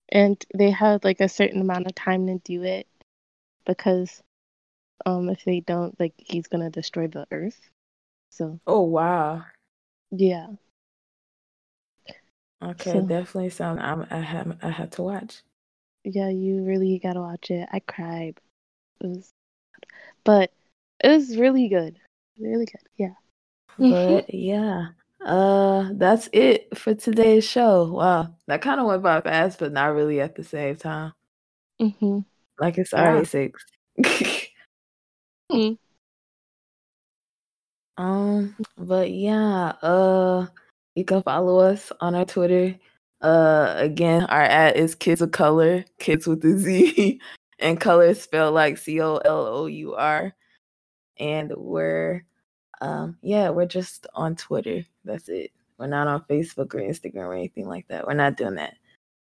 And 0.08 0.44
they 0.52 0.72
have 0.72 1.04
like 1.04 1.20
a 1.20 1.28
certain 1.28 1.60
amount 1.60 1.86
of 1.86 1.94
time 1.94 2.26
to 2.26 2.38
do 2.38 2.64
it 2.64 2.88
because 3.66 4.22
um 5.06 5.28
if 5.30 5.44
they 5.44 5.60
don't, 5.60 5.98
like 6.00 6.14
he's 6.18 6.48
gonna 6.48 6.70
destroy 6.70 7.08
the 7.08 7.26
earth. 7.32 7.60
So 8.36 8.60
Oh 8.66 8.82
wow. 8.82 9.44
yeah. 10.10 10.56
Okay, 12.62 13.00
So- 13.00 13.06
definitely 13.06 13.48
sound. 13.48 13.80
I'm, 13.80 14.06
I 14.10 14.18
have 14.20 14.58
I 14.62 14.68
have 14.68 14.90
to 14.90 15.02
watch. 15.02 15.42
Yeah, 16.04 16.28
you 16.30 16.62
really 16.64 16.98
gotta 16.98 17.20
watch 17.20 17.50
it. 17.50 17.68
I 17.72 17.80
cried. 17.80 18.40
It 19.00 19.06
was 19.08 19.32
but 20.24 20.52
it 21.00 21.08
was 21.08 21.36
really 21.36 21.68
good. 21.68 21.98
Really 22.38 22.66
good. 22.66 22.82
Yeah. 22.96 23.14
But 23.78 24.32
yeah, 24.34 24.88
uh, 25.24 25.90
that's 25.94 26.28
it 26.32 26.76
for 26.76 26.94
today's 26.94 27.44
show. 27.48 27.92
Wow, 27.92 28.34
that 28.46 28.62
kind 28.62 28.80
of 28.80 28.86
went 28.86 29.02
by 29.02 29.20
fast, 29.20 29.58
but 29.58 29.72
not 29.72 29.94
really 29.94 30.20
at 30.20 30.34
the 30.36 30.44
same 30.44 30.76
time. 30.76 31.12
hmm 31.78 32.20
Like 32.58 32.78
it's 32.78 32.92
Yeah. 32.96 32.98
already 33.00 33.24
six. 33.24 33.64
Mm. 35.50 35.76
Um, 37.98 38.54
but 38.76 39.10
yeah, 39.10 39.72
uh, 39.82 40.46
you 40.94 41.04
can 41.04 41.22
follow 41.22 41.58
us 41.58 41.92
on 42.00 42.14
our 42.14 42.24
Twitter. 42.24 42.76
Uh, 43.20 43.74
again, 43.76 44.24
our 44.24 44.42
ad 44.42 44.76
is 44.76 44.94
Kids 44.94 45.22
of 45.22 45.30
Color, 45.30 45.84
Kids 45.98 46.26
with 46.26 46.44
a 46.44 46.58
Z, 46.58 47.20
and 47.58 47.80
color 47.80 48.14
spelled 48.14 48.54
like 48.54 48.78
C 48.78 49.00
O 49.00 49.16
L 49.16 49.46
O 49.46 49.66
U 49.66 49.94
R. 49.94 50.34
And 51.18 51.52
we're, 51.56 52.24
um, 52.80 53.16
yeah, 53.22 53.48
we're 53.48 53.66
just 53.66 54.06
on 54.14 54.36
Twitter. 54.36 54.84
That's 55.04 55.28
it. 55.28 55.50
We're 55.78 55.86
not 55.86 56.08
on 56.08 56.24
Facebook 56.28 56.74
or 56.74 56.80
Instagram 56.80 57.26
or 57.26 57.34
anything 57.34 57.66
like 57.68 57.88
that. 57.88 58.06
We're 58.06 58.14
not 58.14 58.36
doing 58.36 58.56
that. 58.56 58.74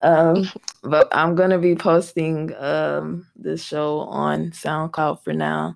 Um, 0.02 0.50
but 0.84 1.08
I'm 1.12 1.36
gonna 1.36 1.60
be 1.60 1.76
posting 1.76 2.54
um 2.56 3.28
this 3.36 3.64
show 3.64 4.00
on 4.00 4.52
SoundCloud 4.52 5.24
for 5.24 5.34
now. 5.34 5.76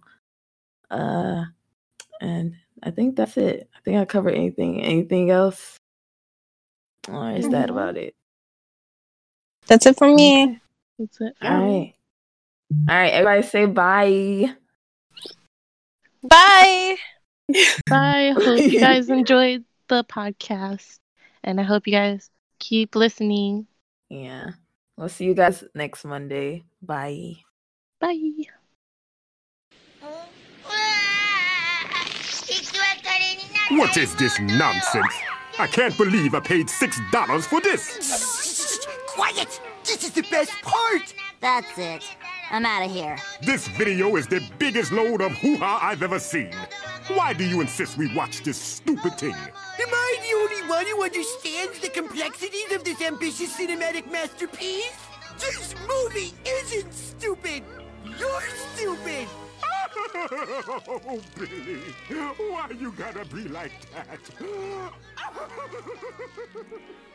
Uh, 0.89 1.45
and 2.22 2.55
I 2.85 2.91
think 2.91 3.15
that's 3.15 3.35
it. 3.35 3.67
I 3.75 3.79
think 3.81 3.97
I 3.97 4.05
covered 4.05 4.35
anything. 4.35 4.81
Anything 4.81 5.31
else? 5.31 5.77
Or 7.09 7.31
is 7.31 7.49
that 7.49 7.69
mm-hmm. 7.69 7.77
about 7.77 7.97
it? 7.97 8.15
That's 9.67 9.87
it 9.87 9.97
for 9.97 10.13
me. 10.13 10.59
That's 10.99 11.19
it. 11.19 11.33
All 11.41 11.49
right. 11.49 11.93
All 12.89 12.95
right, 12.95 13.13
everybody 13.13 13.41
say 13.41 13.65
bye. 13.65 14.53
Bye. 16.23 16.95
Bye. 17.87 18.33
Hope 18.35 18.59
you 18.59 18.79
guys 18.79 19.09
enjoyed 19.09 19.63
the 19.87 20.03
podcast. 20.03 20.99
And 21.43 21.59
I 21.59 21.63
hope 21.63 21.85
you 21.85 21.93
guys 21.93 22.31
keep 22.57 22.95
listening. 22.95 23.67
Yeah. 24.09 24.51
We'll 24.97 25.09
see 25.09 25.25
you 25.25 25.35
guys 25.35 25.63
next 25.75 26.05
Monday. 26.05 26.63
Bye. 26.81 27.37
Bye. 27.99 28.45
What 33.71 33.97
is 33.97 34.15
this 34.15 34.39
nonsense? 34.39 35.13
I 35.57 35.65
can't 35.65 35.97
believe 35.97 36.35
I 36.35 36.39
paid 36.39 36.69
six 36.69 36.99
dollars 37.11 37.47
for 37.47 37.59
this. 37.61 38.85
Quiet! 39.07 39.59
This 39.83 40.03
is 40.03 40.11
the 40.11 40.21
best 40.29 40.51
part! 40.61 41.15
That's 41.41 41.75
it. 41.75 42.03
I'm 42.51 42.63
out 42.63 42.85
of 42.85 42.91
here. 42.91 43.17
This 43.41 43.67
video 43.69 44.17
is 44.17 44.27
the 44.27 44.47
biggest 44.59 44.91
load 44.91 45.19
of 45.21 45.31
hoo-ha 45.31 45.79
I've 45.81 46.03
ever 46.03 46.19
seen. 46.19 46.53
Why 47.07 47.33
do 47.33 47.43
you 47.43 47.59
insist 47.61 47.97
we 47.97 48.13
watch 48.15 48.43
this 48.43 48.57
stupid 48.57 49.17
thing? 49.17 49.33
Am 49.33 49.89
I 49.91 50.17
the 50.21 50.37
only 50.37 50.69
one 50.69 50.85
who 50.85 51.03
understands 51.03 51.79
the 51.79 51.89
complexities 51.89 52.71
of 52.71 52.83
this 52.83 53.01
ambitious 53.01 53.57
cinematic 53.57 54.11
masterpiece? 54.11 54.93
This 55.39 55.73
movie 55.87 56.33
isn't 56.45 56.93
stupid! 56.93 57.63
You're 58.19 58.41
stupid! 58.75 59.27
Oh, 59.97 61.22
Billy, 61.35 61.80
why 62.38 62.69
you 62.80 62.91
gotta 62.91 63.26
be 63.26 63.47
like 63.47 63.72
that? 63.93 64.19